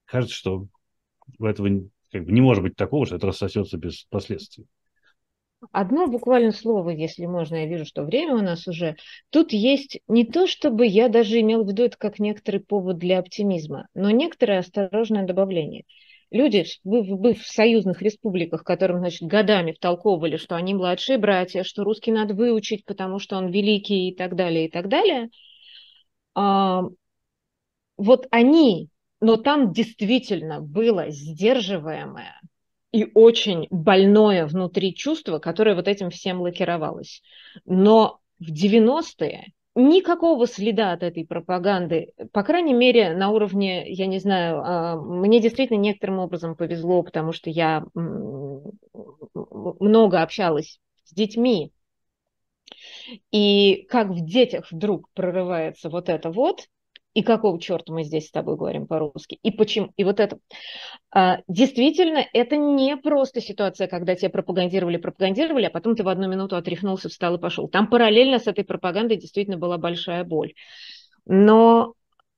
кажется, 0.05 0.35
что 0.35 0.67
у 1.39 1.45
этого 1.45 1.69
как 2.11 2.25
бы 2.25 2.31
не 2.31 2.41
может 2.41 2.61
быть 2.63 2.75
такого, 2.75 3.05
что 3.05 3.15
это 3.15 3.27
рассосется 3.27 3.77
без 3.77 4.03
последствий. 4.09 4.65
Одно 5.71 6.07
буквально 6.07 6.51
слово, 6.51 6.91
если 6.91 7.25
можно, 7.25 7.55
я 7.55 7.65
вижу, 7.65 7.85
что 7.85 8.03
время 8.03 8.35
у 8.35 8.41
нас 8.41 8.67
уже. 8.67 8.95
Тут 9.29 9.53
есть 9.53 9.99
не 10.07 10.25
то, 10.25 10.47
чтобы 10.47 10.85
я 10.85 11.09
даже 11.09 11.39
имел 11.39 11.63
в 11.63 11.67
виду 11.67 11.83
это 11.83 11.97
как 11.97 12.19
некоторый 12.19 12.59
повод 12.59 12.97
для 12.97 13.19
оптимизма, 13.19 13.87
но 13.93 14.09
некоторое 14.11 14.59
осторожное 14.59 15.25
добавление. 15.25 15.83
Люди 16.31 16.65
в, 16.83 17.33
в 17.33 17.45
союзных 17.45 18.01
республиках, 18.01 18.63
которым, 18.63 18.99
значит, 18.99 19.27
годами 19.27 19.71
втолковывали, 19.71 20.37
что 20.37 20.55
они 20.55 20.73
младшие 20.73 21.19
братья, 21.19 21.63
что 21.63 21.83
русский 21.83 22.11
надо 22.11 22.33
выучить, 22.33 22.85
потому 22.85 23.19
что 23.19 23.37
он 23.37 23.51
великий 23.51 24.09
и 24.09 24.15
так 24.15 24.35
далее, 24.35 24.65
и 24.65 24.71
так 24.71 24.89
далее, 24.89 25.29
а, 26.33 26.83
вот 27.97 28.27
они, 28.31 28.89
но 29.21 29.37
там 29.37 29.71
действительно 29.71 30.59
было 30.59 31.09
сдерживаемое 31.09 32.41
и 32.93 33.11
очень 33.15 33.67
больное 33.71 34.45
внутри 34.45 34.95
чувство, 34.95 35.39
которое 35.39 35.75
вот 35.75 35.87
этим 35.87 36.11
всем 36.11 36.39
лакировалось. 36.41 37.21
Но 37.65 38.19
в 38.39 38.51
90-е 38.51 39.51
никакого 39.75 40.45
следа 40.45 40.91
от 40.93 41.01
этой 41.01 41.25
пропаганды, 41.25 42.13
по 42.31 42.43
крайней 42.43 42.73
мере, 42.73 43.15
на 43.15 43.31
уровне, 43.31 43.91
я 43.91 44.05
не 44.05 44.19
знаю, 44.19 44.61
а, 44.63 44.95
мне 45.01 45.41
действительно 45.41 45.79
некоторым 45.79 46.19
образом 46.19 46.55
повезло, 46.55 47.01
потому 47.01 47.31
что 47.33 47.49
я 47.49 47.83
много 49.33 50.21
общалась 50.21 50.79
с 51.03 51.13
детьми, 51.13 51.71
и 53.31 53.87
как 53.89 54.09
в 54.09 54.23
детях 54.23 54.71
вдруг 54.71 55.09
прорывается 55.13 55.89
вот 55.89 56.09
это 56.09 56.29
вот, 56.29 56.67
и 57.13 57.21
какого 57.23 57.59
черта 57.59 57.93
мы 57.93 58.03
здесь 58.03 58.27
с 58.27 58.31
тобой 58.31 58.57
говорим 58.57 58.87
по-русски, 58.87 59.39
и 59.43 59.51
почему, 59.51 59.91
и 59.97 60.03
вот 60.03 60.19
это. 60.19 60.39
А, 61.11 61.39
действительно, 61.47 62.25
это 62.33 62.57
не 62.57 62.97
просто 62.97 63.41
ситуация, 63.41 63.87
когда 63.87 64.15
тебя 64.15 64.29
пропагандировали, 64.29 64.97
пропагандировали, 64.97 65.65
а 65.65 65.69
потом 65.69 65.95
ты 65.95 66.03
в 66.03 66.07
одну 66.07 66.27
минуту 66.27 66.55
отряхнулся, 66.55 67.09
встал 67.09 67.35
и 67.35 67.39
пошел. 67.39 67.67
Там 67.67 67.87
параллельно 67.87 68.39
с 68.39 68.47
этой 68.47 68.63
пропагандой 68.63 69.17
действительно 69.17 69.57
была 69.57 69.77
большая 69.77 70.23
боль. 70.23 70.53
Но 71.25 71.93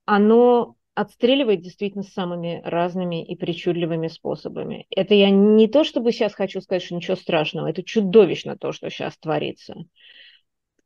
оно 0.06 0.76
отстреливает 0.94 1.62
действительно 1.62 2.04
самыми 2.04 2.62
разными 2.64 3.24
и 3.24 3.36
причудливыми 3.36 4.08
способами. 4.08 4.88
Это 4.90 5.14
я 5.14 5.30
не 5.30 5.68
то, 5.68 5.84
чтобы 5.84 6.12
сейчас 6.12 6.34
хочу 6.34 6.62
сказать, 6.62 6.84
что 6.84 6.96
ничего 6.96 7.18
страшного, 7.18 7.68
это 7.68 7.84
чудовищно 7.84 8.58
то, 8.58 8.72
что 8.72 8.90
сейчас 8.90 9.18
творится. 9.18 9.76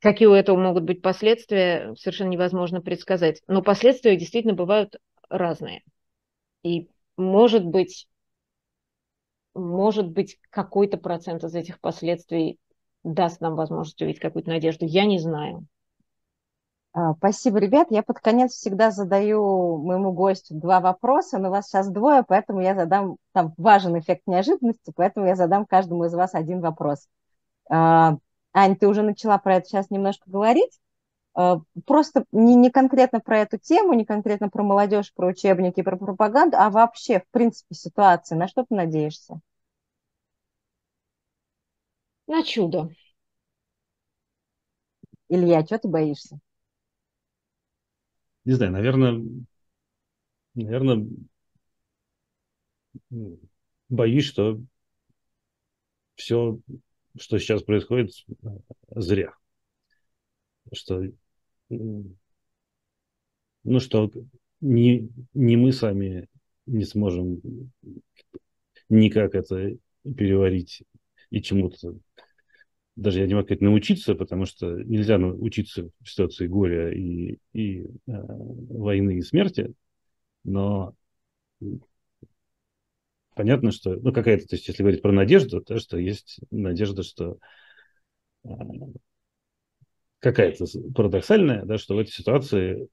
Какие 0.02 0.28
у 0.28 0.34
этого 0.34 0.58
могут 0.58 0.84
быть 0.84 1.02
последствия, 1.02 1.93
совершенно 1.95 2.30
невозможно 2.30 2.82
предсказать. 2.82 3.41
Но 3.47 3.62
последствия 3.62 4.16
действительно 4.16 4.54
бывают 4.54 4.95
разные. 5.30 5.84
И 6.64 6.89
может 7.18 7.66
быть, 7.66 8.08
может 9.54 10.10
быть, 10.10 10.39
какой-то 10.50 10.97
процент 10.97 11.43
из 11.43 11.54
этих 11.54 11.80
последствий 11.82 12.60
даст 13.04 13.41
нам 13.41 13.56
возможность 13.56 14.02
увидеть 14.02 14.22
какую-то 14.22 14.50
надежду. 14.50 14.86
Я 14.86 15.06
не 15.06 15.20
знаю. 15.20 15.66
А, 16.91 17.14
спасибо, 17.14 17.60
ребят. 17.60 17.88
Я 17.91 18.02
под 18.02 18.20
конец 18.20 18.54
всегда 18.54 18.91
задаю 18.91 19.78
моему 19.78 20.12
гостю 20.12 20.56
два 20.56 20.80
вопроса, 20.80 21.38
но 21.38 21.50
вас 21.50 21.68
сейчас 21.68 21.89
двое, 21.89 22.24
поэтому 22.28 22.62
я 22.62 22.74
задам, 22.74 23.18
там 23.32 23.54
важен 23.58 23.97
эффект 24.00 24.24
неожиданности, 24.26 24.91
поэтому 24.95 25.28
я 25.28 25.36
задам 25.36 25.66
каждому 25.66 26.06
из 26.06 26.14
вас 26.14 26.34
один 26.34 26.62
вопрос. 26.62 27.08
Ань, 28.60 28.76
ты 28.76 28.88
уже 28.88 29.03
начала 29.03 29.38
про 29.38 29.55
это 29.55 29.68
сейчас 29.68 29.89
немножко 29.89 30.30
говорить. 30.30 30.80
Э, 31.38 31.60
просто 31.86 32.26
не, 32.34 32.55
не 32.55 32.70
конкретно 32.70 33.22
про 33.22 33.39
эту 33.39 33.57
тему, 33.57 33.93
не 33.93 34.03
конкретно 34.03 34.49
про 34.49 34.64
молодежь, 34.64 35.14
про 35.14 35.28
учебники, 35.28 35.82
про 35.82 35.95
пропаганду, 35.95 36.57
а 36.57 36.70
вообще, 36.70 37.22
в 37.22 37.28
принципе, 37.32 37.74
ситуации. 37.74 38.36
На 38.36 38.49
что 38.49 38.66
ты 38.66 38.76
надеешься? 38.76 39.39
На 42.28 42.43
чудо. 42.43 42.89
Илья, 45.30 45.64
что 45.66 45.80
ты 45.80 45.88
боишься? 45.88 46.39
не 48.43 48.53
знаю, 48.53 48.72
наверное, 48.72 49.22
наверное, 50.55 51.07
боюсь, 53.89 54.26
что 54.26 54.60
все, 56.16 56.60
что 57.20 57.38
сейчас 57.40 57.64
происходит, 57.64 58.12
зря. 58.90 59.34
Что, 60.72 61.04
ну, 61.70 62.16
что 63.80 64.12
не, 64.62 65.10
не 65.34 65.58
мы 65.58 65.72
сами 65.72 66.28
не 66.66 66.86
сможем 66.86 67.42
никак 68.90 69.36
это 69.36 69.76
переварить 70.04 70.84
и 71.30 71.42
чему-то 71.42 71.96
даже 73.00 73.22
я 73.22 73.28
не 73.28 73.34
могу 73.34 73.46
сказать 73.46 73.62
научиться, 73.62 74.14
потому 74.14 74.46
что 74.46 74.76
нельзя 74.84 75.18
научиться 75.18 75.90
в 76.02 76.10
ситуации 76.10 76.48
горя 76.48 76.92
и, 76.92 77.38
и 77.54 77.84
э, 77.84 77.88
войны 78.08 79.18
и 79.18 79.22
смерти, 79.22 79.74
но 80.44 80.94
понятно, 83.40 83.72
что, 83.72 83.96
ну, 83.96 84.12
какая-то, 84.12 84.46
то 84.48 84.58
есть, 84.58 84.68
если 84.68 84.84
говорить 84.84 85.02
про 85.02 85.14
надежду, 85.14 85.62
то, 85.62 85.80
что 85.80 85.98
есть 85.98 86.42
надежда, 86.52 87.04
что 87.04 87.38
э, 88.44 88.50
какая-то 90.20 90.66
парадоксальная, 90.94 91.64
да, 91.64 91.78
что 91.78 91.96
в 91.96 92.00
этой 92.00 92.12
ситуации 92.12 92.90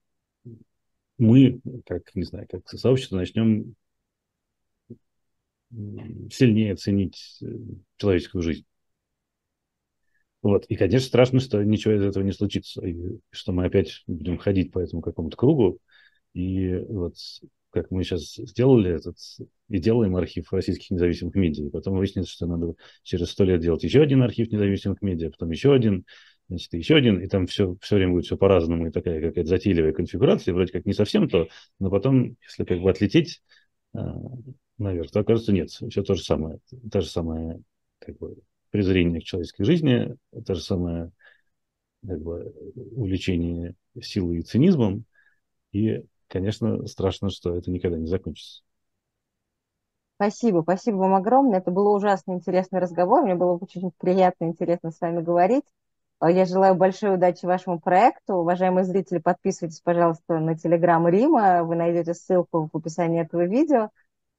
мы, 1.17 1.59
как, 1.85 2.15
не 2.15 2.23
знаю, 2.23 2.47
как 2.49 2.65
сообщество, 2.69 3.17
начнем 3.17 3.75
сильнее 6.31 6.77
ценить 6.77 7.39
э, 7.41 7.47
человеческую 7.97 8.41
жизнь. 8.41 8.65
Вот. 10.41 10.63
И, 10.67 10.77
конечно, 10.77 11.09
страшно, 11.09 11.41
что 11.41 11.61
ничего 11.61 11.95
из 11.95 12.03
этого 12.03 12.23
не 12.23 12.31
случится, 12.31 12.87
и 12.87 13.19
что 13.31 13.51
мы 13.51 13.65
опять 13.65 14.01
будем 14.07 14.37
ходить 14.37 14.71
по 14.71 14.79
этому 14.79 15.01
какому-то 15.01 15.35
кругу. 15.35 15.79
И 16.31 16.73
вот 16.87 17.15
как 17.81 17.91
мы 17.91 18.03
сейчас 18.03 18.35
сделали 18.35 18.91
этот 18.91 19.17
и 19.69 19.79
делаем 19.79 20.15
архив 20.15 20.51
российских 20.51 20.91
независимых 20.91 21.35
медиа. 21.35 21.69
Потом 21.69 21.97
выяснится, 21.97 22.31
что 22.31 22.45
надо 22.45 22.73
через 23.03 23.29
сто 23.29 23.43
лет 23.43 23.61
делать 23.61 23.83
еще 23.83 24.01
один 24.01 24.23
архив 24.23 24.51
независимых 24.51 25.01
медиа, 25.01 25.29
потом 25.29 25.51
еще 25.51 25.73
один, 25.73 26.05
значит, 26.49 26.73
еще 26.73 26.95
один, 26.95 27.19
и 27.19 27.27
там 27.27 27.47
все, 27.47 27.75
все 27.81 27.95
время 27.95 28.13
будет 28.13 28.25
все 28.25 28.37
по-разному, 28.37 28.87
и 28.87 28.91
такая 28.91 29.21
какая-то 29.21 29.49
затейливая 29.49 29.93
конфигурация, 29.93 30.53
вроде 30.53 30.71
как 30.71 30.85
не 30.85 30.93
совсем 30.93 31.29
то, 31.29 31.47
но 31.79 31.89
потом, 31.89 32.37
если 32.43 32.63
как 32.63 32.79
бы 32.79 32.89
отлететь 32.89 33.41
а, 33.93 34.15
наверх, 34.77 35.11
то 35.11 35.19
окажется 35.21 35.53
нет, 35.53 35.69
все 35.69 36.03
то 36.03 36.13
же 36.15 36.23
самое, 36.23 36.59
та 36.91 37.01
же 37.01 37.07
самая 37.07 37.61
как 37.99 38.17
бы 38.17 38.37
презрение 38.71 39.21
к 39.21 39.23
человеческой 39.25 39.63
жизни, 39.63 40.15
то 40.45 40.53
же 40.55 40.61
самое 40.61 41.11
как 42.05 42.21
бы, 42.21 42.53
увлечение 42.95 43.75
силой 44.01 44.39
и 44.39 44.41
цинизмом. 44.43 45.05
И, 45.71 46.03
конечно, 46.27 46.85
страшно, 46.87 47.29
что 47.29 47.55
это 47.55 47.71
никогда 47.71 47.97
не 47.97 48.07
закончится. 48.07 48.63
Спасибо, 50.15 50.61
спасибо 50.61 50.95
вам 50.97 51.15
огромное. 51.15 51.59
Это 51.59 51.69
был 51.69 51.93
ужасно 51.93 52.33
интересный 52.33 52.79
разговор. 52.79 53.23
Мне 53.23 53.35
было 53.35 53.53
очень 53.53 53.91
приятно 53.99 54.45
и 54.45 54.47
интересно 54.47 54.91
с 54.91 54.99
вами 54.99 55.21
говорить. 55.21 55.65
Я 56.19 56.45
желаю 56.45 56.73
большой 56.73 57.13
удачи 57.13 57.45
вашему 57.45 57.79
проекту. 57.79 58.37
Уважаемые 58.37 58.83
зрители, 58.83 59.19
подписывайтесь, 59.19 59.81
пожалуйста, 59.81 60.39
на 60.39 60.57
телеграм 60.57 61.07
Рима. 61.07 61.63
Вы 61.63 61.75
найдете 61.75 62.15
ссылку 62.15 62.67
в 62.73 62.75
описании 62.75 63.21
этого 63.21 63.45
видео. 63.45 63.91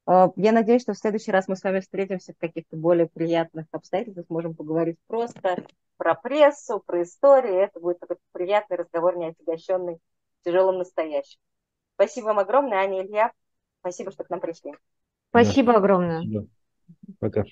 Э, 0.08 0.30
я 0.34 0.50
надеюсь, 0.50 0.82
что 0.82 0.94
в 0.94 0.98
следующий 0.98 1.30
раз 1.30 1.46
мы 1.46 1.54
с 1.54 1.62
вами 1.62 1.78
встретимся 1.78 2.32
в 2.32 2.38
каких-то 2.38 2.76
более 2.76 3.06
приятных 3.06 3.66
обстоятельствах, 3.70 4.26
сможем 4.26 4.56
поговорить 4.56 4.96
просто 5.06 5.64
про 5.96 6.14
прессу, 6.16 6.82
про 6.84 7.04
историю. 7.04 7.60
Это 7.60 7.78
будет 7.78 8.00
такой 8.00 8.16
приятный 8.32 8.78
разговор, 8.78 9.16
не 9.16 9.26
отягощенный 9.26 10.00
тяжелым 10.44 10.78
настоящим. 10.78 11.38
Спасибо 11.98 12.26
вам 12.26 12.38
огромное, 12.38 12.78
Аня 12.78 13.04
Илья. 13.04 13.32
Спасибо, 13.80 14.12
что 14.12 14.22
к 14.22 14.30
нам 14.30 14.38
пришли. 14.38 14.72
Спасибо 15.30 15.72
да. 15.72 15.78
огромное. 15.80 16.46
Пока. 17.18 17.42